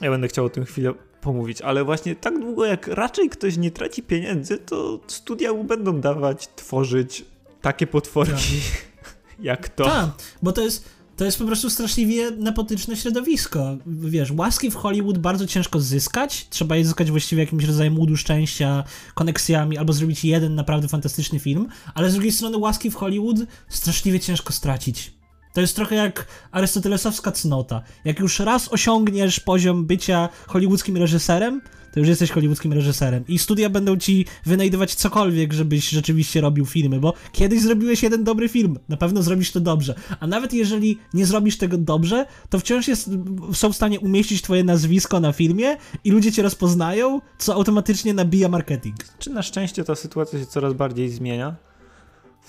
[0.00, 3.70] Ja będę chciał o tym chwilę pomówić, ale właśnie tak długo jak raczej ktoś nie
[3.70, 7.24] traci pieniędzy, to studia mu będą dawać, tworzyć
[7.62, 9.14] takie potworki tak.
[9.50, 9.84] jak to.
[9.84, 10.10] Tak,
[10.42, 10.84] bo to jest,
[11.16, 13.76] to jest po prostu straszliwie nepotyczne środowisko.
[13.86, 16.46] Wiesz, łaski w Hollywood bardzo ciężko zyskać.
[16.50, 21.68] Trzeba je zyskać właściwie jakimś rodzajem łudu szczęścia, koneksjami, albo zrobić jeden naprawdę fantastyczny film.
[21.94, 23.36] Ale z drugiej strony łaski w Hollywood
[23.68, 25.19] straszliwie ciężko stracić.
[25.52, 27.82] To jest trochę jak arystotelesowska cnota.
[28.04, 31.60] Jak już raz osiągniesz poziom bycia hollywoodzkim reżyserem,
[31.92, 33.24] to już jesteś hollywoodzkim reżyserem.
[33.28, 38.48] I studia będą ci wynajdywać cokolwiek, żebyś rzeczywiście robił filmy, bo kiedyś zrobiłeś jeden dobry
[38.48, 39.94] film, na pewno zrobisz to dobrze.
[40.20, 43.10] A nawet jeżeli nie zrobisz tego dobrze, to wciąż jest,
[43.52, 48.48] są w stanie umieścić twoje nazwisko na filmie i ludzie cię rozpoznają, co automatycznie nabija
[48.48, 48.96] marketing.
[49.18, 51.69] Czy na szczęście ta sytuacja się coraz bardziej zmienia?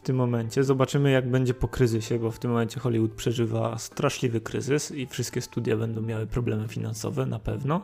[0.02, 0.64] W tym momencie.
[0.64, 5.42] Zobaczymy, jak będzie po kryzysie, bo w tym momencie Hollywood przeżywa straszliwy kryzys i wszystkie
[5.42, 7.82] studia będą miały problemy finansowe na pewno.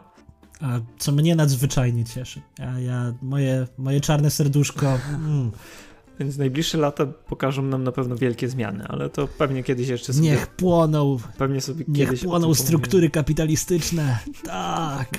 [0.62, 2.42] A co mnie nadzwyczajnie cieszy.
[2.60, 5.00] Ja, ja moje, moje czarne serduszko.
[5.10, 5.52] Mm.
[6.20, 10.30] Więc najbliższe lata pokażą nam na pewno wielkie zmiany, ale to pewnie kiedyś jeszcze sobie...
[10.30, 11.18] Niech płoną.
[11.38, 14.20] Pewnie sobie Niech kiedyś płoną struktury kapitalistyczne.
[14.44, 15.10] tak.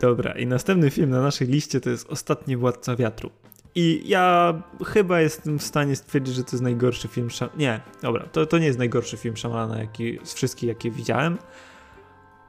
[0.00, 3.30] Dobra, i następny film na naszej liście to jest Ostatni Władca Wiatru.
[3.78, 4.54] I ja
[4.86, 7.30] chyba jestem w stanie stwierdzić, że to jest najgorszy film.
[7.30, 7.48] Szam...
[7.56, 11.38] Nie, dobra, to, to nie jest najgorszy film Szamalana jaki, z wszystkich, jakie widziałem,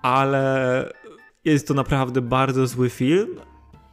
[0.01, 0.93] ale
[1.45, 3.35] jest to naprawdę bardzo zły film.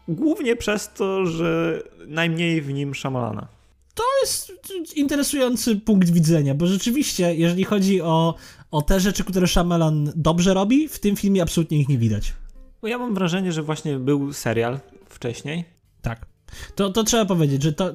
[0.08, 3.48] Głównie przez to, że najmniej w nim Szamalana.
[3.94, 4.52] To jest
[4.94, 8.34] interesujący punkt widzenia, bo rzeczywiście, jeżeli chodzi o,
[8.70, 12.34] o te rzeczy, które Shyamalan dobrze robi, w tym filmie absolutnie ich nie widać.
[12.82, 15.64] Bo ja mam wrażenie, że właśnie był serial wcześniej.
[16.02, 16.35] Tak.
[16.74, 17.94] To, to trzeba powiedzieć, że to y,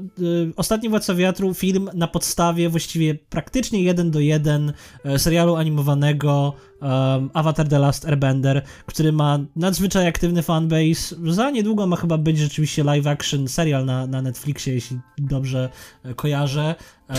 [0.55, 4.73] Ostatni Władca Wiatru, film na podstawie właściwie praktycznie jeden do jeden
[5.05, 11.15] y, serialu animowanego um, Avatar The Last Airbender, który ma nadzwyczaj aktywny fanbase.
[11.27, 15.69] Za niedługo ma chyba być rzeczywiście live action serial na, na Netflixie, jeśli dobrze
[16.05, 16.75] y, kojarzę.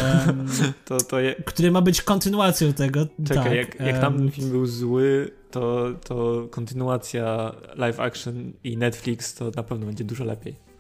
[0.85, 1.35] To, to je...
[1.35, 3.07] Który ma być kontynuacją tego.
[3.28, 9.35] Czekaj, tak, jak, jak tam film był zły, to, to kontynuacja live action i Netflix
[9.35, 10.71] to na pewno będzie dużo lepiej.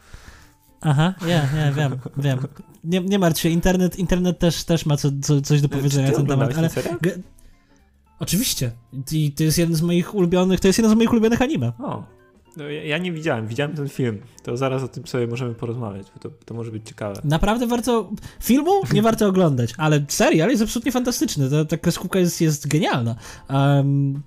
[0.82, 2.38] Aha, nie, nie, wiem, wiem.
[2.84, 6.16] Nie, nie martw się, internet, internet też, też ma co, co, coś do powiedzenia na
[6.16, 6.58] ten temat.
[6.58, 6.70] Ale...
[8.18, 8.70] Oczywiście.
[9.12, 11.72] I to jest jeden z moich ulubionych, to jest jeden z moich ulubionych anime.
[11.78, 12.04] O.
[12.56, 14.18] No, ja, ja, nie widziałem, widziałem ten film.
[14.42, 17.20] To zaraz o tym sobie możemy porozmawiać, bo to, to może być ciekawe.
[17.24, 18.10] Naprawdę warto.
[18.42, 21.50] Filmu nie warto oglądać, ale serial jest absolutnie fantastyczny.
[21.50, 23.14] Ta, ta kreskówka jest, jest genialna.
[23.50, 24.22] Um,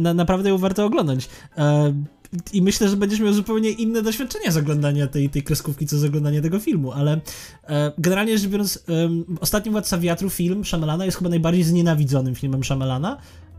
[0.00, 1.28] na, naprawdę ją warto oglądać.
[1.56, 2.04] Um,
[2.52, 6.04] i myślę, że będziesz miał zupełnie inne doświadczenie z oglądania tej, tej kreskówki, co z
[6.04, 7.20] oglądania tego filmu, ale
[7.68, 9.08] e, generalnie rzecz biorąc, e,
[9.40, 13.16] Ostatni Władca Wiatru, film Shyamalana jest chyba najbardziej znienawidzonym filmem Shyamalana,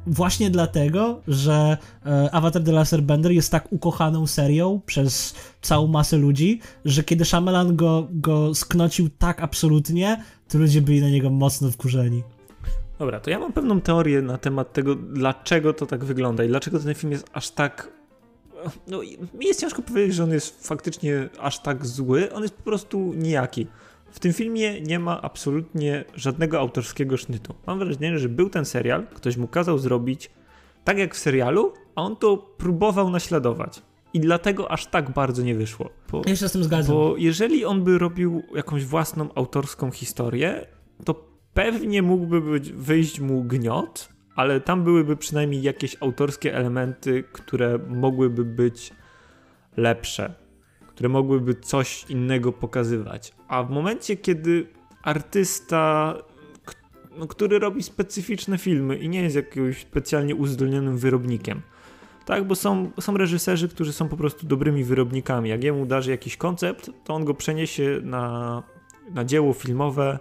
[0.07, 6.17] właśnie dlatego, że e, Avatar The Last Airbender jest tak ukochaną serią przez całą masę
[6.17, 11.71] ludzi, że kiedy Shyamalan go, go sknocił tak absolutnie, to ludzie byli na niego mocno
[11.71, 12.23] wkurzeni.
[12.99, 16.79] Dobra, to ja mam pewną teorię na temat tego, dlaczego to tak wygląda i dlaczego
[16.79, 18.00] ten film jest aż tak
[18.87, 19.01] no,
[19.33, 23.13] mi jest ciężko powiedzieć, że on jest faktycznie aż tak zły, on jest po prostu
[23.13, 23.67] nijaki.
[24.11, 27.55] W tym filmie nie ma absolutnie żadnego autorskiego sznytu.
[27.67, 30.31] Mam wrażenie, że był ten serial, ktoś mu kazał zrobić
[30.83, 33.81] tak jak w serialu, a on to próbował naśladować.
[34.13, 35.89] I dlatego aż tak bardzo nie wyszło.
[36.11, 36.95] Bo, ja się z tym zgadzam.
[36.95, 40.67] Bo jeżeli on by robił jakąś własną autorską historię,
[41.05, 41.13] to
[41.53, 48.45] pewnie mógłby być, wyjść mu gniot, ale tam byłyby przynajmniej jakieś autorskie elementy, które mogłyby
[48.45, 48.93] być
[49.77, 50.33] lepsze,
[50.87, 53.33] które mogłyby coś innego pokazywać.
[53.47, 54.67] A w momencie, kiedy
[55.03, 56.15] artysta,
[57.17, 61.61] no, który robi specyficzne filmy i nie jest jakimś specjalnie uzdolnionym wyrobnikiem,
[62.25, 65.49] tak, bo są, są reżyserzy, którzy są po prostu dobrymi wyrobnikami.
[65.49, 68.63] Jak jemu darzy jakiś koncept, to on go przeniesie na,
[69.13, 70.19] na dzieło filmowe.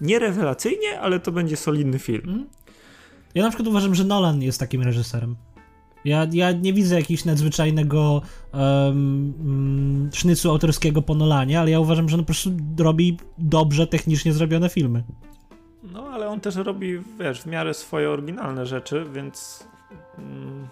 [0.00, 2.46] Nie rewelacyjnie, ale to będzie solidny film.
[3.34, 5.36] Ja na przykład uważam, że Nolan jest takim reżyserem.
[6.04, 8.22] Ja, ja nie widzę jakiegoś nadzwyczajnego
[8.52, 14.32] um, sznycu autorskiego po Nolanie, ale ja uważam, że on po prostu robi dobrze technicznie
[14.32, 15.04] zrobione filmy.
[15.82, 19.64] No, ale on też robi, wiesz, w miarę swoje oryginalne rzeczy, więc
[20.18, 20.68] mm,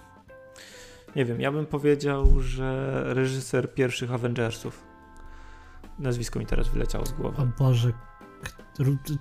[1.16, 4.84] nie wiem, ja bym powiedział, że reżyser pierwszych Avengersów.
[5.98, 7.42] nazwisko mi teraz wyleciało z głowy.
[7.42, 7.92] O Boże,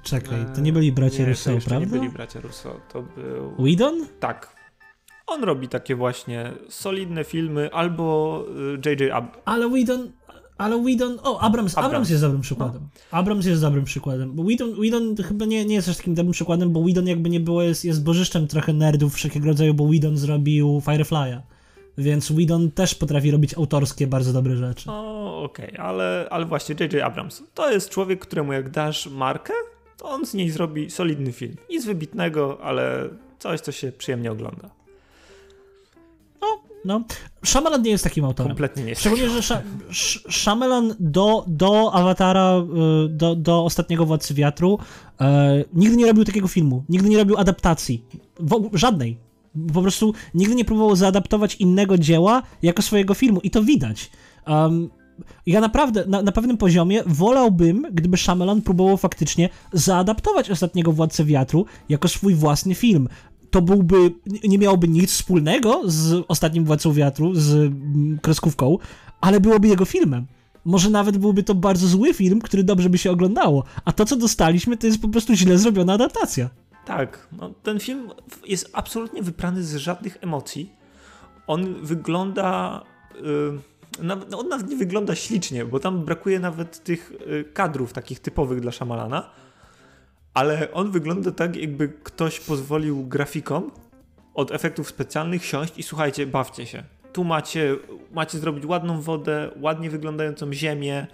[0.04, 1.80] czekaj, to nie byli bracia nie, Russo, to prawda?
[1.80, 3.66] nie byli bracia Russo, to był...
[3.66, 4.08] Whedon?
[4.20, 4.56] Tak.
[5.28, 8.45] On robi takie właśnie solidne filmy, albo
[8.86, 9.02] J.J.
[9.02, 9.38] Y, Ab...
[9.45, 10.12] Ale Whedon,
[10.58, 12.82] ale Whedon, o, Abrams, Abrams, Abrams jest dobrym przykładem.
[12.82, 13.18] No.
[13.18, 16.72] Abrams jest dobrym przykładem, bo Whedon, Whedon chyba nie, nie jest aż takim dobrym przykładem,
[16.74, 20.82] bo Whedon jakby nie było, jest, jest bożyszczem trochę nerdów wszelkiego rodzaju, bo Whedon zrobił
[20.86, 21.41] Firefly'a.
[21.98, 24.92] Więc Whedon też potrafi robić autorskie, bardzo dobre rzeczy.
[24.92, 25.86] O, okej, okay.
[25.86, 27.04] ale, ale właśnie J.J.
[27.04, 29.54] Abrams to jest człowiek, któremu jak dasz markę,
[29.98, 31.56] to on z niej zrobi solidny film.
[31.70, 34.70] Nic wybitnego, ale coś, co się przyjemnie ogląda.
[36.42, 36.48] No,
[36.86, 37.04] no.
[37.46, 38.50] Shyamalan nie jest takim autorem.
[38.50, 39.02] Kompletnie nie jest.
[39.02, 39.42] Szczególnie, że
[39.92, 42.58] Sh Shyamalan do, do Awatara,
[43.06, 44.80] y, do, do Ostatniego Władcy Wiatru
[45.22, 46.84] e, nigdy nie robił takiego filmu.
[46.89, 48.06] Nigdy nie robił adaptacji.
[48.39, 49.18] W, żadnej.
[49.74, 54.12] Po prostu nigdy nie próbował zaadaptować innego dzieła jako swojego filmu i to widać.
[54.47, 54.89] Um,
[55.45, 61.66] ja naprawdę, na, na, pewnym poziomie wolałbym, gdyby Shyamalan próbował faktycznie zaadaptować Ostatniego Władcę Wiatru
[61.89, 63.08] jako swój własny film.
[63.52, 68.78] To byłby, nie miałoby nic wspólnego z Ostatnim Władcą Wiatru, z mm, kreskówką,
[69.22, 70.26] ale byłoby jego filmem.
[70.66, 73.64] Może nawet byłby to bardzo zły film, który dobrze by się oglądało.
[73.86, 76.49] A to, co dostaliśmy, to jest po prostu źle zrobiona adaptacja.
[76.86, 78.10] Tak, no, ten film
[78.48, 80.74] jest absolutnie wyprany z żadnych emocji.
[81.48, 82.82] On wygląda.
[83.22, 83.60] Yy,
[84.38, 88.72] on nawet nie wygląda ślicznie, bo tam brakuje nawet tych yy, kadrów takich typowych dla
[88.72, 89.30] Szamalana.
[90.34, 93.72] Ale on wygląda tak, jakby ktoś pozwolił grafikom
[94.34, 96.84] od efektów specjalnych siąść i słuchajcie, bawcie się.
[97.14, 97.76] Tu macie,
[98.12, 101.08] macie zrobić ładną wodę, ładnie wyglądającą ziemię,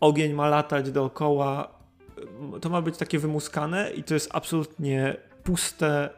[0.00, 1.75] ogień ma latać dookoła,
[2.60, 6.10] to ma być takie wymuskane i to jest absolutnie puste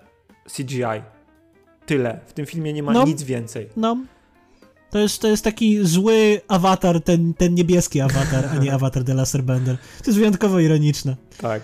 [0.56, 1.02] CGI.
[1.86, 2.20] Tyle.
[2.26, 3.68] W tym filmie nie ma no, nic więcej.
[3.76, 3.96] No.
[4.90, 9.14] To jest, to jest taki zły awatar, ten, ten niebieski awatar, a nie awatar The
[9.14, 9.76] Laser Bender.
[9.76, 11.16] To jest wyjątkowo ironiczne.
[11.38, 11.62] Tak.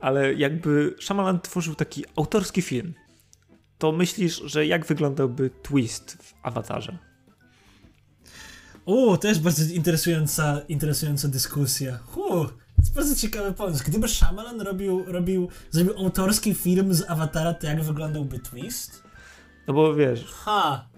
[0.00, 2.94] Ale jakby Shyamalan tworzył taki autorski film,
[3.78, 6.98] to myślisz, że jak wyglądałby twist w awatarze?
[8.86, 11.98] O, to jest bardzo interesująca, interesująca dyskusja.
[12.06, 12.54] Huh.
[12.82, 13.84] Jest bardzo ciekawy pomysł.
[13.86, 19.02] Gdyby Shyamalan robił, robił, zrobił autorski film z Awatara, to jak wyglądałby twist?
[19.66, 20.24] No bo wiesz...
[20.24, 20.88] Ha!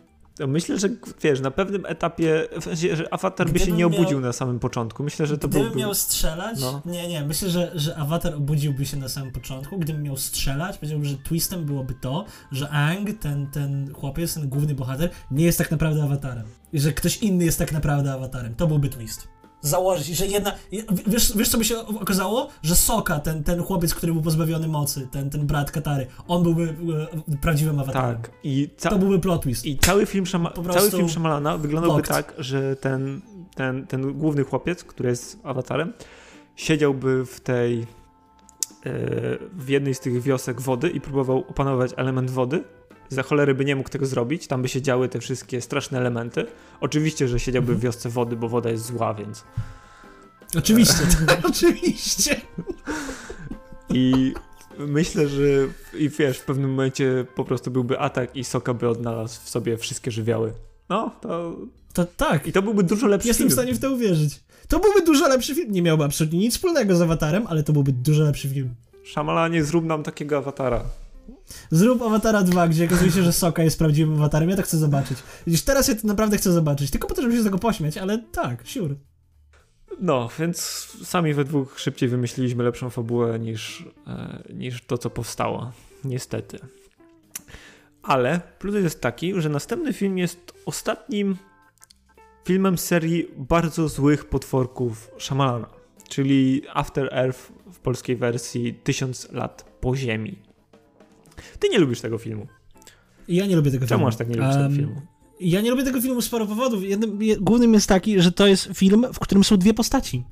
[0.48, 0.88] Myślę, że
[1.22, 4.58] wiesz, na pewnym etapie, w sensie, że Avatar by się nie obudził miał, na samym
[4.58, 5.02] początku.
[5.02, 5.80] Myślę, że to Gdybym byłby...
[5.80, 6.82] miał strzelać, no.
[6.84, 9.78] nie, nie, myślę, że, że Avatar obudziłby się na samym początku.
[9.78, 14.74] Gdybym miał strzelać, powiedziałbym, że twistem byłoby to, że Ang, ten, ten chłopiec, ten główny
[14.74, 16.44] bohater, nie jest tak naprawdę Avatarem.
[16.72, 18.54] I że ktoś inny jest tak naprawdę Avatarem.
[18.54, 19.33] To byłby twist
[19.64, 20.52] założyć, że jedna.
[21.06, 22.48] Wiesz, wiesz co by się okazało?
[22.62, 26.76] Że Soka, ten, ten chłopiec, który był pozbawiony mocy, ten, ten brat Katary, on byłby
[27.28, 28.22] e, prawdziwym awatarem.
[28.22, 28.30] Tak.
[28.44, 29.66] I to byłby plot twist.
[29.66, 32.16] I cały film, Szama, cały film Szamalana wyglądałby locked.
[32.16, 33.22] tak, że ten,
[33.54, 35.92] ten, ten główny chłopiec, który jest awatarem,
[36.56, 37.80] siedziałby w tej.
[37.80, 37.86] E,
[39.52, 42.64] w jednej z tych wiosek wody i próbował opanować element wody
[43.08, 46.46] za cholery by nie mógł tego zrobić, tam by się działy te wszystkie straszne elementy.
[46.80, 47.80] Oczywiście, że siedziałby w mhm.
[47.80, 49.44] wiosce wody, bo woda jest zła, więc...
[50.58, 52.40] Oczywiście, tak, oczywiście.
[53.88, 54.34] I
[54.78, 55.42] myślę, że
[55.98, 59.76] i wiesz, w pewnym momencie po prostu byłby atak i Soka by odnalazł w sobie
[59.76, 60.52] wszystkie żywioły.
[60.88, 61.56] No, to...
[61.92, 62.46] To tak.
[62.46, 63.50] I to byłby dużo lepszy Jestem film.
[63.50, 64.40] w stanie w to uwierzyć.
[64.68, 65.72] To byłby dużo lepszy film.
[65.72, 68.74] Nie miałby absolutnie nic wspólnego z Awatarem, ale to byłby dużo lepszy film.
[69.04, 70.84] Szamalanie, zrób nam takiego awatara.
[71.70, 74.50] Zrób Awatara 2, gdzie okazuje się, że Soka jest prawdziwym awatarem.
[74.50, 75.18] Ja to chcę zobaczyć.
[75.46, 76.90] Widzisz, teraz ja to naprawdę chcę zobaczyć.
[76.90, 78.94] Tylko po to, żeby się z tego pośmiać, ale tak, sure.
[80.00, 80.60] No, więc
[81.04, 85.72] sami we dwóch szybciej wymyśliliśmy lepszą fabułę niż, e, niż to, co powstało.
[86.04, 86.58] Niestety.
[88.02, 91.36] Ale plus jest taki, że następny film jest ostatnim
[92.44, 95.68] filmem serii bardzo złych potworków Szamalana,
[96.08, 100.53] czyli After Earth w polskiej wersji Tysiąc lat po ziemi.
[101.58, 102.46] Ty nie lubisz tego filmu.
[103.28, 103.98] Ja nie lubię tego Czemu filmu.
[103.98, 105.00] Czemu aż tak nie lubisz um, tego filmu?
[105.40, 106.82] Ja nie lubię tego filmu z paru powodów.
[106.82, 110.24] Jednym, głównym jest taki, że to jest film, w którym są dwie postaci.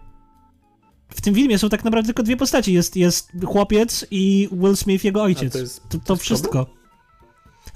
[1.08, 2.72] W tym filmie są tak naprawdę tylko dwie postaci.
[2.72, 5.52] Jest, jest chłopiec i Will Smith, jego ojciec.
[5.52, 6.64] To, jest, to, to wszystko.
[6.64, 6.81] Problem?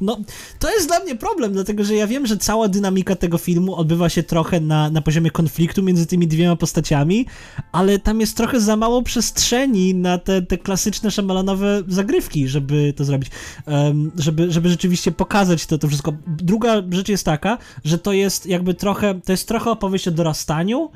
[0.00, 0.18] No,
[0.58, 4.08] to jest dla mnie problem, dlatego że ja wiem, że cała dynamika tego filmu odbywa
[4.08, 7.26] się trochę na, na poziomie konfliktu między tymi dwiema postaciami,
[7.72, 13.04] ale tam jest trochę za mało przestrzeni na te, te klasyczne szamalanowe zagrywki, żeby to
[13.04, 13.30] zrobić,
[13.66, 16.12] um, żeby, żeby rzeczywiście pokazać to, to wszystko.
[16.26, 20.90] Druga rzecz jest taka, że to jest jakby trochę, to jest trochę opowieść o dorastaniu,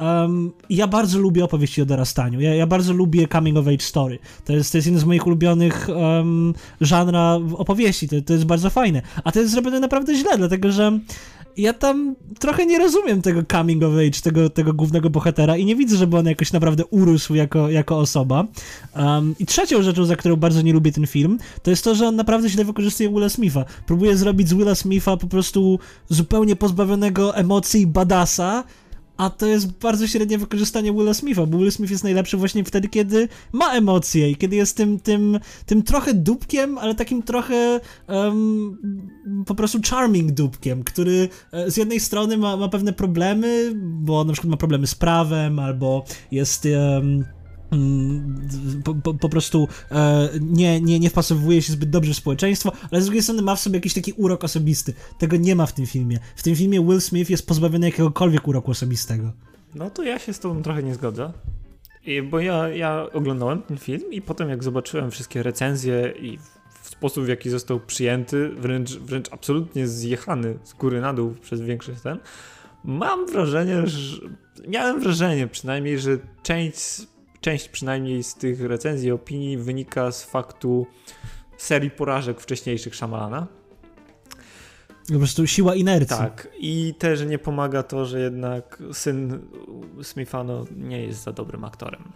[0.00, 2.40] Um, ja bardzo lubię opowieści o dorastaniu.
[2.40, 4.18] Ja, ja, bardzo lubię coming of age story.
[4.44, 8.08] To jest, to jest jeden z moich ulubionych um, żanra opowieści.
[8.08, 9.02] To, to jest bardzo fajne.
[9.24, 10.98] A to jest zrobione naprawdę źle, dlatego że
[11.56, 15.76] ja tam trochę nie rozumiem tego coming of age, tego, tego głównego bohatera i nie
[15.76, 18.44] widzę, żeby on jakoś naprawdę urósł jako, jako osoba.
[18.96, 22.08] Um, I trzecią rzeczą, za którą bardzo nie lubię ten film, to jest to, że
[22.08, 23.64] on naprawdę źle wykorzystuje Willa Smitha.
[23.86, 25.78] Próbuje zrobić z Willa Smitha po prostu
[26.08, 28.64] zupełnie pozbawionego emocji badasa,
[29.16, 32.88] a to jest bardzo średnie wykorzystanie Willa Smitha, bo Will Smith jest najlepszy właśnie wtedy,
[32.88, 38.78] kiedy ma emocje i kiedy jest tym, tym, tym trochę dupkiem, ale takim trochę um,
[39.46, 44.32] po prostu charming dupkiem, który e, z jednej strony ma, ma pewne problemy, bo na
[44.32, 46.64] przykład ma problemy z prawem, albo jest...
[46.64, 47.24] Um,
[48.84, 53.02] po, po, po, prostu e, nie, nie, nie wpasowuje się zbyt dobrze w społeczeństwo, ale
[53.02, 54.94] z drugiej strony ma w sobie jakiś taki urok osobisty.
[55.18, 56.18] Tego nie ma w tym filmie.
[56.36, 59.32] W tym filmie Will Smith jest pozbawiony jakiegokolwiek uroku osobistego.
[59.74, 61.32] No to ja się z tobą trochę nie zgodzę.
[62.06, 66.38] I, bo ja, ja oglądałem ten film i potem jak zobaczyłem wszystkie recenzje i
[66.82, 71.60] w sposób w jaki został przyjęty, wręcz, wręcz absolutnie zjechany z góry na dół przez
[71.60, 72.18] większość ten,
[72.84, 74.20] mam wrażenie, że
[74.68, 77.06] miałem wrażenie przynajmniej, że część
[77.44, 80.86] część przynajmniej z tych recenzji opinii wynika z faktu
[81.56, 83.46] serii porażek wcześniejszych Szamalana.
[85.12, 86.16] Po prostu siła inercji.
[86.16, 89.38] Tak, i też nie pomaga to, że jednak syn
[90.02, 92.12] Smithano nie jest za dobrym aktorem.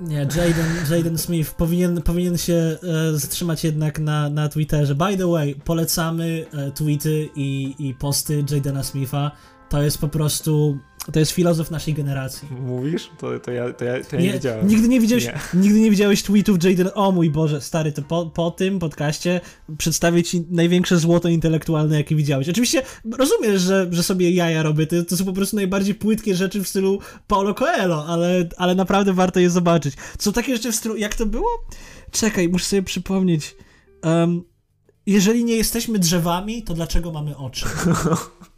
[0.00, 2.78] Nie, Jaden, Jaden Smith powinien, powinien się e,
[3.18, 4.94] zatrzymać jednak na, na Twitterze.
[4.94, 9.30] By the way, polecamy e, tweety i, i posty Jadena Smitha.
[9.68, 10.78] To jest po prostu
[11.12, 12.48] to jest filozof naszej generacji.
[12.60, 13.10] Mówisz?
[13.18, 14.68] To, to, ja, to, ja, to ja nie, nie widziałem.
[14.68, 15.60] Nigdy nie widziałeś, nie.
[15.60, 16.90] nigdy nie widziałeś tweetów Jaden.
[16.94, 19.40] O mój Boże, stary, to po, po tym podcaście
[19.78, 22.48] przedstawię ci największe złoto intelektualne, jakie widziałeś.
[22.48, 22.82] Oczywiście
[23.18, 24.86] rozumiesz, że, że sobie jaja robię.
[24.86, 29.12] To, to są po prostu najbardziej płytkie rzeczy w stylu Paulo Coelho, ale, ale naprawdę
[29.12, 29.94] warto je zobaczyć.
[30.18, 30.96] Są takie rzeczy w stylu.
[30.96, 31.48] Jak to było?
[32.10, 33.56] Czekaj, muszę sobie przypomnieć.
[34.04, 34.42] Um,
[35.06, 37.66] jeżeli nie jesteśmy drzewami, to dlaczego mamy oczy?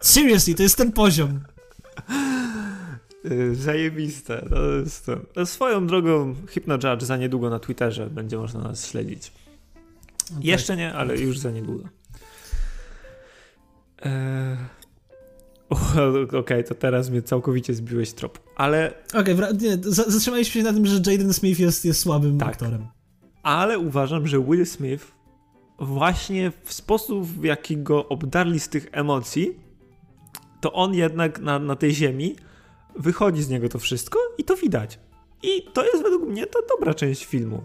[0.00, 1.40] Seriously, to jest ten poziom.
[3.24, 4.46] Y, zajebiste.
[4.50, 5.46] To jest to.
[5.46, 9.32] Swoją drogą Hypnojudge za niedługo na Twitterze będzie można nas śledzić.
[10.30, 10.42] Okay.
[10.42, 11.84] Jeszcze nie, ale już za niedługo.
[14.02, 14.56] Eee...
[15.68, 18.38] Okej, okay, to teraz mnie całkowicie zbiłeś trop.
[18.56, 18.92] Ale.
[19.14, 22.48] Okej, okay, zatrzymaliśmy się na tym, że Jaden Smith jest, jest słabym tak.
[22.48, 22.86] aktorem.
[23.42, 25.12] Ale uważam, że Will Smith
[25.78, 29.67] właśnie w sposób, w jaki go obdarli z tych emocji,
[30.60, 32.36] to on jednak na, na tej ziemi
[32.96, 34.98] wychodzi z niego to wszystko i to widać.
[35.42, 37.62] I to jest według mnie to dobra część filmu,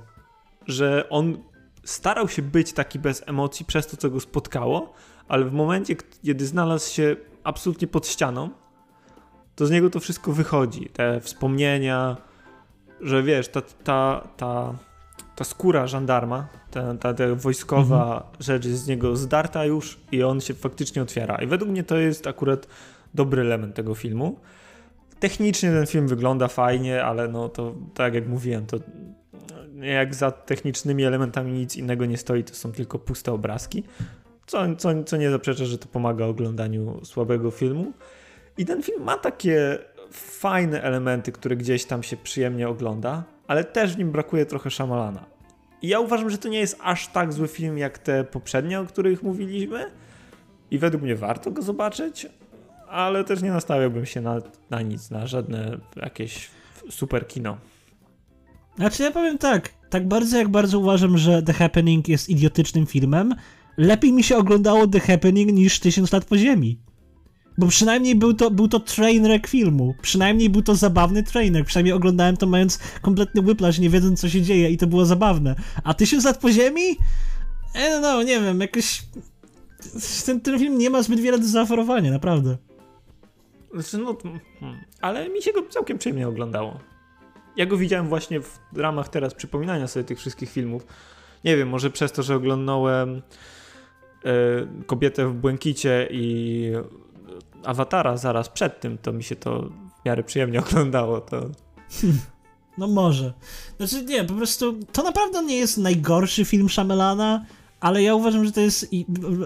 [0.67, 1.43] że on
[1.83, 4.93] starał się być taki bez emocji przez to, co go spotkało,
[5.27, 8.49] ale w momencie, kiedy znalazł się absolutnie pod ścianą,
[9.55, 10.89] to z niego to wszystko wychodzi.
[10.89, 12.17] Te wspomnienia,
[13.01, 14.75] że wiesz, ta, ta, ta,
[15.35, 18.23] ta skóra żandarma, ta, ta, ta wojskowa mhm.
[18.39, 21.35] rzecz jest z niego zdarta już i on się faktycznie otwiera.
[21.35, 22.67] I według mnie to jest akurat
[23.13, 24.39] dobry element tego filmu.
[25.19, 28.77] Technicznie ten film wygląda fajnie, ale no to tak jak mówiłem, to
[29.81, 33.83] jak za technicznymi elementami nic innego nie stoi, to są tylko puste obrazki.
[34.45, 37.93] Co, co, co nie zaprzecza, że to pomaga oglądaniu słabego filmu.
[38.57, 39.79] I ten film ma takie
[40.11, 45.25] fajne elementy, które gdzieś tam się przyjemnie ogląda, ale też w nim brakuje trochę Szamalana.
[45.81, 48.85] I ja uważam, że to nie jest aż tak zły film jak te poprzednie, o
[48.85, 49.85] których mówiliśmy.
[50.71, 52.27] I według mnie warto go zobaczyć,
[52.89, 56.49] ale też nie nastawiałbym się na, na nic, na żadne jakieś
[56.89, 57.57] super kino.
[58.75, 63.35] Znaczy ja powiem tak, tak bardzo jak bardzo uważam, że The Happening jest idiotycznym filmem,
[63.77, 66.79] lepiej mi się oglądało The Happening niż Tysiąc lat po ziemi.
[67.57, 69.95] Bo przynajmniej był to, był to trainwreck filmu.
[70.01, 71.67] Przynajmniej był to zabawny trainwreck.
[71.67, 75.55] Przynajmniej oglądałem to mając kompletny whiplash, nie wiedząc co się dzieje i to było zabawne.
[75.83, 76.97] A Tysiąc lat po ziemi?
[77.73, 79.03] E, no, nie wiem, jakoś...
[80.25, 82.57] Ten, ten film nie ma zbyt wiele do zaoferowania, naprawdę.
[83.73, 84.17] Znaczy, no,
[84.59, 86.79] hmm, ale mi się go całkiem przyjemnie oglądało.
[87.55, 90.85] Ja go widziałem właśnie w ramach teraz przypominania sobie tych wszystkich filmów.
[91.43, 93.21] Nie wiem, może przez to, że oglądałem
[94.25, 94.31] e,
[94.85, 96.71] Kobietę w błękicie i
[97.65, 99.69] Awatara zaraz przed tym, to mi się to
[100.01, 101.21] w miarę przyjemnie oglądało.
[101.21, 101.41] To...
[102.77, 103.33] No może.
[103.77, 107.45] Znaczy nie, po prostu to naprawdę nie jest najgorszy film Shyamalana,
[107.79, 108.87] ale ja uważam, że to jest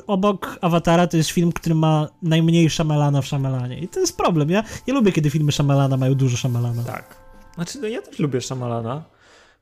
[0.08, 4.50] obok Awatara to jest film, który ma najmniej Shyamalana w Shyamalanie i to jest problem.
[4.50, 6.84] Ja, ja lubię, kiedy filmy Shyamalana mają dużo Shyamalana.
[6.84, 7.16] Tak.
[7.56, 9.04] Znaczy, no ja też lubię Shyamalana,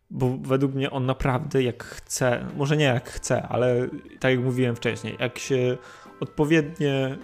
[0.10, 3.88] bo według mnie on naprawdę jak chce, może nie jak chce, ale
[4.20, 5.78] tak jak mówiłem wcześniej, jak się
[6.20, 7.18] odpowiednie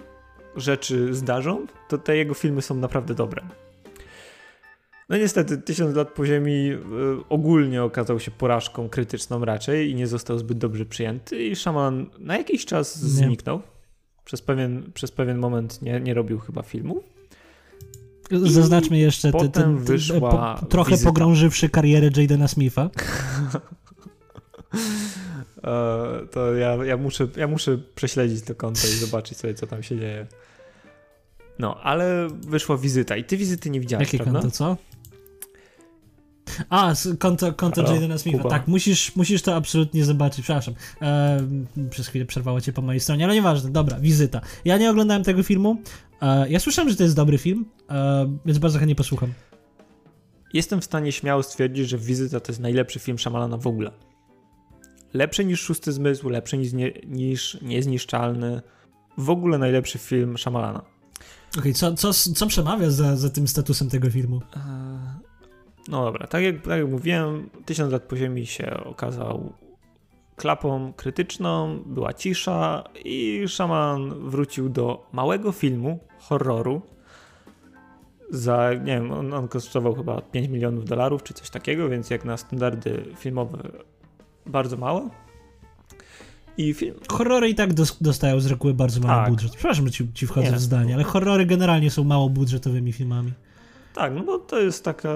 [0.56, 3.42] rzeczy zdarzą, to te jego filmy są naprawdę dobre.
[5.08, 6.78] No niestety, Tysiąc lat po ziemi y,
[7.28, 12.38] ogólnie okazał się porażką krytyczną raczej i nie został zbyt dobrze przyjęty i Szaman na
[12.38, 13.08] jakiś czas nie.
[13.08, 13.62] zniknął.
[14.24, 17.02] Przez pewien, przez pewien moment nie, nie robił chyba filmu.
[18.42, 21.10] Zaznaczmy jeszcze potem ten, wyszła po, trochę wizyta.
[21.10, 22.90] pogrążywszy karierę Jadena Smitha.
[25.64, 29.82] E, to ja, ja, muszę, ja muszę prześledzić to konto i zobaczyć sobie, co tam
[29.82, 30.26] się dzieje.
[31.58, 34.40] No, ale wyszła wizyta i ty wizyty nie widziałeś, Jakie prawda?
[34.40, 34.76] konto, co?
[36.68, 38.38] A, konto, konto Halo, Jadena Smitha.
[38.38, 38.50] Kuba.
[38.50, 40.44] Tak, musisz, musisz to absolutnie zobaczyć.
[40.44, 40.74] Przepraszam.
[41.02, 41.40] E,
[41.90, 43.70] przez chwilę przerwało cię po mojej stronie, ale nieważne.
[43.70, 44.40] Dobra, wizyta.
[44.64, 45.76] Ja nie oglądałem tego filmu.
[46.22, 49.32] E, ja słyszałem, że to jest dobry film, e, więc bardzo chętnie posłucham.
[50.52, 53.90] Jestem w stanie śmiało stwierdzić, że Wizyta to jest najlepszy film Shyamalana w ogóle.
[55.14, 58.62] Lepszy niż Szósty Zmysł, lepszy niż, nie, niż Niezniszczalny.
[59.18, 60.82] W ogóle najlepszy film Shyamalana.
[61.58, 64.40] Okej, co, co, co przemawia za, za tym statusem tego filmu?
[64.56, 64.62] Eee,
[65.88, 69.52] No dobra, tak jak, tak jak mówiłem, Tysiąc lat po ziemi się okazał
[70.36, 76.82] klapą krytyczną, była cisza i Szaman wrócił do małego filmu, horroru.
[78.30, 82.24] Za, nie wiem, on, on kosztował chyba 5 milionów dolarów czy coś takiego, więc jak
[82.24, 83.58] na standardy filmowe
[84.46, 85.10] bardzo mało.
[86.58, 89.30] I film, Horrory i tak dos- dostają z reguły bardzo mały Tak.
[89.30, 89.50] budżet.
[89.52, 90.56] Przepraszam, że ci, ci wchodzę Nie.
[90.56, 93.32] w zdanie, ale horrory generalnie są mało budżetowymi filmami.
[93.94, 95.14] Tak, no bo to jest taka.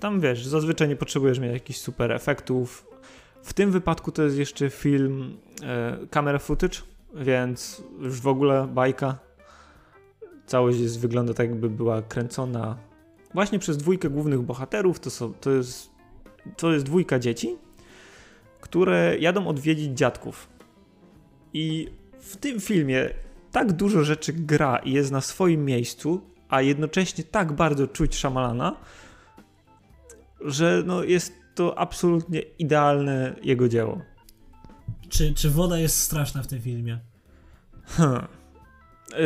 [0.00, 2.86] Tam wiesz, zazwyczaj nie potrzebujesz mieć jakichś super efektów.
[3.42, 6.78] W tym wypadku to jest jeszcze film e, camera footage,
[7.14, 9.18] więc już w ogóle bajka.
[10.46, 12.76] Całość jest, wygląda tak, jakby była kręcona
[13.34, 15.00] właśnie przez dwójkę głównych bohaterów.
[15.00, 15.90] To, są, to, jest,
[16.56, 17.56] to jest dwójka dzieci,
[18.60, 20.48] które jadą odwiedzić dziadków.
[21.52, 21.88] I
[22.20, 23.10] w tym filmie
[23.52, 28.76] tak dużo rzeczy gra i jest na swoim miejscu, a jednocześnie tak bardzo czuć Shyamalana,
[30.40, 34.00] że no jest to absolutnie idealne jego dzieło.
[35.08, 36.98] Czy, czy woda jest straszna w tym filmie?
[37.86, 38.26] Hmm.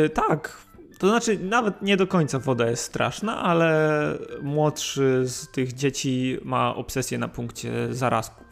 [0.05, 0.65] Y, tak.
[0.99, 4.11] To znaczy, nawet nie do końca woda jest straszna, ale
[4.41, 8.44] młodszy z tych dzieci ma obsesję na punkcie zarazków.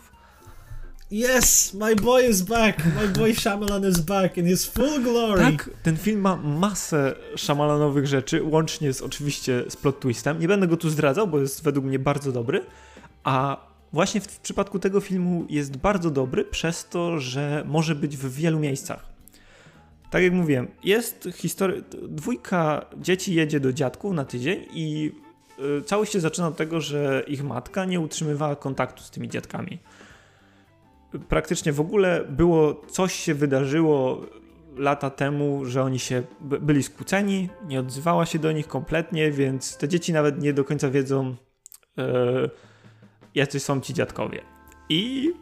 [1.13, 2.85] Yes, my boy is back.
[2.85, 5.41] My boy Shyamalan is back in his full glory.
[5.41, 10.39] Tak, ten film ma masę szamalanowych rzeczy, łącznie z oczywiście z plot twistem.
[10.39, 12.65] Nie będę go tu zdradzał, bo jest według mnie bardzo dobry,
[13.23, 13.57] a
[13.91, 18.33] właśnie w, w przypadku tego filmu jest bardzo dobry przez to, że może być w
[18.33, 19.05] wielu miejscach.
[20.09, 21.81] Tak jak mówiłem, jest historia.
[22.09, 25.11] Dwójka dzieci jedzie do dziadków na tydzień i
[25.79, 29.79] y, całość się zaczyna od tego, że ich matka nie utrzymywała kontaktu z tymi dziadkami.
[31.29, 34.21] Praktycznie w ogóle było, coś się wydarzyło
[34.75, 39.77] lata temu, że oni się by- byli skłóceni, nie odzywała się do nich kompletnie, więc
[39.77, 41.35] te dzieci nawet nie do końca wiedzą,
[41.97, 42.49] yy,
[43.35, 44.41] jacy są ci dziadkowie.
[44.89, 45.33] I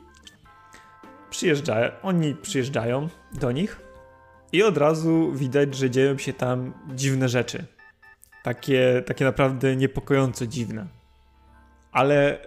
[1.29, 3.81] przyjeżdżają, oni przyjeżdżają do nich
[4.51, 7.65] i od razu widać, że dzieją się tam dziwne rzeczy.
[8.43, 10.87] Takie, takie naprawdę niepokojąco dziwne.
[11.91, 12.39] Ale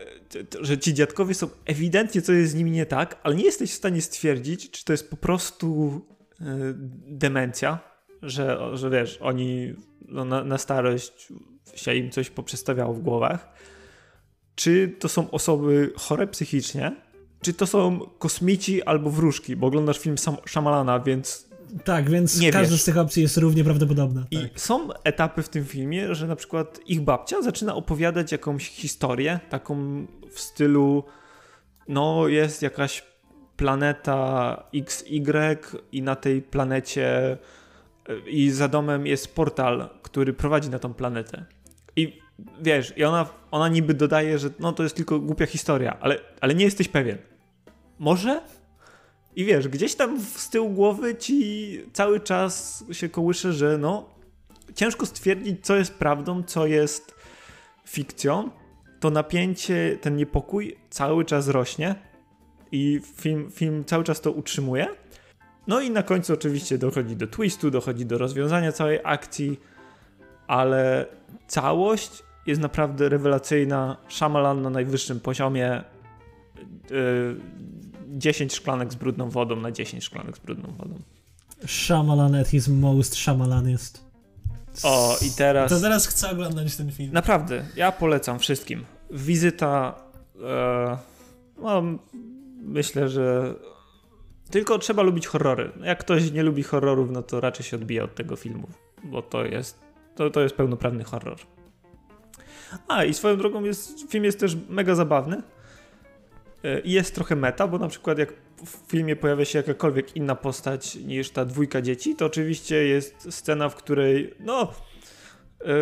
[0.61, 3.74] że ci dziadkowie są ewidentnie coś jest z nimi nie tak, ale nie jesteś w
[3.74, 6.01] stanie stwierdzić, czy to jest po prostu
[6.41, 6.45] y,
[7.09, 7.78] demencja,
[8.22, 9.74] że, że wiesz, oni
[10.09, 11.28] no, na, na starość
[11.74, 13.55] się im coś poprzestawiało w głowach,
[14.55, 16.97] czy to są osoby chore psychicznie,
[17.41, 21.49] czy to są kosmici albo wróżki, bo oglądasz film Sam Shyamalana, więc
[21.84, 22.82] Tak, więc Nie każda wiesz.
[22.82, 24.24] z tych opcji jest równie prawdopodobna.
[24.30, 24.61] i Tak.
[24.61, 30.07] są etapy w tym filmie, że na przykład ich babcia zaczyna opowiadać jakąś historię, taką
[30.30, 31.04] w stylu,
[31.88, 33.03] no jest jakaś
[33.57, 35.58] planeta XY
[35.92, 37.36] i na tej planecie
[38.26, 41.45] i za domem jest portal, który prowadzi na tą planetę.
[41.96, 42.20] I
[42.62, 46.54] wiesz, i ona, ona niby dodaje, że no to jest tylko głupia historia, ale, ale
[46.54, 47.18] nie jesteś pewien.
[47.99, 48.41] Może?
[49.36, 54.14] I wiesz, gdzieś tam z tyłu głowy ci cały czas się kołysze, że no
[54.74, 57.14] ciężko stwierdzić, co jest prawdą, co jest
[57.86, 58.50] fikcją.
[59.00, 61.94] To napięcie, ten niepokój cały czas rośnie
[62.72, 64.86] i film, film cały czas to utrzymuje.
[65.66, 69.61] No i na końcu oczywiście dochodzi do twistu, dochodzi do rozwiązania całej akcji,
[70.46, 71.06] ale
[71.46, 73.96] całość jest naprawdę rewelacyjna.
[74.08, 75.82] Shyamalan na najwyższym poziomie.
[78.14, 80.95] Yy, 10 szklanek z brudną wodą na 10 szklanek z brudną wodą.
[81.66, 84.04] Shyamalan at his most Shyamalanist.
[84.82, 85.70] O, i teraz.
[85.70, 87.12] To zaraz chcę oglądać ten film.
[87.12, 88.84] Naprawdę, ja polecam wszystkim.
[89.11, 89.95] Wizyta.
[90.42, 90.99] E,
[91.58, 91.82] no,
[92.62, 93.54] myślę, że.
[94.50, 95.72] Tylko trzeba lubić horrory.
[95.82, 98.68] Jak ktoś nie lubi horrorów, no to raczej się odbija od tego filmu,
[99.04, 99.78] bo to jest.
[100.14, 101.38] To, to jest pełnoprawny horror.
[102.88, 105.42] A i swoją drogą jest, film jest też mega zabawny.
[106.64, 108.32] E, I jest trochę meta, bo na przykład jak
[108.66, 113.68] w filmie pojawia się jakakolwiek inna postać niż ta dwójka dzieci, to oczywiście jest scena,
[113.68, 114.72] w której no
[115.64, 115.74] yy,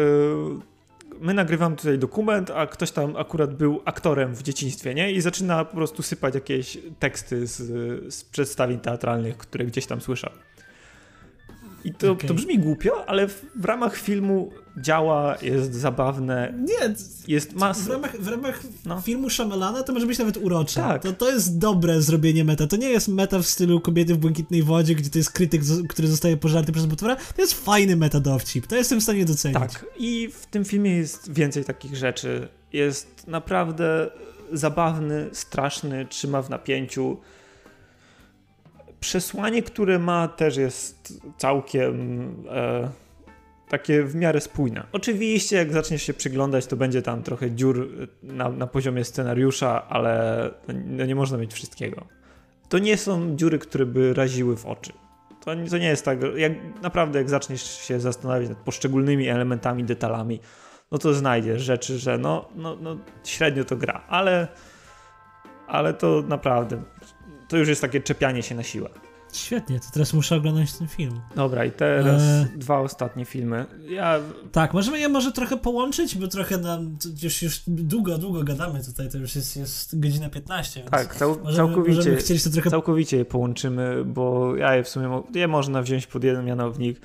[1.20, 5.12] my nagrywamy tutaj dokument, a ktoś tam akurat był aktorem w dzieciństwie, nie?
[5.12, 7.56] I zaczyna po prostu sypać jakieś teksty z,
[8.14, 10.32] z przedstawień teatralnych, które gdzieś tam słyszał.
[11.84, 12.28] I to, okay.
[12.28, 16.54] to brzmi głupio, ale w, w, ramach filmu działa, jest zabawne.
[16.59, 16.94] Nie,
[17.28, 17.84] jest masa.
[17.84, 19.00] W ramach, w ramach no.
[19.00, 20.80] filmu Shyamalana to może być nawet urocze.
[20.80, 21.02] Tak.
[21.02, 22.66] To, to jest dobre zrobienie meta.
[22.66, 26.09] To nie jest meta w stylu kobiety w błękitnej wodzie, gdzie to jest krytyk, który
[26.09, 27.16] zostaje pożarty przez potwora.
[27.16, 28.66] To jest fajny meta dowcip.
[28.66, 29.59] To jestem w stanie docenić.
[29.59, 29.86] Tak.
[29.98, 32.48] I w tym filmie jest więcej takich rzeczy.
[32.72, 34.10] Jest naprawdę
[34.52, 37.16] zabawny, straszny, trzyma w napięciu
[39.02, 42.90] przesłanie, które ma, też jest całkiem e,
[43.68, 44.86] takie w miarę spójne.
[44.92, 47.88] Oczywiście, jak zaczniesz się przyglądać, to będzie tam trochę dziur
[48.22, 50.50] na, na poziomie scenariusza, ale
[50.86, 52.06] no nie można mieć wszystkiego.
[52.68, 54.92] To nie są dziury, które by raziły w oczy.
[55.44, 56.52] To, to nie jest tak, jak
[56.82, 60.40] naprawdę jak zaczniesz się zastanawiać nad poszczególnymi elementami, detalami,
[60.90, 64.48] no to znajdziesz rzeczy, że no, no, no średnio to gra, ale,
[65.66, 66.82] ale to naprawdę
[67.52, 68.88] to już jest takie czepianie się na siłę.
[69.32, 71.20] Świetnie, to teraz muszę oglądać ten film.
[71.36, 72.48] Dobra, i teraz e...
[72.56, 73.66] dwa ostatnie filmy.
[73.88, 74.20] Ja...
[74.52, 79.08] Tak, możemy je może trochę połączyć, bo trochę nam już, już długo, długo gadamy tutaj,
[79.08, 80.84] to już jest, jest godzina 15.
[80.90, 82.70] tak, cał, możemy, całkowicie, możemy to trochę...
[82.70, 87.00] całkowicie je połączymy, bo ja je w sumie je można wziąć pod jeden mianownik.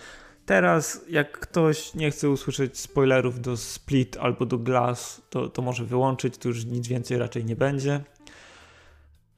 [0.46, 5.86] Teraz, jak ktoś nie chce usłyszeć spoilerów do Split albo do Glass, to, to może
[5.86, 8.04] wyłączyć, to już nic więcej raczej nie będzie.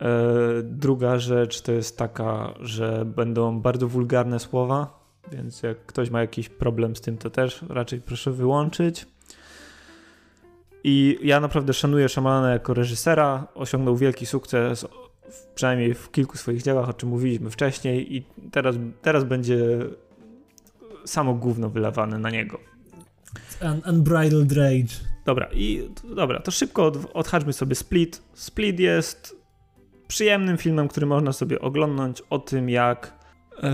[0.01, 0.07] E,
[0.63, 4.99] druga rzecz to jest taka, że będą bardzo wulgarne słowa,
[5.31, 9.07] więc jak ktoś ma jakiś problem z tym, to też raczej proszę wyłączyć.
[10.83, 13.47] I ja naprawdę szanuję Szamalana jako reżysera.
[13.55, 14.87] Osiągnął wielki sukces,
[15.55, 19.57] przynajmniej w kilku swoich dziełach, o czym mówiliśmy wcześniej, i teraz, teraz będzie
[21.05, 22.59] samo gówno wylewane na niego.
[23.61, 24.93] Un unbridled Rage.
[25.25, 28.21] Dobra, i dobra, to szybko od, odhaczmy sobie Split.
[28.33, 29.38] Split jest
[30.09, 33.13] przyjemnym filmem, który można sobie oglądnąć o tym, jak
[33.63, 33.69] yy,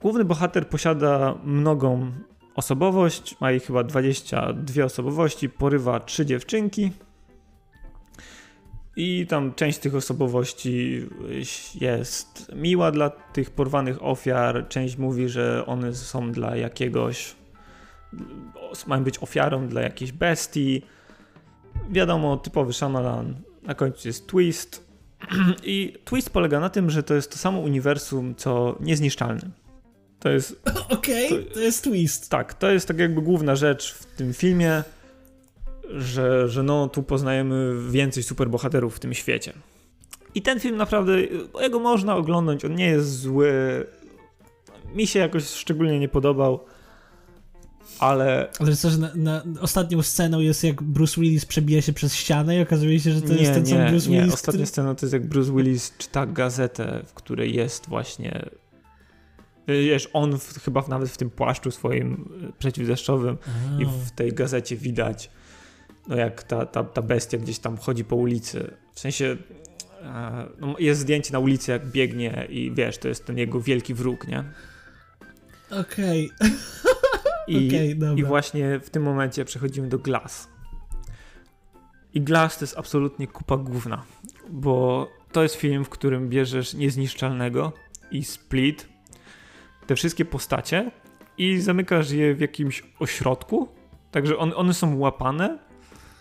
[0.00, 2.12] główny bohater posiada mnogą
[2.54, 6.90] osobowość, ma ich chyba 22 osobowości, porywa trzy dziewczynki.
[8.96, 11.06] I tam część tych osobowości
[11.80, 17.34] jest miła dla tych porwanych ofiar, część mówi, że one są dla jakiegoś,
[18.86, 20.82] mają być ofiarą dla jakiejś bestii.
[21.90, 23.34] Wiadomo, typowy szamalan.
[23.62, 24.83] Na końcu jest twist.
[25.64, 29.50] I twist polega na tym, że to jest to samo uniwersum, co niezniszczalny.
[30.20, 30.62] To jest.
[30.88, 32.30] Okej, okay, to, to, jest twist.
[32.30, 34.82] Tak, to jest tak jakby główna rzecz w tym filmie,
[35.90, 39.52] że, że no tu poznajemy więcej superbohaterów w tym świecie.
[40.34, 41.12] I ten film naprawdę,
[41.60, 43.52] jego można oglądać, on nie jest zły.
[44.94, 46.64] Mi się jakoś szczególnie nie podobał
[48.04, 48.48] ale...
[48.58, 52.60] Ale coś na, na, ostatnią sceną jest jak Bruce Willis przebija się przez ścianę i
[52.60, 54.18] okazuje się, że to nie, jest ten sam Bruce nie.
[54.18, 54.34] Willis.
[54.34, 54.66] Ostatnia który...
[54.66, 58.48] scena to jest jak Bruce Willis czyta gazetę, w której jest właśnie
[59.68, 63.38] Wiesz, on w, chyba nawet w tym płaszczu swoim e, przeciwdeszczowym
[63.78, 65.30] i w tej gazecie widać,
[66.08, 68.74] no jak ta, ta, ta bestia gdzieś tam chodzi po ulicy.
[68.94, 69.36] W sensie
[70.02, 73.94] e, no jest zdjęcie na ulicy, jak biegnie i wiesz, to jest ten jego wielki
[73.94, 74.44] wróg, nie?
[75.70, 76.30] Okej.
[76.40, 76.50] Okay.
[77.48, 80.48] I, okay, I właśnie w tym momencie przechodzimy do Glass.
[82.14, 84.04] I Glass to jest absolutnie kupa główna,
[84.50, 87.72] bo to jest film, w którym bierzesz niezniszczalnego
[88.10, 88.88] i Split,
[89.86, 90.90] te wszystkie postacie
[91.38, 93.68] i zamykasz je w jakimś ośrodku,
[94.10, 95.58] także on, one są łapane,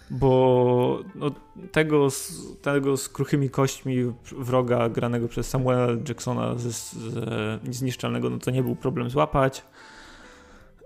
[0.10, 1.32] bo no,
[1.72, 3.98] tego, z, tego z kruchymi kośćmi
[4.32, 9.64] wroga granego przez Samuela Jacksona z, z, z Niezniszczalnego, no to nie był problem złapać.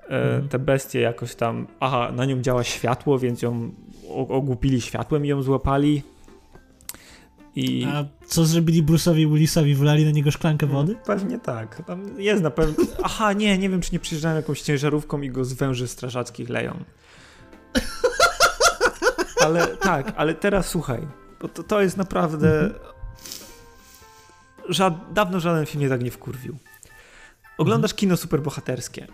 [0.09, 0.49] Mhm.
[0.49, 3.71] te bestie jakoś tam, aha, na nią działa światło, więc ją
[4.09, 6.03] ogłupili światłem i ją złapali.
[7.55, 7.87] I...
[7.93, 9.75] A co zrobili Bruce'owi Willisowi?
[9.75, 10.95] Wlali na niego szklankę mm, wody?
[11.05, 11.83] Pewnie tak.
[11.87, 12.85] Tam jest na pewno.
[13.03, 16.83] Aha, nie, nie wiem, czy nie przyjeżdżają jakąś ciężarówką i go z węży strażackich leją.
[19.45, 21.07] Ale tak, ale teraz słuchaj,
[21.41, 22.59] bo to, to jest naprawdę.
[22.59, 22.79] Mhm.
[24.69, 25.13] Żad...
[25.13, 26.57] Dawno żaden film mnie tak nie wkurwił.
[27.57, 27.99] Oglądasz mhm.
[27.99, 29.07] kino superbohaterskie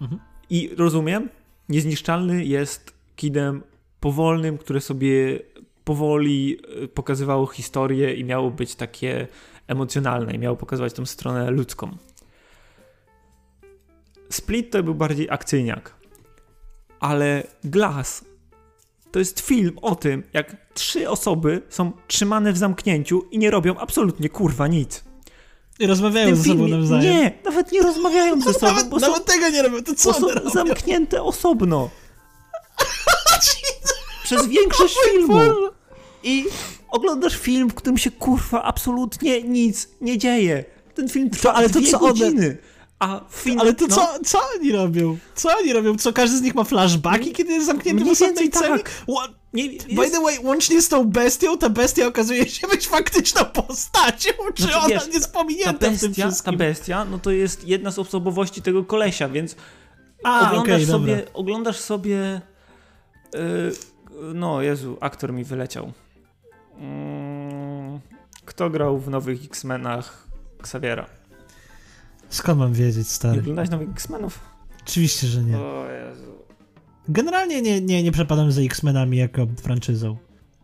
[0.00, 0.20] Mhm.
[0.50, 1.28] I rozumiem,
[1.68, 3.62] niezniszczalny jest kidem
[4.00, 5.40] powolnym, które sobie
[5.84, 9.28] powoli e, pokazywało historię i miało być takie
[9.66, 11.96] emocjonalne i miało pokazywać tą stronę ludzką.
[14.30, 15.94] Split to był bardziej akcyjniak,
[17.00, 18.24] ale Glass
[19.12, 23.76] To jest film o tym, jak trzy osoby są trzymane w zamknięciu i nie robią
[23.76, 25.04] absolutnie kurwa nic.
[25.78, 27.04] I rozmawiają ze sobą nawzajem.
[27.04, 30.12] Nie, nawet nie rozmawiają ze sobą, nawet, bo są, nawet tego nie robią, to co
[30.12, 30.50] są one robią?
[30.50, 31.90] zamknięte osobno.
[34.24, 35.40] Przez większość filmu.
[36.22, 36.44] I
[36.88, 40.64] oglądasz film, w którym się kurwa absolutnie nic nie dzieje.
[40.94, 42.56] Ten film trwa ale to dwie co one- godziny.
[42.98, 45.18] A film, Ale to no, co, co oni robią?
[45.34, 45.96] Co oni robią?
[45.96, 48.82] Co, każdy z nich ma flashbacki, kiedy jest zamknięty w osobnej więcej celi?
[48.82, 48.90] tak.
[49.54, 53.44] Nie, By jest, the way, łącznie z tą bestią, ta bestia okazuje się być faktyczną
[53.44, 56.56] postacią, czy Znaczy, ona wiesz, jest ta pominięta w tym bestia, ta wszystkim?
[56.56, 59.56] bestia, no to jest jedna z osobowości tego kolesia, więc
[60.24, 61.32] A, oglądasz, okej, sobie, dobra.
[61.34, 62.40] oglądasz sobie.
[63.34, 63.72] Yy,
[64.34, 65.92] no, Jezu, aktor mi wyleciał.
[66.78, 68.00] Mm,
[68.44, 70.26] kto grał w nowych X-Menach
[70.60, 71.06] Xaviera?
[72.34, 73.40] Skąd mam wiedzieć, Nie stary?
[73.40, 74.38] oglądałeś nowych X-Menów?
[74.86, 75.58] Oczywiście, że nie.
[75.58, 76.32] O Jezu.
[77.08, 80.16] Generalnie nie, nie, nie przepadam za X-Menami jako franczyzą.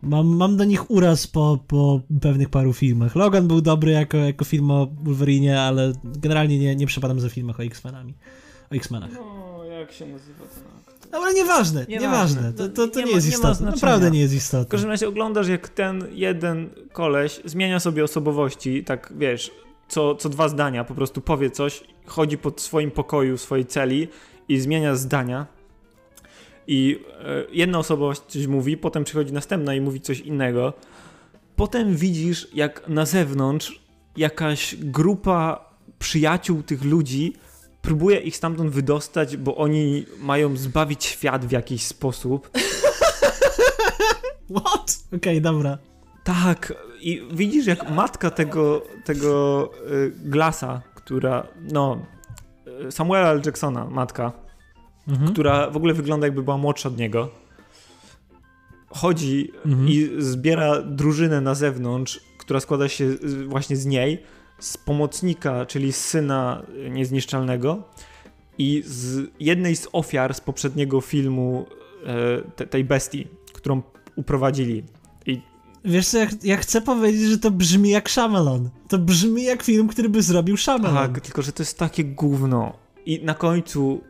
[0.02, 3.16] Mam, mam do nich uraz po, po pewnych paru filmach.
[3.16, 7.60] Logan był dobry jako, jako film o Wolverinie, ale generalnie nie, nie przepadam za filmach
[7.60, 8.14] o X-Menami.
[8.72, 9.10] O X-Menach.
[9.14, 10.62] No, jak się nazywa ten
[10.97, 11.20] aktor?
[11.20, 12.40] Ale nieważne, Nieważne.
[12.42, 12.52] nieważne.
[12.52, 13.66] To, to, to Nie nie, ma- jest nie istotne.
[13.70, 14.70] Naprawdę nie jest W istotne.
[14.70, 19.51] każdym razie oglądasz, jak ten jeden koleś zmienia sobie osobowości, tak wiesz,
[19.90, 24.08] co, co dwa zdania, po prostu powie coś, chodzi po swoim pokoju, w swojej celi
[24.48, 25.46] i zmienia zdania.
[26.66, 30.72] I e, jedna osobowość coś mówi, potem przychodzi następna i mówi coś innego.
[31.56, 33.80] Potem widzisz, jak na zewnątrz
[34.16, 37.34] jakaś grupa przyjaciół tych ludzi
[37.82, 42.50] próbuje ich stamtąd wydostać, bo oni mają zbawić świat w jakiś sposób.
[44.56, 44.98] What?
[45.16, 45.78] Okej, dobra.
[46.24, 52.06] Tak, i widzisz jak matka tego, tego y, Glasa, która, no,
[52.89, 53.43] y, Samuela L.
[53.47, 54.32] Jacksona, matka,
[55.09, 55.32] Mhm.
[55.32, 57.28] która w ogóle wygląda jakby była młodsza od niego,
[58.90, 59.89] chodzi Mhm.
[59.89, 63.06] i zbiera drużynę na zewnątrz, która składa się
[63.48, 64.22] właśnie z niej,
[64.59, 67.82] z pomocnika, czyli z syna niezniszczalnego
[68.59, 71.66] i z jednej z ofiar z poprzedniego filmu
[72.06, 73.82] e, te, tej bestii, którą
[74.16, 74.85] uprowadzili.
[75.85, 78.70] Wiesz co, ja, ja chcę powiedzieć, że to brzmi jak Shyamalan.
[78.89, 81.12] To brzmi jak film, który by zrobił Shyamalan.
[81.12, 82.73] Tak, tylko że to jest takie gówno.
[83.07, 84.01] I na końcu,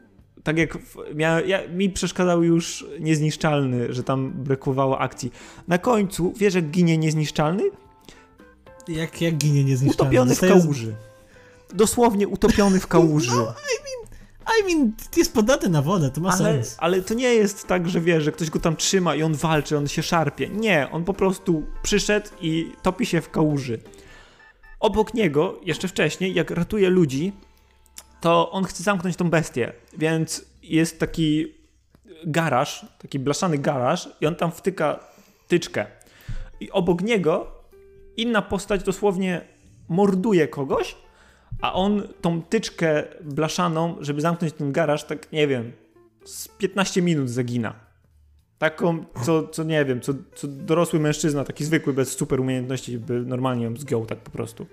[0.42, 5.32] tak jak w, mia, ja, mi przeszkadzał już niezniszczalny, że tam brakowało akcji.
[5.68, 7.62] Na końcu, wiesz jak ginie niezniszczalny?
[8.88, 10.10] Jak, jak ginie niezniszczalny.
[10.10, 10.94] Utopiony w kałuży.
[11.74, 13.30] Dosłownie utopiony w kałuży.
[13.30, 13.99] I mean,
[15.16, 16.76] jest podatny na wodę, to ma ale, sens.
[16.78, 19.76] ale to nie jest tak, że wiesz, że ktoś go tam trzyma i on walczy,
[19.76, 20.48] on się szarpie.
[20.48, 23.78] Nie, on po prostu przyszedł i topi się w kałuży.
[24.80, 27.32] Obok niego, jeszcze wcześniej, jak ratuje ludzi,
[28.20, 31.54] to on chce zamknąć tą bestię, więc jest taki
[32.26, 35.00] garaż, taki blaszany garaż i on tam wtyka
[35.48, 35.86] tyczkę.
[36.60, 37.52] I obok niego
[38.16, 39.40] inna postać dosłownie
[39.88, 40.96] morduje kogoś,
[41.60, 45.72] a on tą tyczkę blaszaną, żeby zamknąć ten garaż, tak nie wiem,
[46.24, 47.74] z 15 minut zagina.
[48.58, 53.20] Taką, co, co nie wiem, co, co dorosły mężczyzna, taki zwykły, bez super umiejętności, by
[53.20, 54.66] normalnie ją zgiął tak po prostu.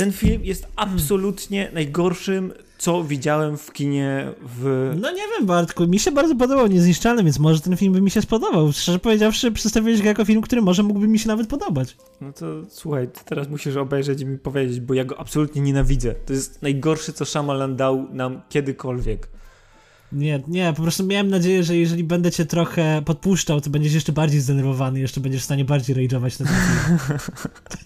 [0.00, 4.92] Ten film jest absolutnie najgorszym, co widziałem w kinie w...
[5.00, 8.10] No nie wiem, Bartku, mi się bardzo podobał Niezniszczalny, więc może ten film by mi
[8.10, 8.72] się spodobał.
[8.72, 11.96] Szczerze powiedziawszy, przedstawiłeś go jako film, który może mógłby mi się nawet podobać.
[12.20, 16.14] No to słuchaj, ty teraz musisz obejrzeć i mi powiedzieć, bo ja go absolutnie nienawidzę.
[16.14, 19.28] To jest najgorsze, co Shyamalan dał nam kiedykolwiek.
[20.12, 24.12] Nie, nie, po prostu miałem nadzieję, że jeżeli będę cię trochę podpuszczał, to będziesz jeszcze
[24.12, 27.18] bardziej zdenerwowany, jeszcze będziesz w stanie bardziej rage'ować na ten film.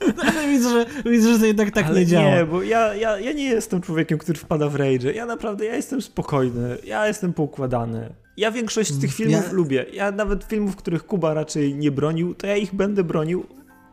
[0.29, 2.37] Ale widzę, że, widzę, że to jednak tak Ale nie działa.
[2.37, 5.13] Nie, bo ja, ja, ja nie jestem człowiekiem, który wpada w rage.
[5.13, 8.15] Ja naprawdę, ja jestem spokojny, ja jestem poukładany.
[8.37, 9.87] Ja większość z tych filmów Ja- lubię.
[9.93, 13.47] Ja nawet filmów, których Kuba raczej nie bronił, to ja ich będę bronił,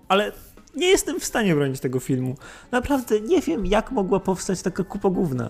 [0.07, 0.31] ale
[0.75, 2.35] nie jestem w stanie bronić tego filmu.
[2.71, 5.49] Naprawdę nie wiem, jak mogła powstać taka kupa gówna.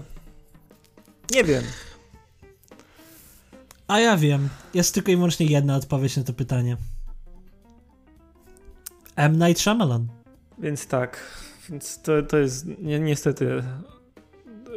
[1.36, 1.64] Nie wiem.
[3.92, 6.78] A ja wiem, jest tylko i wyłącznie jedna odpowiedź na to pytanie.
[9.16, 9.40] M.
[9.40, 10.08] Night Shyamalan.
[10.60, 11.20] Więc tak,
[11.70, 13.64] więc to, to jest ni niestety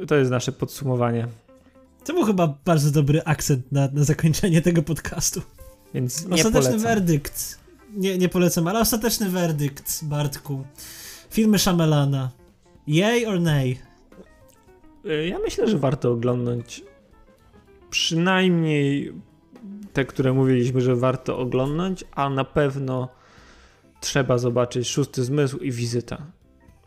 [0.07, 1.29] to jest nasze podsumowanie.
[2.05, 5.43] To był chyba bardzo dobry akcent na, na zakończenie tego podcastu.
[5.95, 6.81] Więc nie Ostateczny polecam.
[6.81, 7.59] werdykt.
[7.97, 10.65] Nie, nie polecam, ale ostateczny werdykt, Bartku.
[11.31, 12.31] Filmy Shyamalana.
[12.89, 13.79] Yay or nay?
[15.29, 16.83] Ja myślę, że warto oglądać
[17.95, 19.13] przynajmniej
[19.93, 23.09] te, które mówiliśmy, że warto oglądać, a na pewno
[24.01, 26.27] trzeba zobaczyć Szósty Zmysł i Wizyta.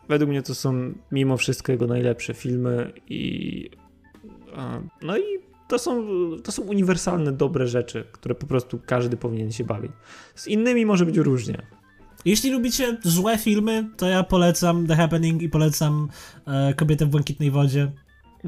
[0.08, 3.70] Według mnie to są mimo wszystko jego najlepsze filmy i
[5.02, 5.22] no i
[5.68, 6.06] to są,
[6.44, 9.92] to są uniwersalne, dobre rzeczy, które po prostu każdy powinien się bawić.
[10.34, 11.62] Z innymi może być różnie.
[12.24, 16.08] Jeśli lubicie złe filmy, to ja polecam The Happening i polecam
[16.46, 17.92] e, Kobietę w błękitnej wodzie.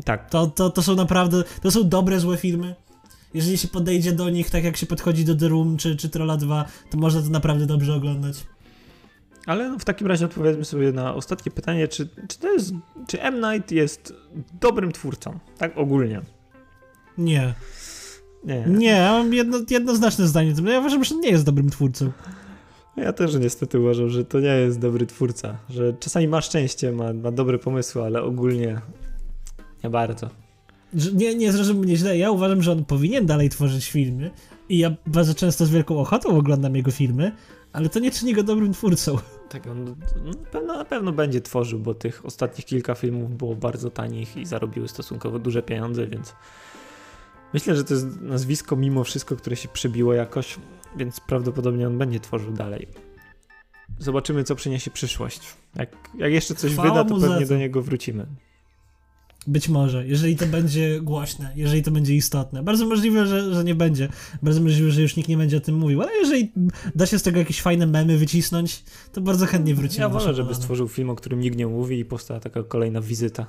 [0.04, 0.30] Tak.
[0.30, 2.74] To, to, to są naprawdę, to są dobre, złe filmy.
[3.34, 6.36] Jeżeli się podejdzie do nich tak jak się podchodzi do The Room czy, czy Trolla
[6.36, 8.46] 2, to można to naprawdę dobrze oglądać.
[9.46, 12.72] Ale no w takim razie odpowiedzmy sobie na ostatnie pytanie, czy, czy to jest,
[13.08, 13.40] czy M.
[13.40, 14.14] Night jest
[14.60, 16.20] dobrym twórcą, tak ogólnie?
[17.18, 17.54] Nie.
[18.44, 18.64] Nie.
[18.68, 20.54] Nie, ja mam jedno, jednoznaczne zdanie.
[20.64, 22.12] Ja uważam, że nie jest dobrym twórcą.
[22.96, 27.12] Ja też niestety uważam, że to nie jest dobry twórca, że czasami ma szczęście, ma,
[27.12, 28.80] ma dobre pomysły, ale ogólnie
[29.84, 30.28] nie bardzo.
[31.14, 34.30] Nie, nie zrozum mnie źle, ja uważam, że on powinien dalej tworzyć filmy
[34.68, 37.32] i ja bardzo często z wielką ochotą oglądam jego filmy,
[37.72, 39.18] ale to nie czyni go dobrym twórcą.
[39.48, 39.84] Tak, on
[40.24, 44.46] no, pewno, na pewno będzie tworzył, bo tych ostatnich kilka filmów było bardzo tanich i
[44.46, 46.34] zarobiły stosunkowo duże pieniądze, więc
[47.54, 50.56] myślę, że to jest nazwisko mimo wszystko, które się przebiło jakoś,
[50.96, 52.86] więc prawdopodobnie on będzie tworzył dalej.
[53.98, 55.40] Zobaczymy, co przyniesie przyszłość.
[55.74, 58.26] Jak, jak jeszcze coś Chwała wyda, to pewnie do niego wrócimy.
[59.46, 62.62] Być może, jeżeli to będzie głośne, jeżeli to będzie istotne.
[62.62, 64.08] Bardzo możliwe, że, że nie będzie.
[64.42, 66.52] Bardzo możliwe, że już nikt nie będzie o tym mówił, ale jeżeli
[66.94, 70.00] da się z tego jakieś fajne memy wycisnąć, to bardzo chętnie wrócimy.
[70.00, 73.46] Ja wolę, żeby stworzył film, o którym nikt nie mówi i powstała taka kolejna wizyta.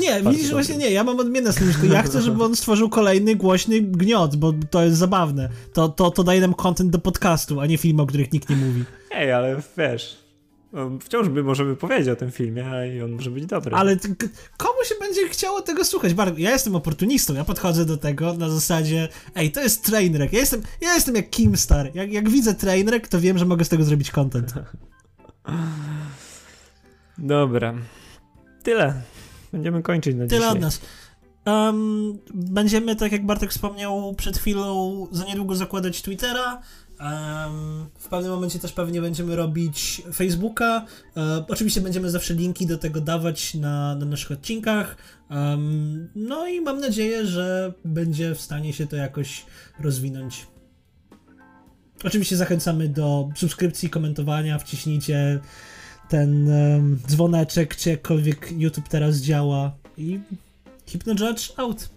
[0.00, 1.86] Nie, widzisz, właśnie nie, ja mam odmienne stanowisko.
[1.86, 5.48] Ja chcę, żeby on stworzył kolejny głośny gniot, bo to jest zabawne.
[5.72, 8.56] To, to, to daje nam content do podcastu, a nie filmy, o których nikt nie
[8.56, 8.84] mówi.
[9.10, 10.23] Ej, ale wiesz,
[11.00, 12.64] wciąż by możemy powiedzieć o tym filmie
[12.96, 13.76] i on może być dobry.
[13.76, 13.96] Ale
[14.56, 16.14] komu się będzie chciało tego słuchać?
[16.14, 20.32] Bar- Ja jestem oportunistą, ja podchodzę do tego na zasadzie, ej, to jest trainwreck.
[20.32, 21.90] Ja jestem, ja jestem jak Kimstar.
[21.94, 24.54] Jak, jak widzę trainwreck, to wiem, że mogę z tego zrobić content.
[27.18, 27.74] Dobra.
[28.62, 29.02] Tyle.
[29.52, 30.52] Będziemy kończyć na Tyle dzisiaj.
[30.52, 30.80] od nas.
[31.44, 36.62] Em, będziemy, tak jak Bartek wspomniał przed chwilą, za niedługo zakładać Twittera.
[36.98, 40.86] Em, w pewnym momencie też pewnie będziemy robić Facebooka.
[41.16, 44.96] E, oczywiście będziemy zawsze linki do tego dawać na, na naszych odcinkach.
[45.30, 49.46] Em, no i mam nadzieję, że będzie w stanie się to jakoś
[49.80, 50.46] rozwinąć.
[52.04, 55.40] Oczywiście zachęcamy do subskrypcji, komentowania, wciśnijcie
[56.08, 60.20] ten em, dzwoneczek, czy jakkolwiek YouTube teraz działa i
[60.88, 61.88] Hypno Judge out.